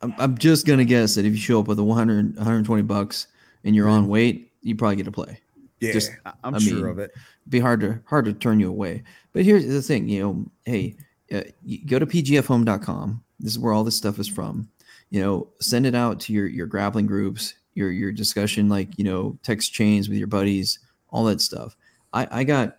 [0.01, 3.27] I'm, I'm just gonna guess that if you show up with a 100, 120 bucks
[3.63, 5.39] and you're on weight, you probably get to play.
[5.79, 6.11] Yeah, Just-
[6.43, 7.11] I'm I sure mean, of it.
[7.49, 9.03] be hard to hard to turn you away.
[9.33, 10.95] But here's the thing, you know, hey,
[11.31, 13.23] uh, you go to pgfhome.com.
[13.39, 14.69] This is where all this stuff is from.
[15.09, 19.03] You know, send it out to your your grappling groups, your your discussion, like you
[19.05, 20.79] know, text chains with your buddies,
[21.09, 21.77] all that stuff.
[22.13, 22.77] I I got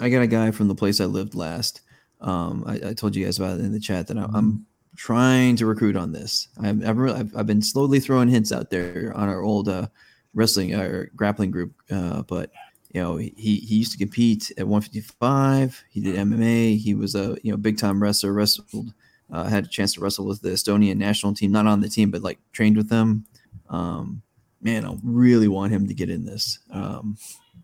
[0.00, 1.82] I got a guy from the place I lived last.
[2.22, 4.64] Um, I, I told you guys about it in the chat that I, I'm
[4.96, 6.48] trying to recruit on this.
[6.62, 9.88] I've, I've, I've been slowly throwing hints out there on our old uh,
[10.34, 12.50] wrestling or grappling group, uh, but
[12.92, 17.36] you know he he used to compete at 155 he did mma he was a
[17.42, 18.92] you know big time wrestler wrestled
[19.32, 22.10] uh, had a chance to wrestle with the estonian national team not on the team
[22.10, 23.24] but like trained with them.
[23.70, 24.22] Um
[24.60, 26.58] man i really want him to get in this.
[26.70, 27.16] Um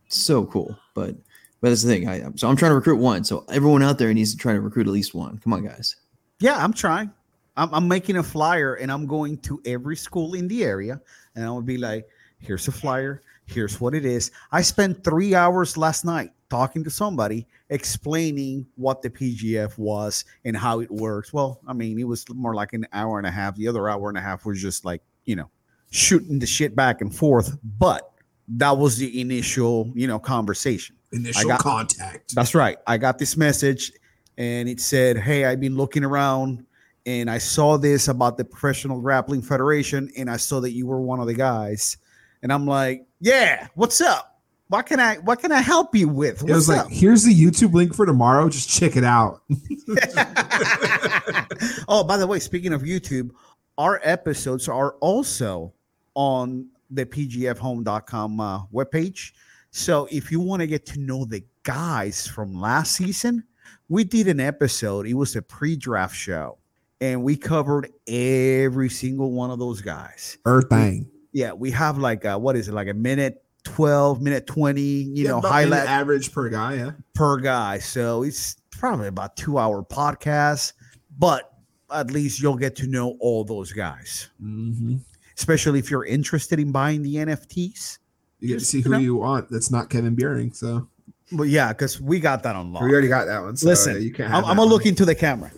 [0.08, 1.14] so cool but
[1.60, 2.08] but that's the thing.
[2.08, 4.60] I so i'm trying to recruit one so everyone out there needs to try to
[4.60, 5.38] recruit at least one.
[5.38, 5.96] Come on guys.
[6.40, 7.12] Yeah, I'm trying.
[7.58, 11.00] I'm, I'm making a flyer and I'm going to every school in the area
[11.34, 12.06] and I'll be like,
[12.38, 13.20] here's a flyer.
[13.46, 14.30] Here's what it is.
[14.52, 20.56] I spent three hours last night talking to somebody explaining what the PGF was and
[20.56, 21.32] how it works.
[21.32, 23.56] Well, I mean, it was more like an hour and a half.
[23.56, 25.50] The other hour and a half was just like, you know,
[25.90, 27.58] shooting the shit back and forth.
[27.78, 28.10] But
[28.48, 30.96] that was the initial, you know, conversation.
[31.12, 32.34] Initial got- contact.
[32.34, 32.78] That's right.
[32.86, 33.92] I got this message
[34.36, 36.64] and it said, Hey, I've been looking around
[37.08, 41.00] and I saw this about the Professional Grappling Federation and I saw that you were
[41.00, 41.96] one of the guys.
[42.42, 44.42] And I'm like, Yeah, what's up?
[44.68, 46.42] What can I what can I help you with?
[46.42, 46.92] It was What's like, up?
[46.92, 48.50] here's the YouTube link for tomorrow.
[48.50, 49.40] Just check it out.
[51.88, 53.30] oh, by the way, speaking of YouTube,
[53.78, 55.72] our episodes are also
[56.14, 59.32] on the pgfhome.com uh, webpage.
[59.70, 63.44] So if you want to get to know the guys from last season,
[63.88, 65.06] we did an episode.
[65.06, 66.58] It was a pre-draft show,
[67.00, 70.38] and we covered every single one of those guys.
[70.44, 71.10] Earth bang.
[71.32, 75.24] Yeah, we have like a, what is it, like a minute 12, minute 20, you
[75.24, 76.74] Yeah, know, highlight average per guy.
[76.74, 76.90] Yeah.
[77.14, 77.78] per guy.
[77.78, 80.72] So it's probably about two hour podcast,
[81.18, 81.52] but
[81.92, 84.96] at least you'll get to know all those guys, Mm-hmm.
[85.36, 87.98] especially if you're interested in buying the NFTs.
[88.40, 88.98] You get to see you who know.
[88.98, 89.50] you want.
[89.50, 90.52] That's not Kevin Beering.
[90.52, 90.88] So
[91.32, 92.82] But yeah, because we got that on lock.
[92.82, 93.56] we already got that one.
[93.56, 94.30] So Listen, yeah, you can't.
[94.30, 94.68] I'm, I'm gonna one.
[94.70, 95.50] look into the camera.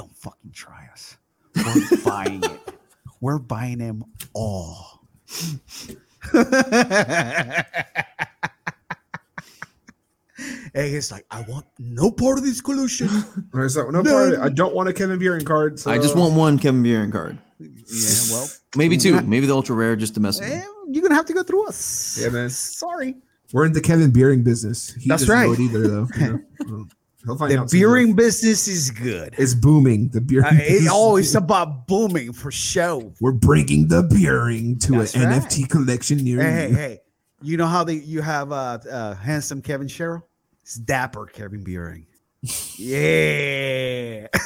[0.00, 1.18] Don't fucking try us.
[1.54, 2.60] We're buying it.
[3.20, 4.02] We're buying them
[4.32, 5.02] all.
[10.72, 13.08] hey, it's like I want no part of this collusion.
[13.52, 14.02] Or is no, No.
[14.02, 14.40] part of it.
[14.40, 15.78] I don't want a Kevin Beering card.
[15.78, 17.36] So I just want one Kevin Buren card.
[17.58, 17.68] yeah,
[18.30, 19.12] well, Maybe two.
[19.16, 21.42] gonna- Maybe the ultra rare just to mess with eh, you're gonna have to go
[21.42, 22.18] through us.
[22.22, 22.48] Yeah, man.
[22.48, 23.16] Sorry.
[23.52, 24.94] We're in the Kevin Beering business.
[24.94, 25.58] He That's doesn't right.
[25.60, 26.08] either, though.
[26.18, 26.86] you know?
[27.26, 27.70] Well, He'll find The out.
[27.70, 29.34] beering business is good.
[29.36, 30.08] It's booming.
[30.08, 30.44] The beer.
[30.44, 33.12] Uh, it always about booming for show.
[33.20, 35.42] We're bringing the beering to That's an right.
[35.42, 36.74] NFT collection near Hey, hey, you.
[36.76, 37.00] hey.
[37.42, 40.26] You know how they you have uh, uh handsome Kevin Sherrill?
[40.62, 42.06] It's dapper Kevin Beering.
[42.76, 44.26] Yeah.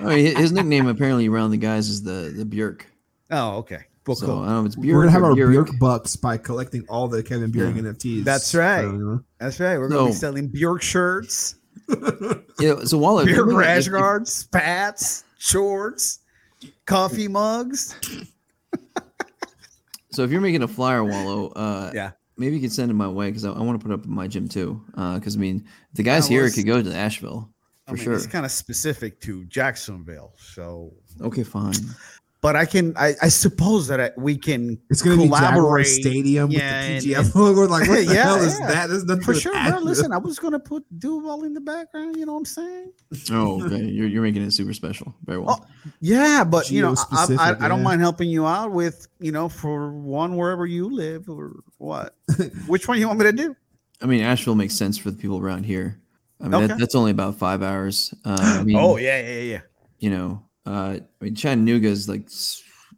[0.00, 2.82] Oh, hi- his nickname apparently around the guys is the the Björk.
[3.30, 3.84] oh, okay.
[4.06, 4.38] Well, So cool.
[4.40, 5.66] I don't know if it's Björk We're gonna have our Björk.
[5.66, 8.24] Björk bucks by collecting all the Kevin Beering NFTs.
[8.24, 8.82] That's right.
[8.84, 9.24] So.
[9.38, 9.78] That's right.
[9.78, 11.56] We're gonna be selling Bjork shirts,
[12.60, 16.20] Yeah, so while Bjork if- rash if- guards, spats, shorts,
[16.86, 17.94] coffee mugs.
[20.10, 22.12] So if you're making a flyer, Wallow, uh, Yeah.
[22.36, 24.04] maybe you could send it my way because I, I want to put it up
[24.04, 24.80] in my gym too.
[24.94, 27.50] Because I mean, the guys I here could go to Asheville
[27.86, 28.14] I for mean, sure.
[28.14, 30.92] It's kind of specific to Jacksonville, so.
[31.20, 31.74] Okay, fine.
[32.44, 35.86] But I can, I, I suppose that I, we can It's gonna be Jaguar collaborate.
[35.86, 37.62] Stadium Yeah, with the and- PGF logo.
[37.62, 38.66] Like, what the Yeah, hell is yeah.
[38.66, 38.88] that?
[38.90, 39.78] There's nothing For sure, bro.
[39.78, 42.16] Listen, I was gonna put Duval in the background.
[42.18, 42.92] You know what I'm saying?
[43.32, 43.82] Oh, okay.
[43.84, 45.14] You're, you're making it super special.
[45.24, 45.66] Very well.
[46.02, 49.32] Yeah, but you know, I, Geo-specific, I, I don't mind helping you out with, you
[49.32, 52.14] know, for one wherever you live or what.
[52.66, 53.56] Which one you want me to do?
[54.02, 55.98] I mean, Asheville makes sense for the people around here.
[56.42, 56.66] I mean, Okay.
[56.66, 58.12] that, that's only about five hours.
[58.22, 59.60] Uh, I mean, oh yeah, yeah, yeah.
[59.98, 62.28] you know, uh, I mean, Chattanooga is like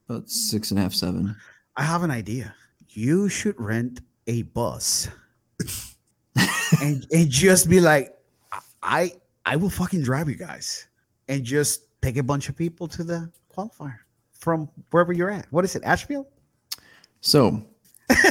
[0.08, 1.36] about six and a half, seven.
[1.76, 2.54] I have an idea.
[2.90, 5.08] You should rent a bus
[6.82, 8.16] and and just be like,
[8.82, 9.12] I
[9.44, 10.86] I will fucking drive you guys
[11.28, 13.98] and just take a bunch of people to the qualifier
[14.32, 15.46] from wherever you're at.
[15.50, 16.26] What is it, Asheville?
[17.20, 17.64] So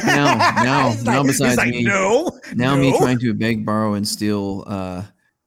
[0.05, 4.07] now, now, now, like- besides like, me, no, now me trying to beg, borrow, and
[4.07, 5.03] steal, uh,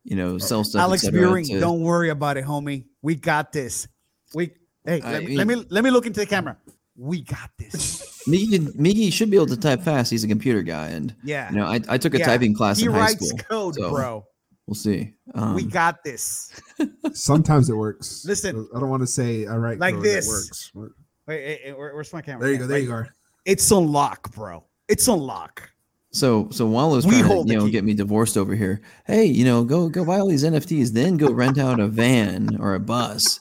[0.08, 0.80] you know, sell stuff.
[0.80, 2.84] Alex et Buring, to- don't worry about it, homie.
[3.02, 3.86] We got this.
[4.34, 4.50] We
[4.84, 6.56] hey, let, me, let me let me look into the camera.
[6.96, 8.02] We got this.
[8.28, 10.10] Miggy, Miggy should be able to type fast.
[10.10, 11.48] He's a computer guy, and Yeah.
[11.50, 13.38] you know, I, I took a Yeah, typing class he in high writes school.
[13.48, 14.24] code, so bro.
[14.66, 15.14] We'll see.
[15.34, 16.52] Um, we got this.
[17.14, 18.24] Sometimes it works.
[18.26, 18.68] Listen.
[18.74, 20.28] I don't want to say I write Like code that this.
[20.28, 20.70] works.
[20.74, 20.90] What-
[21.26, 22.40] Wait, hey, hey, where's my camera?
[22.42, 22.66] There you go.
[22.66, 23.04] There Right you go.
[23.44, 24.64] It's on lock, bro.
[24.88, 25.70] It's on lock.
[26.10, 27.70] So so Wallow's We trying to hold the you know key.
[27.70, 28.80] get me divorced over here.
[29.06, 32.56] Hey, you know, go go buy all these NFTs, then go rent out a van
[32.60, 33.40] or a bus,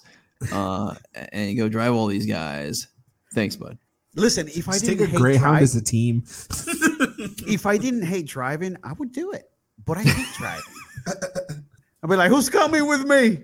[0.51, 0.93] uh,
[1.31, 2.87] and go drive all these guys.
[3.33, 3.77] Thanks, bud.
[4.15, 6.23] Listen, if I didn't take a hate Greyhound drive, as a team.
[7.47, 9.43] if I didn't hate driving, I would do it.
[9.85, 10.63] But I hate driving.
[12.03, 13.43] I'd be like, "Who's coming with me?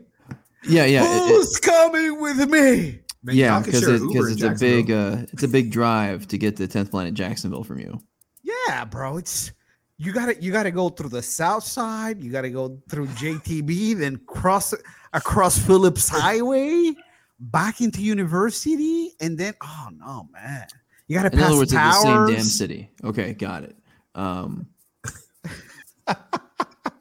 [0.67, 4.49] Yeah, yeah, it- it- Who's coming with me?" Man, yeah, because it, because it's a
[4.59, 8.01] big uh, it's a big drive to get to 10th Planet Jacksonville from you.
[8.43, 9.17] Yeah, bro.
[9.17, 9.51] It's
[9.97, 14.17] you gotta you gotta go through the south side, you gotta go through JTB, then
[14.25, 14.73] cross
[15.13, 16.93] across Phillips Highway,
[17.39, 20.67] back into university, and then oh no, man.
[21.07, 22.91] You gotta In pass other words, it's the same damn city.
[23.03, 23.75] Okay, got it.
[24.15, 24.67] Um,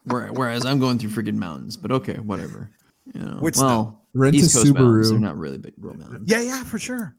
[0.05, 2.71] whereas I'm going through freaking mountains, but okay, whatever.
[3.15, 6.31] You know, Which well, Rent a East Coast mountains, they're not really big real mountains.
[6.31, 7.17] Yeah, yeah, for sure.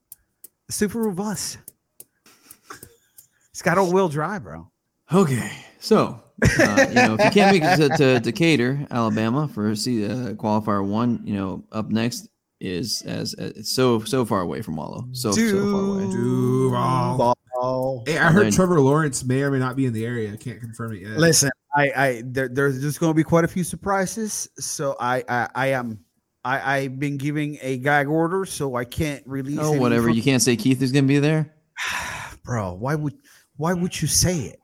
[0.72, 1.58] Subaru bus.
[3.54, 4.68] It's got all wheel drive, bro.
[5.14, 6.20] Okay, so
[6.60, 10.34] uh, you know, if you can't make it to, to Decatur, Alabama, for see uh,
[10.34, 14.76] qualifier one, you know, up next is as uh, it's so so far away from
[14.76, 16.12] Wallow, so so far away.
[16.12, 17.36] Duval.
[17.56, 18.04] Duval.
[18.08, 20.34] Hey, I heard Then- Trevor Lawrence may or may not be in the area.
[20.34, 21.12] I can't confirm it yet.
[21.18, 24.50] Listen, I, I there, there's just going to be quite a few surprises.
[24.58, 26.00] So I, I, I am,
[26.44, 29.60] I, I've been giving a gag order, so I can't release.
[29.62, 30.08] Oh, whatever.
[30.08, 31.54] from- You can't say Keith is going to be there.
[32.44, 32.74] bro.
[32.74, 33.16] Why would,
[33.58, 34.60] why would you say it?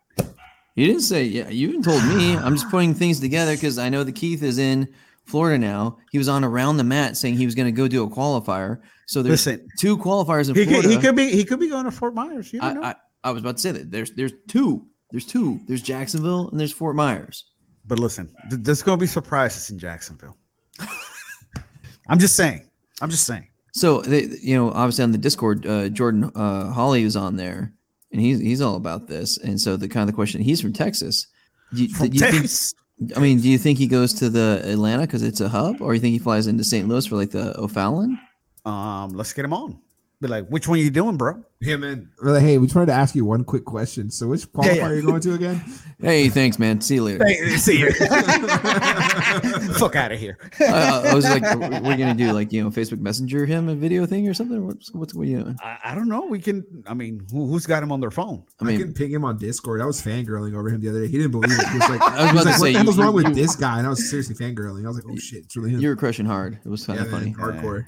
[0.76, 1.24] You didn't say.
[1.26, 2.36] Yeah, you even told me.
[2.38, 4.88] I'm just putting things together because I know that Keith is in
[5.26, 5.98] Florida now.
[6.12, 8.80] He was on around the mat saying he was going to go do a qualifier.
[9.08, 10.90] So there's Listen, two qualifiers in he could, Florida.
[10.90, 12.54] he could be, he could be going to Fort Myers.
[12.54, 12.88] You I, don't know.
[12.88, 12.96] I,
[13.26, 14.86] I was about to say that there's there's two.
[15.12, 15.60] There's two.
[15.68, 17.46] There's Jacksonville and there's Fort Myers.
[17.86, 20.38] but listen, th- there's going to be surprises in Jacksonville.
[22.08, 22.70] I'm just saying.
[23.02, 23.48] I'm just saying.
[23.74, 27.74] So they, you know, obviously on the Discord, uh, Jordan uh, Holly was on there,
[28.12, 29.38] and he's he's all about this.
[29.38, 31.28] And so the kind of the question, he's from Texas.
[31.74, 32.74] Do From do you think, Texas.
[33.16, 35.94] I mean, do you think he goes to the Atlanta because it's a hub, or
[35.94, 36.88] you think he flies into St.
[36.88, 38.20] Louis for like the O'Fallon?
[38.66, 39.80] Um, let's get him on.
[40.22, 41.42] Be like, which one are you doing, bro?
[41.62, 42.10] Yeah, man.
[42.22, 44.12] We're like, hey, we just wanted to ask you one quick question.
[44.12, 44.88] So, which qualifier yeah.
[44.88, 45.64] are you going to again?
[46.02, 46.80] Hey, thanks, man.
[46.80, 47.26] See you later.
[47.26, 47.92] Hey, see you.
[49.74, 50.38] Fuck out of here.
[50.62, 53.76] uh, I was like, we're we gonna do like you know Facebook Messenger him a
[53.76, 54.66] video thing or something.
[54.66, 55.58] What's what's what you doing?
[55.62, 56.22] I, I don't know.
[56.22, 56.86] We can.
[56.88, 58.46] I mean, who, who's got him on their phone?
[58.62, 59.82] I I, mean, can ping him on Discord.
[59.82, 61.12] I was fangirling over him the other day.
[61.12, 61.68] He didn't believe it.
[61.68, 63.14] He was like, I was he was to like say, what the hell's you- wrong
[63.14, 63.80] with you- this guy?
[63.80, 64.86] And I was seriously fangirling.
[64.86, 65.82] I was like, oh shit, it's really him.
[65.82, 66.60] you were crushing hard.
[66.64, 67.60] It was kind yeah, of man, funny.
[67.60, 67.88] hardcore.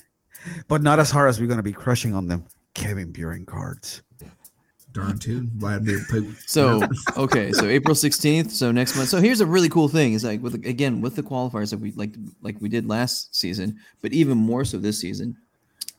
[0.67, 4.01] But not as hard as we're gonna be crushing on them Kevin Buren cards.
[4.93, 5.49] Darn tune.
[5.55, 6.81] Vladimir played with- So
[7.15, 8.51] okay, so April sixteenth.
[8.51, 9.07] So next month.
[9.07, 11.91] So here's a really cool thing: is like with again with the qualifiers that we
[11.93, 15.37] like like we did last season, but even more so this season.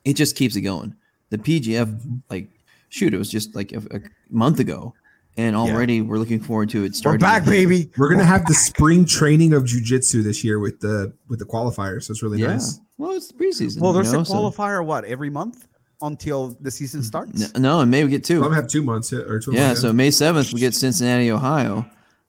[0.05, 0.95] It just keeps it going.
[1.31, 2.51] The PGF, like,
[2.91, 4.01] shoot, it was just like a, a
[4.31, 4.93] month ago,
[5.39, 7.21] and already we're looking forward to it We're starting.
[7.21, 7.89] back, baby.
[7.97, 12.03] We're gonna have the spring training of jujitsu this year with the with the qualifiers.
[12.03, 12.49] So it's really Yeah.
[12.49, 12.79] nice.
[13.03, 13.81] Well, it's the preseason.
[13.81, 14.85] Well, you there's know, a so- qualifier.
[14.85, 15.67] What every month
[16.01, 17.53] until the season starts.
[17.57, 18.41] No, and May we get two.
[18.41, 19.53] gonna have two months or two.
[19.53, 21.85] Yeah, months, so May seventh we get Cincinnati, Ohio,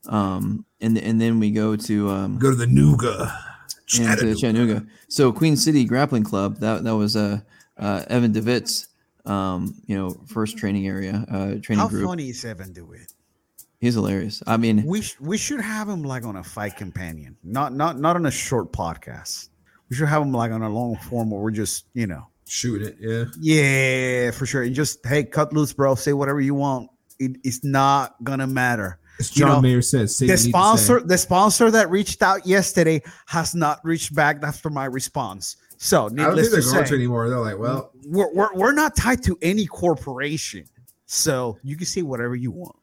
[0.07, 3.31] um, and and then we go to um, go to the Nooga.
[3.97, 4.85] into Chattanooga.
[5.09, 7.39] So Queen City Grappling Club that that was uh,
[7.77, 8.87] uh, Evan Devitt's
[9.25, 12.05] um, you know first training area uh, training How group.
[12.07, 13.13] funny is Evan Devitt?
[13.79, 14.41] He's hilarious.
[14.47, 17.99] I mean, We sh- we should have him like on a fight companion, not not
[17.99, 19.49] not on a short podcast.
[19.89, 22.81] We should have them like on a long form where we're just you know Shoot
[22.81, 22.97] it.
[22.99, 23.25] Yeah.
[23.39, 24.63] yeah for sure.
[24.63, 25.95] And just hey, cut loose, bro.
[25.95, 26.89] Say whatever you want.
[27.19, 28.99] It, it's not gonna matter.
[29.19, 31.71] As You John know, Mayer says, say the what you need to sponsor the sponsor
[31.71, 35.55] that reached out yesterday has not reached back after my response.
[35.77, 37.29] So I don't think they're to going say, to anymore.
[37.29, 40.65] They're like, well, we're, we're, we're not tied to any corporation.
[41.05, 42.75] So you can say whatever you want.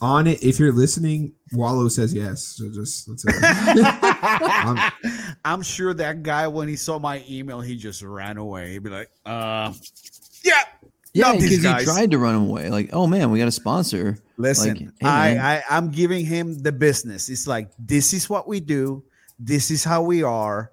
[0.00, 0.42] on it.
[0.42, 2.42] If you're listening, Wallow says yes.
[2.42, 3.32] So just let's say
[4.22, 4.92] I'm,
[5.44, 8.72] I'm sure that guy, when he saw my email, he just ran away.
[8.72, 9.72] He'd be like, uh,
[10.44, 10.62] yeah,
[11.12, 12.70] yeah, because he tried to run away.
[12.70, 14.18] Like, oh man, we got a sponsor.
[14.36, 15.56] listen, Like, hey, I.
[15.56, 17.28] I, I'm giving him the business.
[17.28, 19.02] It's like, this is what we do.
[19.38, 20.70] This is how we are.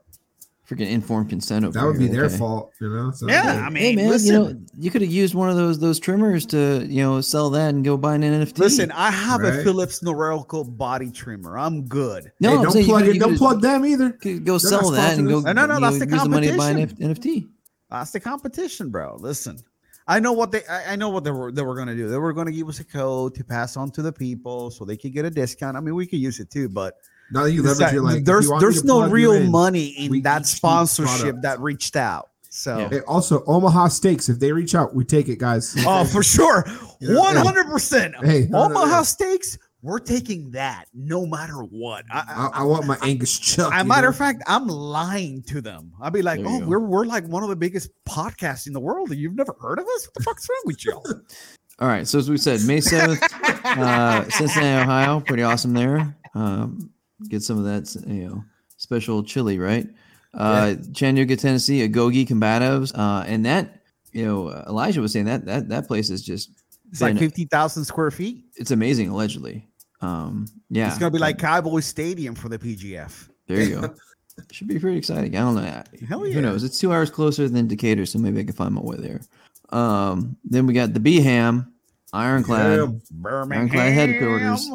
[0.69, 2.37] Freaking informed consent over that would be here, their okay?
[2.37, 3.11] fault, you know.
[3.11, 5.49] So Yeah, like, I mean, Hey man, listen, you know you could have used one
[5.49, 8.57] of those those trimmers to you know sell that and go buy an NFT.
[8.57, 9.63] listen, I have a Right.
[9.63, 11.57] Philips Norelco body trimmer.
[11.57, 12.33] I'm good.
[12.41, 13.13] no, hey, I'm don't saying plug could- it.
[13.13, 14.09] you Don't plug them either.
[14.11, 15.39] go They're sell that and go.
[15.39, 17.15] No, no, no, that's know, the use the money to buy an competition.
[17.15, 17.47] NFT.
[17.89, 19.15] That's the competition, bro.
[19.21, 19.57] Listen,
[20.05, 22.09] I know what they I, I know what they were they were gonna do.
[22.09, 24.97] They were gonna give us a code to pass on to the people so they
[24.97, 25.77] could get a discount.
[25.77, 26.95] I mean, we could use it too, but
[27.31, 29.87] Now that you it's leverage, that- your like, there's you there's no real in- money
[29.87, 32.29] in that sponsorship that reached out.
[32.49, 32.89] So Yeah.
[32.89, 34.29] Hey, also, Omaha Steaks.
[34.29, 35.75] If they reach out, we take it, guys.
[35.85, 36.65] oh for sure.
[37.01, 38.15] One hundred percent.
[38.23, 39.03] Hey, no, no, Omaha no.
[39.03, 42.03] Steaks, we're taking that no matter what.
[42.11, 43.71] I, I, I want my Angus Chuck.
[43.71, 44.09] I, you matter know?
[44.09, 45.91] of fact, I'm lying to them.
[46.01, 48.79] I'd be like, There "Oh, we're we're like one of the biggest podcasts in the
[48.79, 50.07] world, and you've never heard of us?
[50.07, 51.05] What the fuck's wrong with y'all?"
[51.79, 53.21] All right, so as we said, May seventh,
[53.65, 56.17] uh, Cincinnati, Ohio, pretty awesome there.
[56.33, 56.89] Um,
[57.29, 58.43] get some of that, you know,
[58.77, 59.87] special chili, right?
[60.33, 63.81] Uh, Chattanooga, Tennessee, Agogi Combatives, uh, and that,
[64.11, 66.51] you know, Elijah was saying that that that place is just
[66.91, 68.45] It's like fifty thousand square feet.
[68.55, 69.67] it's amazing, allegedly.
[70.01, 73.29] Um, yeah, It's gonna be like Cowboy Stadium for the PGF.
[73.47, 73.95] there you go.
[74.51, 75.35] Should be pretty exciting.
[75.35, 75.61] I don't know.
[75.61, 76.07] Hell yeah.
[76.07, 76.39] Who yeah.
[76.41, 76.63] knows?
[76.63, 79.21] It's two hours closer than Decatur, so maybe I can find my way there.
[79.69, 81.71] Um, then we got the Beham,
[82.13, 82.79] Ironclad.
[82.79, 82.87] Yeah.
[83.11, 84.69] Birmingham headquarters.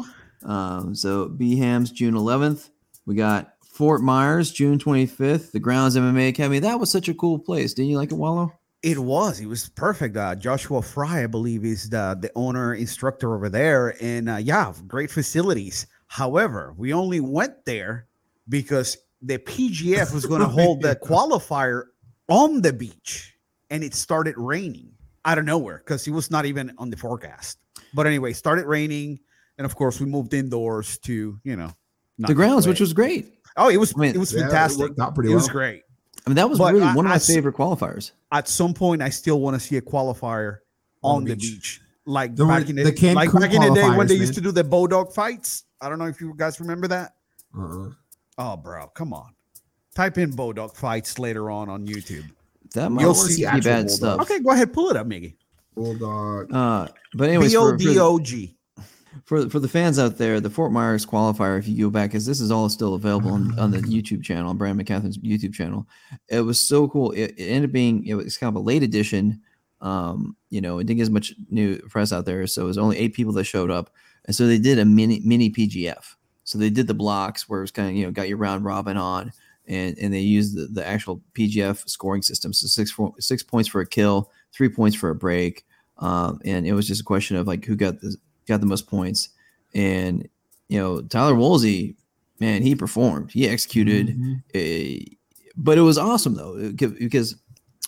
[0.45, 2.69] Um, so Beham's June 11th.
[3.05, 5.51] We got Fort Myers June 25th.
[5.51, 6.59] The Grounds MMA Academy.
[6.59, 7.73] That was such a cool place.
[7.73, 8.53] Didn't you like it, Wallow?
[8.83, 9.39] It was.
[9.39, 10.17] It was perfect.
[10.17, 14.73] Uh, Joshua Fry, I believe, is the the owner instructor over there, and uh, yeah,
[14.87, 15.87] great facilities.
[16.07, 18.07] However, we only went there
[18.49, 21.85] because the PGF was going to hold the qualifier
[22.27, 23.37] on the beach,
[23.69, 24.91] and it started raining
[25.25, 27.59] out of nowhere because it was not even on the forecast.
[27.93, 29.19] But anyway, started raining,
[29.57, 31.71] and of course, we moved indoors to you know
[32.17, 33.33] not the Grounds, which was great.
[33.57, 34.97] oh, it was I mean, it was Yeah, it fantastic.
[34.97, 35.83] worked pretty it was great.
[36.25, 38.11] I mean, that was But really I- one of my I s- favorite qualifiers.
[38.31, 40.57] at some point I still want to see a qualifier
[41.01, 41.51] On on, the the beach.
[41.51, 41.81] beach.
[42.05, 44.19] Like The back in the, the Cancun like back in the day when they qualifiers,
[44.19, 45.63] used to do the bulldog fights.
[45.81, 47.13] I don't know if you guys remember that.
[47.57, 47.89] Uh-uh.
[48.37, 49.33] Oh, bro, come on.
[49.95, 52.25] Type in bulldog fights later on on YouTube.
[52.73, 53.95] That might You'll see be actual bad Bulldogs.
[53.95, 54.21] stuff.
[54.21, 55.35] Okay, go ahead, pull it up, Miggy.
[55.75, 56.53] Bulldog.
[56.53, 58.55] Uh, but anyways, B O for, for, O G.
[59.25, 62.25] for for the fans out there, the Fort Myers qualifier, if you go back, because
[62.25, 65.87] this is all still available on, on the YouTube channel, on Brandon McCatherine's YouTube channel.
[66.29, 67.11] It was so cool.
[67.11, 69.41] It, it ended up being it was kind of a late edition
[69.81, 72.77] Um, you know, it didn't get as much new press out there, so it was
[72.77, 73.91] only eight people that showed up,
[74.25, 76.15] and so they did a mini mini PGF.
[76.45, 78.63] So they did the blocks where it was kind of you know got your round
[78.65, 79.31] robin on,
[79.67, 82.53] and and they used the, the actual PGF scoring system.
[82.53, 85.65] So six four, six points for a kill, three points for a break,
[85.97, 88.15] um, and it was just a question of like who got the
[88.47, 89.29] got the most points,
[89.73, 90.27] and
[90.69, 91.95] you know Tyler Woolsey,
[92.39, 94.43] man, he performed, he executed, Mhm.
[94.55, 95.05] a,
[95.55, 97.35] but it was awesome though because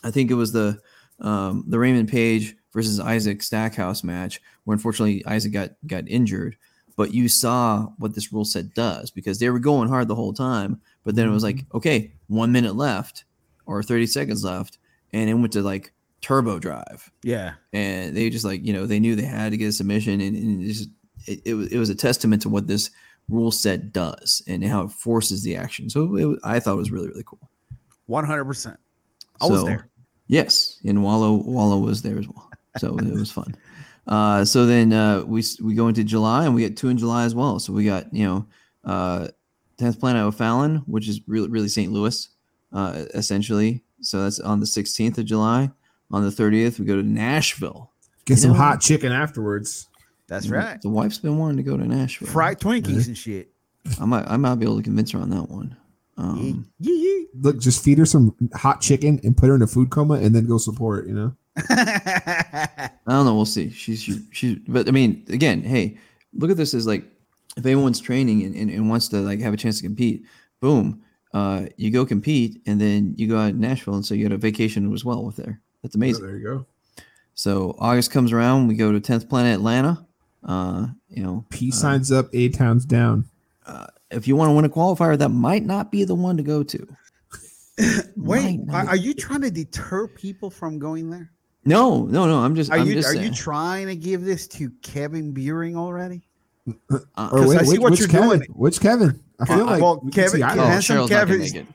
[0.03, 0.79] I think it was the
[1.19, 6.57] um, the Raymond Page versus Isaac Stackhouse match where unfortunately Isaac got got injured.
[6.97, 10.31] But you saw what this rule set does because they were going hard the whole
[10.33, 10.79] time.
[11.03, 13.25] But then it was like, okay, one minute left
[13.65, 14.77] or 30 seconds left.
[15.11, 15.91] And it went to like
[16.25, 17.11] turbo drive.
[17.21, 17.53] Yeah.
[17.71, 20.19] And they just like, you know, they knew they had to get a submission.
[20.21, 20.89] And, and it, just,
[21.27, 22.89] it, it, was, it was a testament to what this
[23.29, 25.87] rule set does and how it forces the action.
[25.87, 27.47] So it, I thought it was really, really cool.
[28.07, 28.79] One hundred percent.
[29.39, 29.89] I was there.
[30.27, 33.55] Yes, and Wallow Wallow was there as well, so it was fun.
[34.07, 37.23] Uh, so then uh, we we go into July and we get two in July
[37.23, 37.57] as well.
[37.57, 38.45] So we got you know
[38.83, 39.29] uh,
[39.79, 41.91] tenth Planet O'Fallon, which is really really St.
[41.91, 42.29] Louis,
[42.71, 43.81] uh, essentially.
[44.01, 45.71] So that's on the sixteenth of July.
[46.11, 47.91] On the thirtieth, we go to Nashville.
[48.25, 49.87] Get You some know- hot chicken afterwards.
[50.27, 50.81] That's right.
[50.81, 52.27] The wife's been wanting to go to Nashville.
[52.29, 53.51] Fried Twinkies and shit.
[53.99, 55.75] I might I might be able to convince her on that one.
[56.17, 59.67] Um, Yeah, yeah, Look, just feed her some hot chicken and put her in a
[59.67, 61.07] food coma, and then go support.
[61.07, 61.35] You know.
[61.69, 63.35] I don't know.
[63.35, 63.69] We'll see.
[63.69, 64.19] She's she's.
[64.31, 65.97] she but I mean, again, hey,
[66.33, 67.03] look at this as like
[67.57, 70.25] if anyone's training and, and, and wants to like have a chance to compete,
[70.59, 71.01] boom,
[71.33, 74.31] uh, you go compete and then you go out to Nashville and so you get
[74.33, 75.61] a vacation as well with there.
[75.85, 76.25] That's amazing.
[76.25, 76.65] there you go.
[77.35, 80.05] So August comes around, we go to 10th Planet Atlanta.
[80.43, 83.25] Uh, you know, P uh, signs up, A towns down.
[84.11, 86.63] if you want to win a qualifier, that might not be the one to go
[86.63, 86.87] to.
[88.15, 88.87] Wait, are, not.
[88.87, 91.31] are you trying to deter people from going there?
[91.65, 92.39] No, no, no.
[92.39, 92.71] I'm just.
[92.71, 93.25] Are I'm you just are saying.
[93.25, 96.21] you trying to give this to Kevin Buring already?
[96.67, 96.73] Uh,
[97.17, 98.29] Or 'Cause wait, I see which, what which you're Kevin?
[98.39, 98.49] doing.
[98.53, 99.19] Which Kevin?
[99.39, 101.65] I feel Uh, like well, we can Kevin- oh, Kevin- Cheryl's not gonna Kevin's- make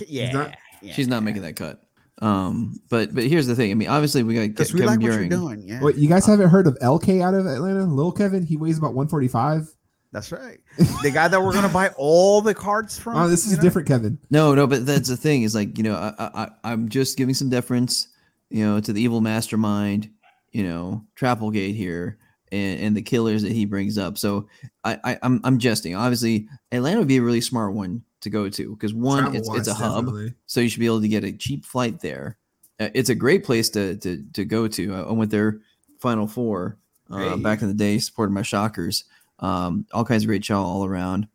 [0.00, 0.08] it.
[0.08, 0.92] Yeah, not- yeah.
[0.94, 1.82] She's not making that cut.
[2.20, 3.70] Um, but but here's the thing.
[3.70, 5.62] I mean, obviously we got because Ke- we Kevin like what you're doing.
[5.66, 7.84] Yeah, Wait, you guys haven't heard of LK out of Atlanta?
[7.84, 8.44] Lil Kevin?
[8.44, 9.68] He weighs about 145.
[10.12, 10.58] that's right.
[11.02, 13.16] The guy that we're gonna buy all the cards from.
[13.16, 13.62] Oh, this you is know?
[13.62, 14.18] different Kevin.
[14.30, 17.16] No, no, but that's the thing is like you know I, I I- I'm just
[17.16, 18.08] giving some deference,
[18.50, 20.10] you know, to the evil mastermind,
[20.52, 22.18] you know, Trapplegate here
[22.52, 24.18] and, and the killers that he brings up.
[24.18, 24.48] So
[24.84, 25.94] I, I I'm I'm jesting.
[25.94, 29.68] Obviously, Atlanta would be a really smart one to go to because one, it's it's
[29.68, 30.34] a hub, definitely.
[30.46, 32.36] so you should be able to get a cheap flight there.
[32.78, 34.94] Uh, it's a great place to to to go to.
[34.94, 35.60] I I went there
[35.98, 36.78] Final Four
[37.10, 39.04] uh, back in the day, supported my Shockers.
[39.38, 41.26] Um, all kinds of great chow all around.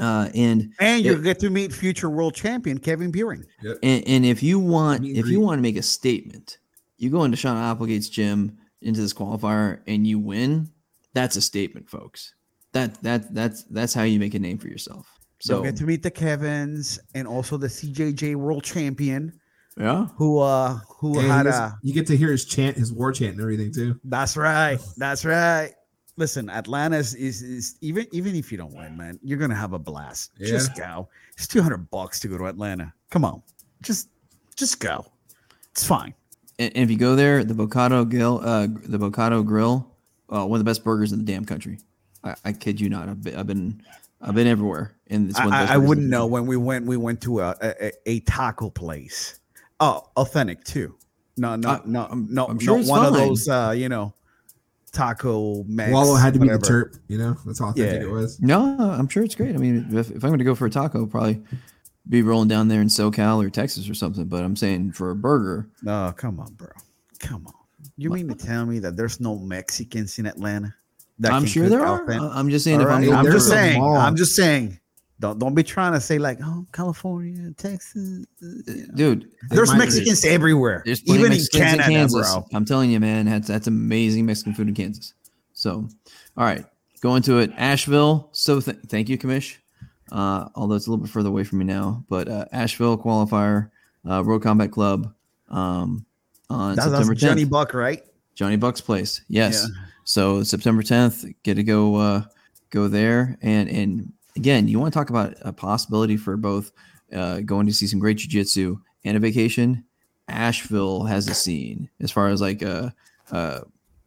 [0.00, 3.44] Uh, and and you'll get to meet future world champion Kevin Buring.
[3.82, 6.58] and, and if you want, Meet if you want to make a statement,
[6.98, 10.70] you go into Sean Applegate's gym into this qualifier and you win.
[11.14, 12.34] That's a statement, folks.
[12.72, 15.08] That that that's that's how you make a name for yourself.
[15.40, 19.38] So So get to meet the Kevins and also the CJJ world champion
[19.78, 22.76] yeah, who uh who And had he gets- a you get to hear his chant,
[22.76, 23.98] his war chant, and everything too.
[24.04, 24.78] That's right.
[24.96, 25.72] That's right.
[26.16, 29.72] Listen, Atlanta is, is, is even even if you don't win, man, you're gonna have
[29.72, 30.32] a blast.
[30.40, 31.08] Just go.
[31.36, 32.92] It's two hundred bucks to go to Atlanta.
[33.10, 33.40] Come on,
[33.82, 34.08] just
[34.56, 35.06] just go.
[35.70, 36.12] It's fine.
[36.58, 39.88] And, and if you go there, the Bocado Grill, uh, the Bocado Grill,
[40.30, 41.78] uh, one of the best burgers in the damn country.
[42.24, 43.08] I, I kid you not.
[43.08, 43.82] I've been, I've been
[44.20, 46.46] I've been everywhere, and it's one of the I, best I, I wouldn't know when
[46.46, 46.86] we went.
[46.86, 49.38] We went to a a, a taco place.
[49.80, 50.96] Oh, authentic too.
[51.36, 53.48] No, no, I- no, I'm- no, I'm sure no it's one of those.
[53.48, 54.12] Uh, you know,
[54.92, 55.92] taco Mex.
[55.92, 56.84] Wallow had to be the whatever.
[56.84, 57.36] chirp, you know.
[57.46, 58.08] That's how authentic Yeah.
[58.08, 58.40] it was.
[58.40, 59.54] No, I'm sure it's great.
[59.54, 61.40] I mean, if, if I'm going to go for a taco, probably
[62.08, 64.24] be rolling down there in SoCal or Texas or something.
[64.26, 66.68] But I'm saying for a burger, Oh, come on, bro.
[67.20, 67.54] Come on.
[67.96, 70.74] You mean to tell me that there's no Mexicans in Atlanta?
[71.18, 72.08] That I'm sure there are.
[72.10, 73.82] I'm just saying All if I'm I'm just saying.
[73.82, 74.78] I'm just saying.
[75.20, 78.24] Don't don't be trying to say like, oh, California, Texas.
[78.40, 79.28] Uh, dude.
[79.48, 82.32] There's Mexicans everywhere, There's even of in Mexicans Canada, in Kansas.
[82.34, 82.46] bro.
[82.54, 85.14] I'm telling you, man, that's that's amazing Mexican food in Kansas.
[85.54, 85.88] So,
[86.36, 86.64] all right,
[87.00, 88.28] going to it, Asheville.
[88.30, 89.56] So th- thank you, Kamish.
[90.10, 93.70] Uh, although it's a little bit further away from me now, but uh, Asheville qualifier,
[94.08, 95.12] uh, Road Combat Club,
[95.48, 96.04] um,
[96.50, 97.28] on That, September that's 10th.
[97.28, 98.02] Johnny Buck, right?
[98.34, 99.22] Johnny Buck's place.
[99.28, 99.66] Yes.
[99.68, 99.82] Yeah.
[100.04, 102.22] So September 10th, get to go uh
[102.70, 106.72] go there and and again, you want to talk about a possibility for both
[107.12, 109.84] uh going to see some great jiu-jitsu and a vacation.
[110.28, 112.94] Asheville has a scene as far as like a
[113.32, 113.62] a,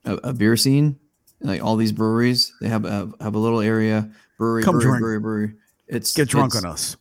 [0.05, 0.97] a, a beer scene.
[1.41, 5.19] Like all these breweries, they have have, have a little area brewery, Come brewery, brewery,
[5.19, 5.53] brewery.
[5.91, 6.97] It's Get drunk it's- on us.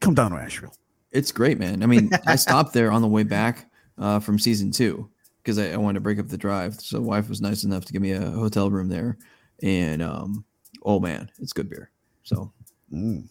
[0.00, 0.72] Come down to Asheville.
[1.10, 1.82] it's great, man.
[1.82, 5.10] I mean, I stopped there on the way back uh, from season two,
[5.42, 6.80] because I, I wanted to break up the drive.
[6.80, 9.18] So wife was nice enough to give me a hotel room there,
[9.62, 10.44] and um,
[10.82, 11.90] oh man, it's good beer.
[12.22, 12.50] So
[12.92, 13.28] Mm.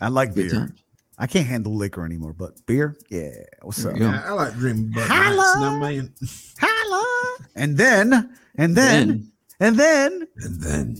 [0.00, 0.50] I like beer.
[0.50, 0.82] times.
[1.18, 3.30] I can't handle liquor anymore, but beer, yeah.
[3.62, 3.96] What's up?
[3.96, 5.36] Yeah, I like drinking Bud Holla!
[5.36, 6.14] Lights, no man.
[6.60, 7.36] Holla!
[7.54, 10.96] And then, and then, Then and then, And then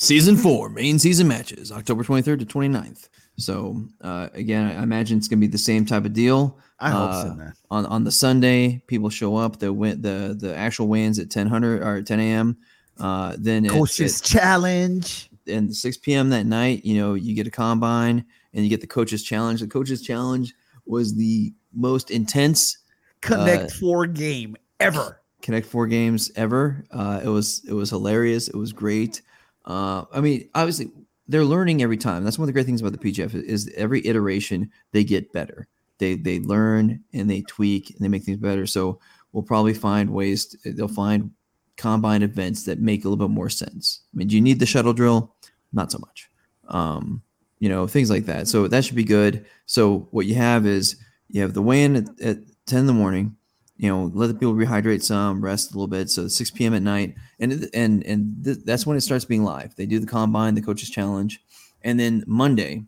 [0.00, 3.08] season four, main season matches, October 23rd to 29th.
[3.36, 6.58] So uh, again, I imagine it's gonna be the same type of deal.
[6.78, 7.52] I hope so, Uh, man.
[7.70, 9.58] on on the Sunday, people show up.
[9.58, 12.56] The win the the actual wins at 10 hundred or 10 a.m.
[12.98, 15.30] Uh, then Coaches at- challenge.
[15.46, 16.28] and 6 p.m.
[16.30, 19.60] that night, you know, you get a combine and you get the coaches challenge.
[19.60, 20.54] The coaches challenge
[20.84, 22.76] was the most intense
[23.22, 25.20] Connect Uh, four game ever.
[25.42, 26.84] Connect Four games ever.
[26.90, 28.48] Uh, it was it was hilarious.
[28.48, 29.22] It was great.
[29.64, 30.90] Uh, I mean, obviously
[31.28, 32.24] they're learning every time.
[32.24, 35.68] That's one of the great things about the PGF is, every iteration they get better.
[35.98, 38.66] They they learn and they tweak and they make things better.
[38.66, 38.98] So
[39.32, 40.46] we'll probably find ways.
[40.46, 41.30] To, they'll find
[41.76, 44.00] combine events that make a little bit more sense.
[44.12, 45.34] I mean, do you need the shuttle drill?
[45.72, 46.30] Not so much.
[46.68, 47.22] Um,
[47.58, 48.48] you know, things like that.
[48.48, 49.46] So that should be good.
[49.66, 50.96] So what you have is
[51.28, 53.36] you have the weigh-in at, at 10 in the morning
[53.82, 56.10] you know, let the people rehydrate some, rest a little bit.
[56.10, 56.74] So 6 p.m.
[56.74, 59.74] at night, and and and th- that's when it starts being live.
[59.76, 61.40] They do the combine, the coaches challenge,
[61.82, 62.84] and then Monday,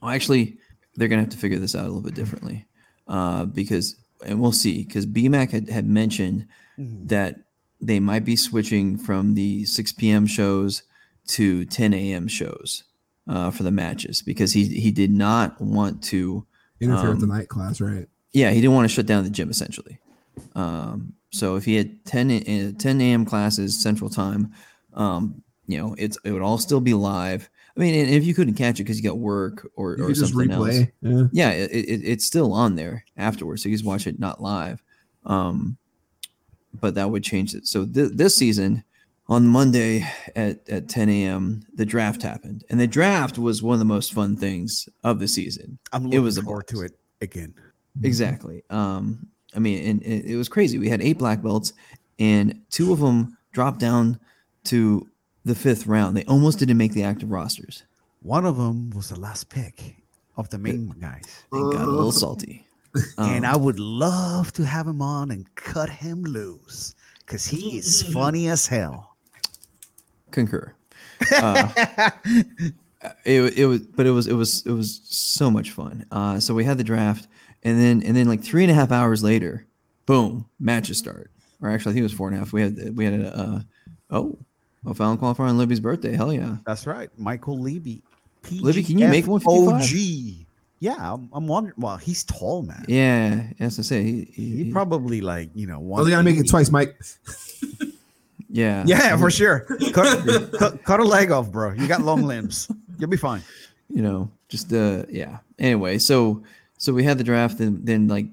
[0.00, 0.56] well, actually,
[0.96, 2.66] they're gonna have to figure this out a little bit differently,
[3.06, 4.84] uh, because and we'll see.
[4.84, 6.46] Because BMAC had, had mentioned
[6.78, 7.40] that
[7.82, 10.26] they might be switching from the 6 p.m.
[10.26, 10.82] shows
[11.28, 12.28] to 10 a.m.
[12.28, 12.84] shows
[13.28, 16.46] uh, for the matches because he he did not want to
[16.80, 18.06] interfere with the Um, night class, right?
[18.32, 19.98] yeah, he didn't want to shut down the gym essentially.
[20.54, 23.24] Um, so if he had 10, uh, 10 a.m.
[23.24, 24.52] classes Central Time,
[24.94, 27.48] um, you know, it's it would all still be live.
[27.76, 30.50] I mean, and if you couldn't catch it because you got work or, or something
[30.50, 30.80] else.
[31.00, 31.22] Yeah.
[31.32, 33.62] yeah, it, it, it's still on there afterwards.
[33.62, 34.82] So you just watch it not live.
[35.24, 35.76] Um,
[36.74, 37.66] but that would change it.
[37.66, 38.84] So th- this season,
[39.28, 40.04] on Monday
[40.34, 44.12] at, at 10 a.m., the draft happened, and the draft was one of the most
[44.12, 45.78] fun things of the season.
[45.92, 47.54] I'm it looking was a forward to it again.
[48.02, 48.64] Exactly.
[48.70, 50.78] Um, I mean, and, and it was crazy.
[50.78, 51.72] We had eight black belts,
[52.18, 54.20] and two of them dropped down
[54.64, 55.08] to
[55.44, 56.16] the fifth round.
[56.16, 57.84] They almost didn't make the active rosters.
[58.22, 59.96] One of them was the last pick
[60.36, 61.44] of the main guys.
[61.52, 62.66] They got a little salty.
[63.18, 67.78] and Um, I would love to have him on and cut him loose because he
[67.78, 69.16] is funny as hell.
[70.30, 70.74] concur.
[71.32, 71.68] Uh,
[73.24, 76.54] it, it was but it was it was it was so much fun uh so
[76.54, 77.28] we had the draft
[77.62, 79.66] and then and then like three and a half hours later
[80.06, 81.30] boom matches start
[81.62, 83.36] or actually i think it was four and a half we had we had a
[83.38, 83.60] uh
[84.10, 84.38] oh
[84.86, 88.02] a final qualifier on libby's birthday hell yeah That's right, Michael Levy.
[88.50, 89.82] Libby, can you make 155?
[89.82, 90.46] OG.
[90.82, 91.74] Yeah, I'm, I'm wondering.
[91.76, 92.86] Well, he's tall, man.
[92.88, 95.78] yeah as i say he, he, He he- probably like you know.
[95.94, 96.98] Oh, they gotta make it twice, Mike.
[98.48, 99.66] yeah Yeah, for sure.
[99.92, 100.26] Cut,
[100.58, 101.72] cut, cut a leg off, bro.
[101.72, 102.70] You got long limbs.
[102.98, 103.42] You'll be fine.
[103.88, 106.42] you know just uh yeah anyway so
[106.82, 108.26] so we had the draft and then like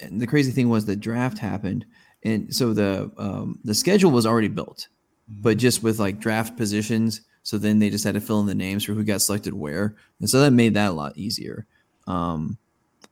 [0.00, 1.84] and the crazy thing was the draft happened
[2.22, 4.88] and so the um the schedule was already built
[5.28, 8.54] but just with like draft positions so then they just had to fill in the
[8.54, 11.66] names for who got selected where and so that made that a lot easier.
[12.06, 12.58] Um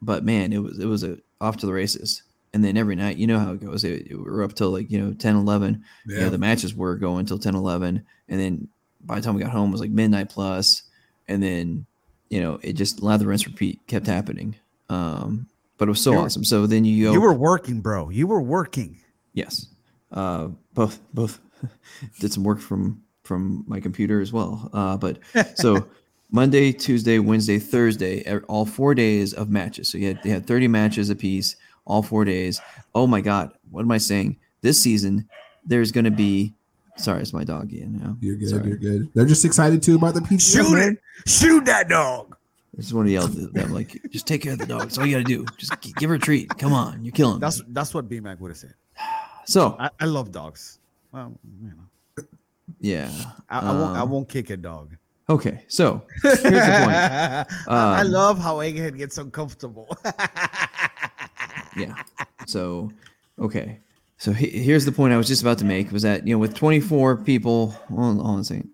[0.02, 2.22] but man it was it was a off to the races.
[2.52, 4.70] And then every night you know how it goes it, it- we were up till
[4.70, 8.40] like you know 10 11 you know, the matches were going until 10 11 and
[8.40, 8.68] then
[9.02, 10.82] by the time we got home it was like midnight plus.
[11.28, 11.86] And then
[12.30, 14.54] you know it just lather rinse repeat kept happening
[14.88, 15.46] um
[15.78, 16.44] but it was so You were- awesome.
[16.44, 18.10] So then you go You were working, bro.
[18.10, 18.98] You were working.
[19.32, 19.66] yes.
[20.12, 21.40] Uh both both
[22.20, 24.68] did some work from from my computer as well.
[24.72, 25.18] Uh but
[25.54, 25.86] so
[26.32, 29.90] monday tuesday wednesday thursday all four days of matches.
[29.90, 32.60] So you had they had 30 matches apiece all four days.
[32.94, 34.36] Oh my god what am i saying?
[34.60, 35.28] This season
[35.64, 36.54] there's going to be
[37.02, 38.48] sorry it's my dog again now You're good.
[38.50, 38.68] Sorry.
[38.68, 39.08] You're good.
[39.14, 40.52] They're just excited too about the PGF.
[40.52, 40.98] Shoot man.
[41.24, 41.28] it.
[41.30, 42.36] Shoot that dog.
[42.76, 44.82] I just want to yell at them like, just take care of the dog.
[44.82, 45.44] That's all you got to do.
[45.58, 46.48] Just give her a treat.
[46.58, 47.34] Come on, you're killing.
[47.36, 47.40] me.
[47.40, 48.74] That's that's what BMAC would have said.
[49.44, 50.78] so I, I love dogs.
[51.12, 51.32] Well,
[51.62, 52.24] you know,
[52.80, 53.10] yeah.
[53.48, 53.96] I, I won't.
[53.96, 54.96] I Um, won't kick a dog.
[55.28, 56.96] Okay, so here's the point.
[56.96, 59.88] I, I Um, love how Egghead gets uncomfortable.
[61.76, 61.94] Yeah.
[62.46, 62.90] So
[63.38, 63.78] okay.
[64.20, 66.38] So he, here's the point I was just about to make was that you know
[66.38, 68.68] with 24 people, hold on, hold on a second.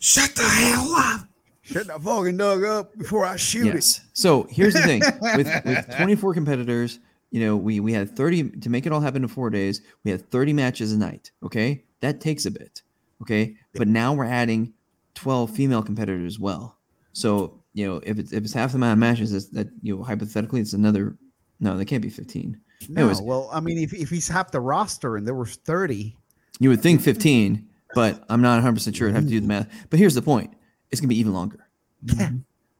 [0.00, 1.26] Shut the hell up.
[1.62, 4.02] Shut that fucking dog up before I shoot Yes.
[4.12, 5.00] So here's the thing
[5.36, 6.98] with with 24 competitors,
[7.30, 9.80] you know, we we had 30 to make it all happen in four days.
[10.04, 11.30] We had 30 matches a night.
[11.42, 12.82] Okay, that takes a bit.
[13.22, 14.74] Okay, but now we're adding
[15.14, 16.76] 12 female competitors as well.
[17.14, 20.02] So you know, if it's if it's half the amount of matches, that you know
[20.02, 21.16] hypothetically it's another.
[21.60, 22.60] No, they can't be 15.
[22.88, 23.20] No, Anyways.
[23.22, 26.16] well, I mean, if, if he's half the roster and there were 30,
[26.60, 29.08] You would think 15, but I'm not 100 percent sure.
[29.08, 29.48] I'd have to do the mm-hmm.
[29.48, 29.86] math.
[29.90, 30.54] But here's the point:
[30.90, 31.66] it's gonna be even longer.
[32.04, 32.36] yeah, mm-hmm.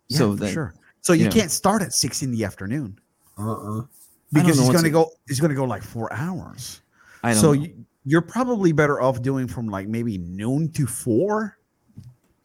[0.09, 0.75] yeah So for then- sure.
[1.01, 1.33] So you you know.
[1.33, 2.97] can't start at six in the afternoon
[3.37, 3.83] Uh-uh.
[4.33, 5.11] because know he's what's gonna go.
[5.27, 6.81] He's gonna go like four hours.
[7.25, 7.41] I don't.
[7.41, 7.63] So know.
[7.63, 11.59] you, you're probably better off doing from like maybe noon to four.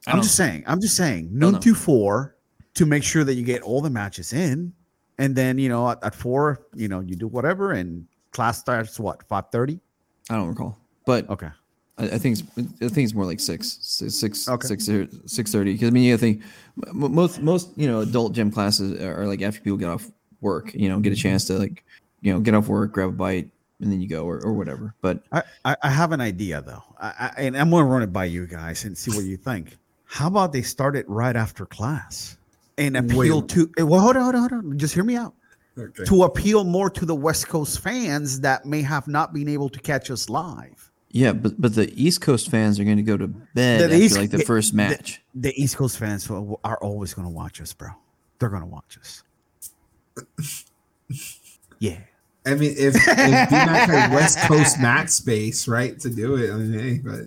[0.08, 0.64] I I'm don't- just saying.
[0.66, 2.36] I'm just saying noon to four
[2.74, 4.74] to make sure that you get all the matches in,
[5.18, 9.00] and then you know at, at four, you know you do whatever, and class starts
[9.00, 9.80] what five thirty.
[10.30, 11.50] I don't recall, but Okay.
[12.00, 14.68] I, think it's I think it's more like six, six, six, Okay.
[14.68, 14.88] six,
[15.26, 15.74] six thirty.
[15.74, 16.44] Because I mean, you think
[16.94, 20.12] most most you know adult gym classes are like after people get off
[20.42, 21.84] work, you know, get a chance to like
[22.22, 23.50] you know get off work, grab a bite,
[23.80, 24.94] and then you go or, or whatever.
[25.02, 28.14] But I, I, have an idea though, I, I, and I'm going to run it
[28.14, 29.78] by you guys and see what you think.
[30.06, 32.38] How about they start it right after class
[32.78, 33.50] and appeal Wait.
[33.50, 33.72] to?
[33.78, 34.78] eh, Well, hold on, hold on, hold on.
[34.78, 35.34] Just hear me out.
[35.78, 36.06] Okay.
[36.06, 39.80] To appeal more to the West Coast fans that may have not been able to
[39.80, 40.92] catch us live.
[41.12, 43.96] yeah, but but the East Coast fans are going to go to bed The after
[43.98, 45.22] East- like the the- first match.
[45.36, 47.90] The East Coast fans are always going to watch us, bro.
[48.40, 49.24] They're going to watch us.
[51.80, 52.00] Yeah.
[52.46, 56.56] I mean, if, if BMAC had West Coast mat space, right, to do it, I
[56.58, 57.20] mean, hey, but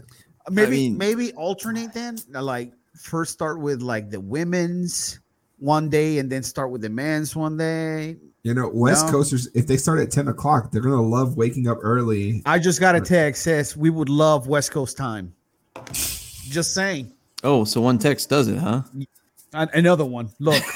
[0.51, 2.18] Maybe mean- maybe alternate then.
[2.31, 5.20] Like first start with like the women's
[5.61, 8.16] one day, and then start with the men's one day.
[8.43, 9.12] you know, West No.
[9.12, 12.43] Coasters, if they start at 10 o'clock, they're gonna love waking up early.
[12.47, 15.35] I just got a text says we would love West Coast time.
[15.93, 17.12] Just saying.
[17.45, 18.82] Oh, so one text does it, huh?
[19.53, 20.31] Another one.
[20.39, 20.62] Look,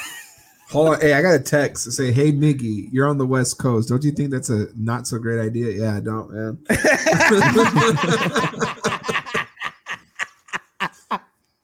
[0.71, 3.59] Hold on, hey, I got a text to say, "Hey, Miggy, you're on the West
[3.59, 3.87] Coast.
[3.87, 6.57] Don't you think that's a not so great idea?" Yeah, I don't, man.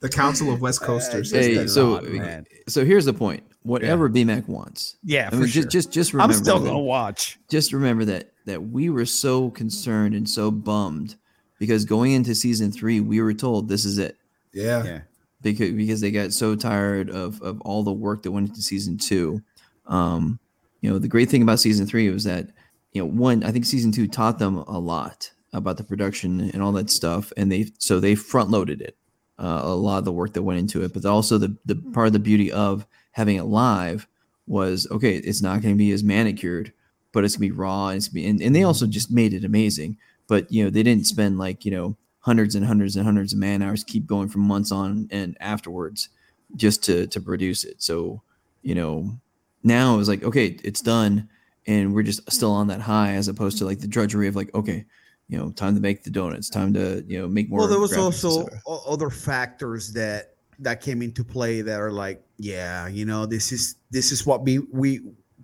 [0.01, 1.31] the Council of West Coasters.
[1.31, 3.43] just Hey, so lot, so here's the point.
[3.63, 4.97] Whatever BMAC wants.
[5.03, 5.63] yeah, I for mean, sure.
[5.63, 7.39] just just just I'm still that- gonna watch.
[7.49, 11.15] just remember that that we were so concerned and so bummed
[11.59, 14.17] because going into season three, we were told this is it
[14.51, 14.83] yeah.
[14.83, 15.01] Yeah.
[15.43, 18.97] because because they got so tired of of all the work that went into season
[18.97, 19.41] two.
[19.85, 20.39] Um,
[20.81, 22.49] you know, the great thing about season three was that
[22.93, 26.63] you know one, I think season two taught them a lot about the production and
[26.63, 28.97] all that stuff, and they so they front loaded it.
[29.39, 31.91] Uh, a lot of the work that went into it, but also the the hmm.
[31.91, 34.07] part of the beauty of having it live
[34.47, 35.15] was okay.
[35.15, 36.73] It's not going to be as manicured,
[37.11, 37.87] but it's gonna be raw.
[37.87, 38.91] And it's gonna be, and, and they also hmm.
[38.91, 39.97] just made it amazing.
[40.27, 43.39] But you know, they didn't spend like you know hundreds and hundreds and hundreds of
[43.39, 46.09] man hours keep going for months on and afterwards
[46.55, 47.81] just to to produce it.
[47.81, 48.21] So
[48.61, 49.17] you know,
[49.63, 51.29] now it was like okay, it's done,
[51.65, 52.29] and we're just hmm.
[52.29, 54.85] still on that high as opposed to like the drudgery of like okay,
[55.31, 57.59] you know, time to make the donuts, time to you know make more.
[57.59, 62.89] Well, there was also other factors that that came into play that are like, yeah,
[62.89, 64.99] you know, this is this is what we we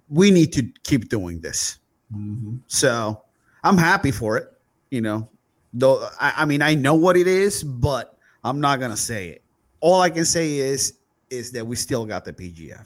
[0.09, 1.79] we need to keep doing this.
[2.13, 2.59] Mhm.
[2.67, 3.21] So
[3.63, 4.51] I'm happy for it.
[4.89, 5.29] You know,
[5.73, 9.41] though I, I mean I know what it is, but I'm not gonna say it.
[9.79, 10.95] All I can say is
[11.29, 12.85] is that we still got the PGF.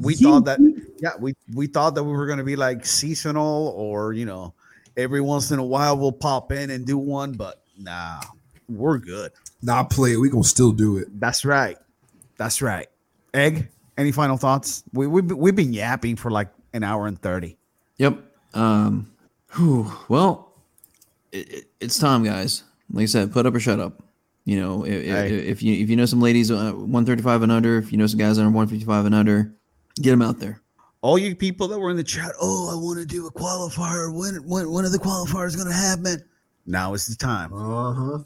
[0.00, 0.60] We thought that
[1.00, 4.54] yeah, we we thought that we were gonna be like seasonal or you know,
[4.98, 8.20] every once in a while we'll pop in and do one, but nah,
[8.68, 9.32] we're good.
[9.62, 10.16] Not play.
[10.18, 11.08] We gonna still do it.
[11.18, 11.78] That's right.
[12.36, 12.88] That's right.
[13.32, 14.84] Egg, any final thoughts?
[14.92, 17.56] We we we've been yapping for like an hour and thirty.
[17.96, 18.18] Yep.
[18.54, 19.10] Um.
[19.56, 20.52] whew, well,
[21.32, 22.64] it, it- it's time, guys.
[22.92, 24.02] Like I said, put up or shut up.
[24.44, 25.36] You know, if, Hey.
[25.46, 28.18] if you if you know some ladies uh, 135 and under, if you know some
[28.18, 29.52] guys that are 155 and under,
[30.00, 30.60] get them out there.
[31.00, 34.12] All you people that were in the chat, oh, I want to do a qualifier.
[34.12, 36.22] When when when are the qualifiers going to happen?
[36.66, 37.52] Now is the time.
[37.52, 38.18] Uh huh.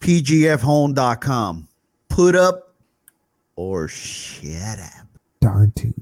[0.00, 1.68] PGFhome.com.
[2.08, 2.74] Put up
[3.56, 5.06] or shut up.
[5.40, 5.94] Darn too.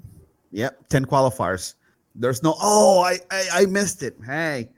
[0.53, 1.75] Yep, ten qualifiers.
[2.15, 2.55] There's no.
[2.61, 4.17] Oh, I I, I missed it.
[4.25, 4.69] Hey,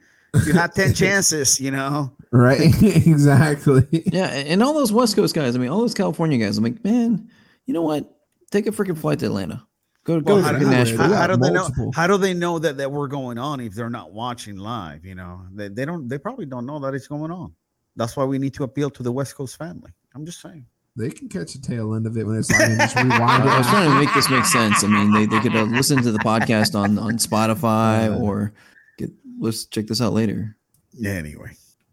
[0.46, 1.60] you had ten chances.
[1.60, 2.12] You know.
[2.32, 2.60] Right.
[2.82, 3.86] exactly.
[3.90, 5.56] Yeah, and and all those West Coast guys.
[5.56, 6.58] I mean, all those California guys.
[6.58, 7.28] I'm like, man,
[7.66, 8.08] you know what?
[8.50, 9.66] Take a freaking flight to Atlanta.
[10.04, 10.98] Go go Well, to how, freaking how- Nashville.
[11.08, 11.90] how- how do they know?
[11.94, 15.04] How do they know that that we're going on if they're not watching live?
[15.04, 16.08] You know, they, they don't.
[16.08, 17.52] They probably don't know that it's going on.
[17.96, 19.90] That's why we need to appeal to the West Coast family.
[20.14, 20.64] I'm just saying.
[20.96, 23.12] They can catch the tail end of it when it's live and just rewind.
[23.44, 24.82] I was trying to make this make sense.
[24.82, 28.52] I mean, they, they could uh, listen to the podcast on on Spotify or
[28.98, 30.56] get let's check this out later.
[30.92, 31.12] Yeah.
[31.12, 31.50] Anyway,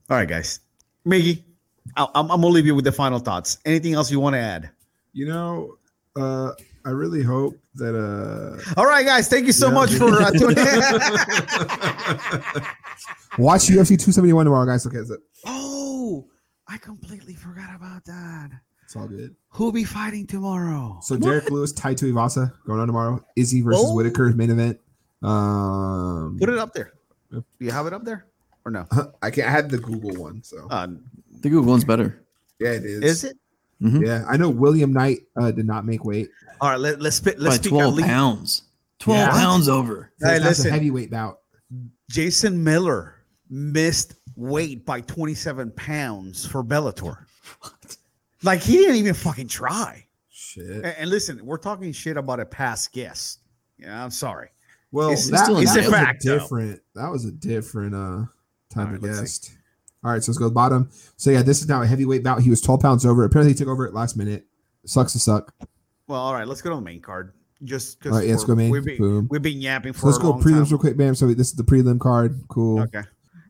[0.09, 0.61] all right, guys.
[1.05, 1.43] Miggy,
[1.95, 3.59] I- I'm, I'm gonna leave you with the final thoughts.
[3.65, 4.69] Anything else you want to add?
[5.13, 5.77] You know,
[6.15, 6.53] uh,
[6.87, 9.27] I really hope that uh All right, guys.
[9.27, 9.73] Thank you so Yeah.
[9.73, 10.63] much for uh, tuning in.
[13.37, 14.85] watch UFC 271 tomorrow, guys.
[14.87, 15.19] Okay, that's it.
[15.45, 16.25] oh,
[16.67, 18.49] I completely forgot about that.
[18.83, 19.35] It's all good.
[19.49, 20.99] Who'll be fighting tomorrow?
[21.01, 23.23] So Derrick Lewis, Tai Tuivasa going on tomorrow.
[23.35, 23.93] Izzy versus Oh.
[23.93, 24.79] Whittaker main event.
[25.21, 26.93] Um, Put it up there.
[27.31, 28.27] Do you have it up there
[28.63, 28.85] or no?
[29.21, 30.87] I can I had the Google one, so Uh,
[31.41, 32.23] The Google one's better.
[32.59, 33.03] yeah, it is.
[33.03, 33.37] is it?
[33.79, 36.29] Yeah, I know William Knight uh, did not make weight.
[36.61, 36.79] All right.
[36.79, 37.39] Let, let's spit.
[37.39, 37.69] Let's speak.
[37.69, 38.05] 12 elite.
[38.05, 38.63] pounds.
[38.99, 39.29] 12 Yeah.
[39.31, 40.11] pounds over.
[40.19, 41.39] So Hey, that's a heavyweight bout.
[42.09, 43.15] Jason Miller
[43.49, 47.17] missed weight by 27 pounds for Bellator.
[47.61, 47.97] What?
[48.43, 50.05] Like he didn't even fucking try.
[50.29, 50.65] Shit.
[50.65, 53.39] And, and listen, we're talking shit about a past guest.
[53.77, 54.49] Yeah, I'm sorry.
[54.91, 56.39] Well, It's- that, still that a was fact, a though.
[56.39, 56.81] different.
[56.95, 58.25] That was a different uh
[58.69, 59.53] type All right, of let's see.
[60.07, 60.09] Guest.
[60.09, 60.89] All right, so let's go to the bottom.
[61.17, 62.41] So yeah, this is now a heavyweight bout.
[62.41, 63.23] He was 12 pounds over.
[63.23, 64.45] Apparently, he took over at last minute.
[64.85, 65.53] Sucks to suck.
[66.07, 67.33] Well, all right, let's go to the main card.
[67.63, 68.69] Just All because right, let's go main.
[68.71, 69.27] We've been, Boom.
[69.29, 70.71] we've been yapping for So let's a go long prelims time.
[70.71, 71.15] real quick, bam.
[71.15, 72.39] So this is the prelim card.
[72.47, 72.81] Cool.
[72.83, 73.01] Okay.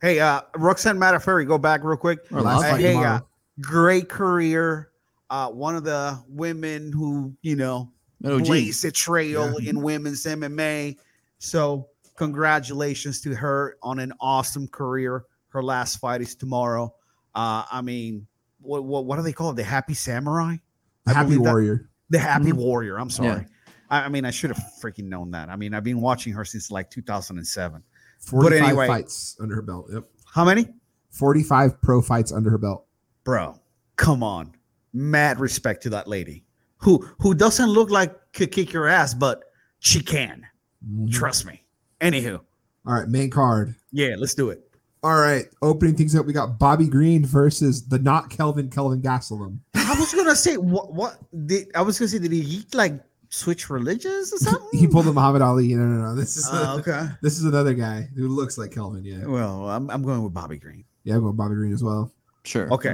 [0.02, 2.20] Hey, uh, Roxanne Modafferi, go back real quick.
[2.32, 3.28] Or Last last Uh, fight hey, uh, tomorrow.
[3.62, 4.90] great career.
[5.30, 7.92] Uh, one of the women who you know
[8.24, 8.46] Oh, gee.
[8.46, 9.70] blazed a trail Yeah.
[9.72, 10.98] in women's MMA.
[11.40, 15.26] So congratulations to her on an awesome career.
[15.50, 16.94] Her last fight is tomorrow.
[17.36, 18.28] Uh, I mean,
[18.62, 19.56] what what what do they call it?
[19.56, 20.58] The Happy Samurai,
[21.06, 21.90] I Happy believe that- Warrior.
[22.10, 22.58] the Happy Mhm.
[22.58, 23.00] Warrior.
[23.00, 23.42] I'm sorry.
[23.42, 23.46] Yeah.
[23.90, 25.50] I, I mean, I should have freaking known that.
[25.50, 27.84] I mean, I've been watching her since like 2007.
[28.20, 29.88] 45 anyway- fights under her belt.
[29.94, 30.04] Yep.
[30.34, 30.68] How many?
[31.12, 32.86] 45 pro fights under her belt.
[33.24, 33.60] bro
[33.96, 34.54] come on
[34.94, 36.46] mad respect to that lady
[36.78, 39.44] who who doesn't look like could kick your ass but
[39.80, 40.46] she can
[40.88, 41.12] Mhm.
[41.12, 41.66] trust me
[42.00, 42.40] anywho
[42.86, 43.76] All right, main card.
[43.92, 44.67] yeah let's do it
[45.08, 49.60] All right, opening things up, we got Bobby Green versus the not Kelvin Kelvin Gastelum.
[49.74, 53.70] i was gonna say what what did i was gonna say did he like switch
[53.70, 55.74] religions or something he pulled a Muhammad Ali.
[55.76, 56.14] No, no, no.
[56.16, 59.06] This is Uh, okay this is another guy who looks like Kelvin.
[59.06, 62.12] Yeah, well I'm, I'm going with bobby green yeah, I'm going Bobby Green as well.
[62.44, 62.70] Sure.
[62.74, 62.94] Okay.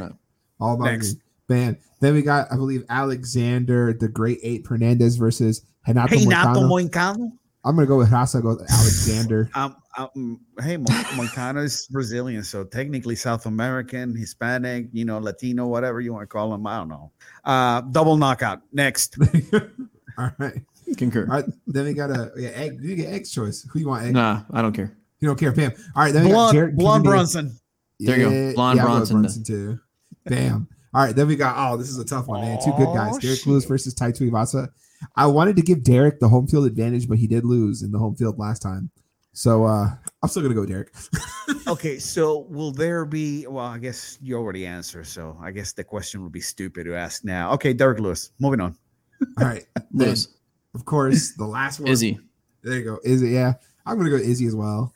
[0.60, 1.18] All Bobby Next.
[1.48, 1.60] Green.
[1.66, 6.62] Man, then we got I believe Alexander the Great Eight Hernandez versus Renato hey nato
[6.62, 6.70] Moicano.
[6.92, 7.32] moicano
[7.66, 8.42] I'm gonna go with Rasa.
[8.42, 9.50] Go with Alexander.
[9.56, 15.68] um, um hey Mo- moicano is brazilian so technically south american hispanic you know latino
[15.68, 17.12] whatever you want to call him i don't know
[17.46, 19.16] uh double knockout next
[20.18, 20.62] All right.
[20.98, 21.26] Concur.
[21.30, 21.46] All right.
[21.68, 22.80] Then we got a yeah, egg.
[22.82, 23.68] You get eggs choice.
[23.72, 24.06] Who you want?
[24.06, 24.14] Egg?
[24.14, 24.96] Nah, I don't care.
[25.20, 25.74] You don't care, Pam.
[25.96, 26.14] All right.
[26.14, 27.18] Then we got blonde, Jared blonde Kennedy.
[27.18, 27.60] brunson
[28.00, 28.54] There you go.
[28.56, 29.44] Blonde I'll go with Brunson.
[29.44, 29.80] too.
[30.26, 30.68] Bam.
[30.94, 31.16] All right.
[31.16, 31.56] Then we got.
[31.58, 32.60] Oh, this is a tough one, man.
[32.64, 33.18] Two good guys.
[33.18, 34.70] Derrick Lewis versus Tai Tuivasa.
[35.16, 38.00] I wanted to give Derrick the home field advantage, but he did lose in the
[38.00, 38.90] home field last time.
[39.34, 39.90] So uh
[40.22, 40.94] I'm still gonna go Derrick.
[41.66, 43.48] Okay, so will there be?
[43.48, 46.96] Well, I guess you already answered, so I guess the question would be stupid to
[46.96, 47.52] ask now.
[47.54, 48.32] Okay, Derrick Lewis.
[48.40, 48.78] Moving on.
[49.40, 49.66] All right.
[49.92, 50.28] Then, Lewis.
[50.76, 51.90] of course, the last one.
[51.90, 52.20] Izzy.
[52.64, 53.00] There you go.
[53.04, 53.30] Izzy.
[53.30, 53.54] Yeah.
[53.86, 54.94] I'm gonna go Izzy as well.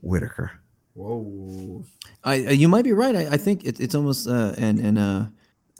[0.00, 0.50] Whittaker.
[0.94, 1.84] Whoa.
[2.24, 3.14] I, uh, you might be right.
[3.14, 5.26] I, I think it, it's almost uh and and uh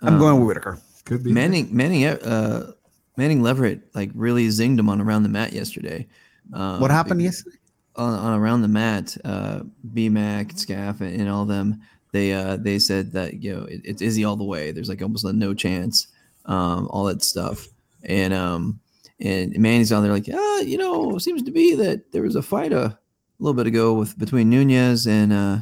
[0.02, 0.78] I'm uh, going with Whittaker.
[1.04, 2.72] Could be Manning Manning uh
[3.16, 6.06] Manning Leverett like really zinged him on around the mat yesterday.
[6.52, 7.56] Uh, What happened yesterday?
[7.96, 9.60] on, on around the mat, uh,
[9.92, 11.80] BMAC, Scaff, and, and all them,
[12.12, 14.70] they uh, they said that you know it, it's Izzy all the way.
[14.72, 16.08] There's like almost a no chance,
[16.46, 17.68] um, all that stuff,
[18.04, 18.80] and um,
[19.20, 22.42] and Manny's on there like, ah, you know, seems to be that there was a
[22.42, 22.98] fight a
[23.38, 25.58] little bit ago with between Nunes and uh,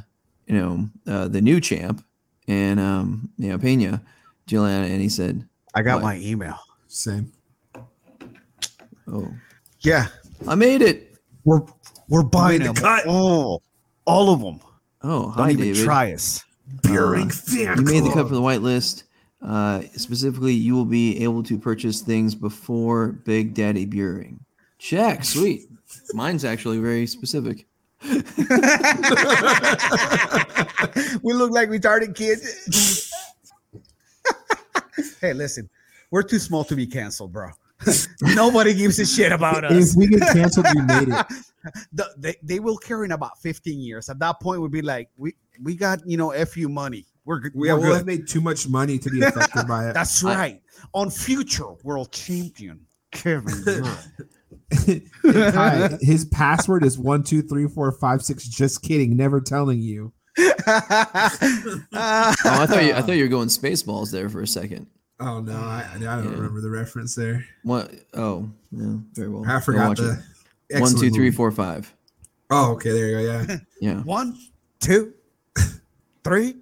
[0.46, 2.04] you know, uh, the new champ
[2.48, 4.02] and um, you know, Pena,
[4.46, 6.02] Julianna, and he said, I got What?
[6.02, 6.58] my email.
[6.88, 7.32] Same.
[9.12, 9.28] Oh,
[9.80, 10.06] Yeah,
[10.46, 11.16] I made it.
[11.44, 11.60] we're
[12.08, 13.06] we're buying made the cut.
[13.06, 13.62] all,
[14.04, 14.60] all of them.
[15.02, 15.84] Oh, Don't hi, even David.
[15.84, 16.44] try us.
[16.82, 19.04] Beering Uh, fan you made the cut for the whitelist.
[19.42, 24.38] Uh, specifically, you will be able to purchase things before Big Daddy Buring.
[24.78, 25.62] Check, sweet.
[26.12, 27.66] Mine's actually very specific.
[28.02, 28.12] we
[31.32, 33.10] look like retarded kids.
[35.20, 35.68] hey, listen,
[36.10, 37.50] we're too small to be canceled, bro.
[38.22, 39.92] Nobody gives a shit about us.
[39.92, 41.26] If we get canceled, we made it.
[41.92, 44.08] The- they, they will care in about 15 years.
[44.08, 47.04] At that point, we'd be like, we we got you know fu money.
[47.26, 47.42] We're.
[47.54, 49.92] We we're will have made too much money to be affected by it.
[49.94, 50.62] That's I- right.
[50.94, 53.62] On future world champion Kevin.
[53.64, 54.08] Durant.
[55.54, 58.48] Hi, his password is one two three four five six.
[58.48, 59.14] Just kidding.
[59.16, 60.12] Never telling you.
[60.38, 60.54] Oh,
[61.92, 64.86] I thought you, I thought you were going Spaceballs there for a second.
[65.20, 66.30] Oh no, I, I don't Yeah.
[66.30, 67.44] remember the reference there.
[67.62, 67.92] What?
[68.14, 69.44] Oh, yeah, very well.
[69.46, 70.18] I forgot the it.
[70.76, 71.36] excellent one, two, three, movie.
[71.36, 71.94] four, five.
[72.50, 73.44] Oh, okay, there you go.
[73.48, 74.02] Yeah, Yeah.
[74.02, 74.38] One,
[74.80, 75.12] two,
[76.24, 76.56] three,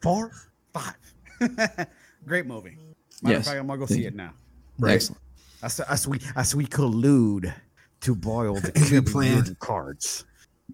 [0.00, 0.30] four,
[0.72, 0.94] five.
[2.26, 2.76] Great movie.
[3.22, 4.08] Matter Yes, fact, I'm gonna go thank see you.
[4.08, 4.32] it now.
[4.78, 4.94] right.
[4.94, 5.20] Excellent.
[5.62, 7.52] As, as we as we collude
[8.00, 9.56] to boil the As we planned.
[9.60, 10.24] Cards.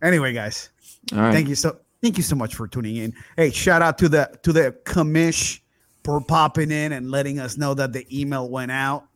[0.02, 0.70] Anyway, guys,
[1.12, 1.32] All right.
[1.32, 3.12] thank you so thank you so much for tuning in.
[3.36, 5.60] Hey, shout out to the to the commish
[6.08, 9.06] for popping in and letting us know that the email went out.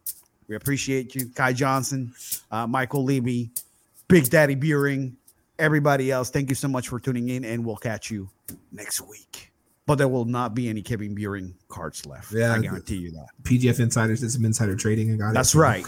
[0.47, 2.13] We appreciate you, Kai Johnson,
[2.51, 3.49] uh, Michael Levy,
[4.09, 5.17] Big Daddy Buring,
[5.59, 8.29] everybody else, thank you so much for tuning in, and we'll catch you
[8.73, 9.53] next week.
[9.87, 12.31] But there will not be any Kevin Buring cards left.
[12.31, 13.29] Yeah, I guarantee you that.
[13.45, 15.35] PGF Insiders did some insider trading and got it.
[15.35, 15.87] That's right.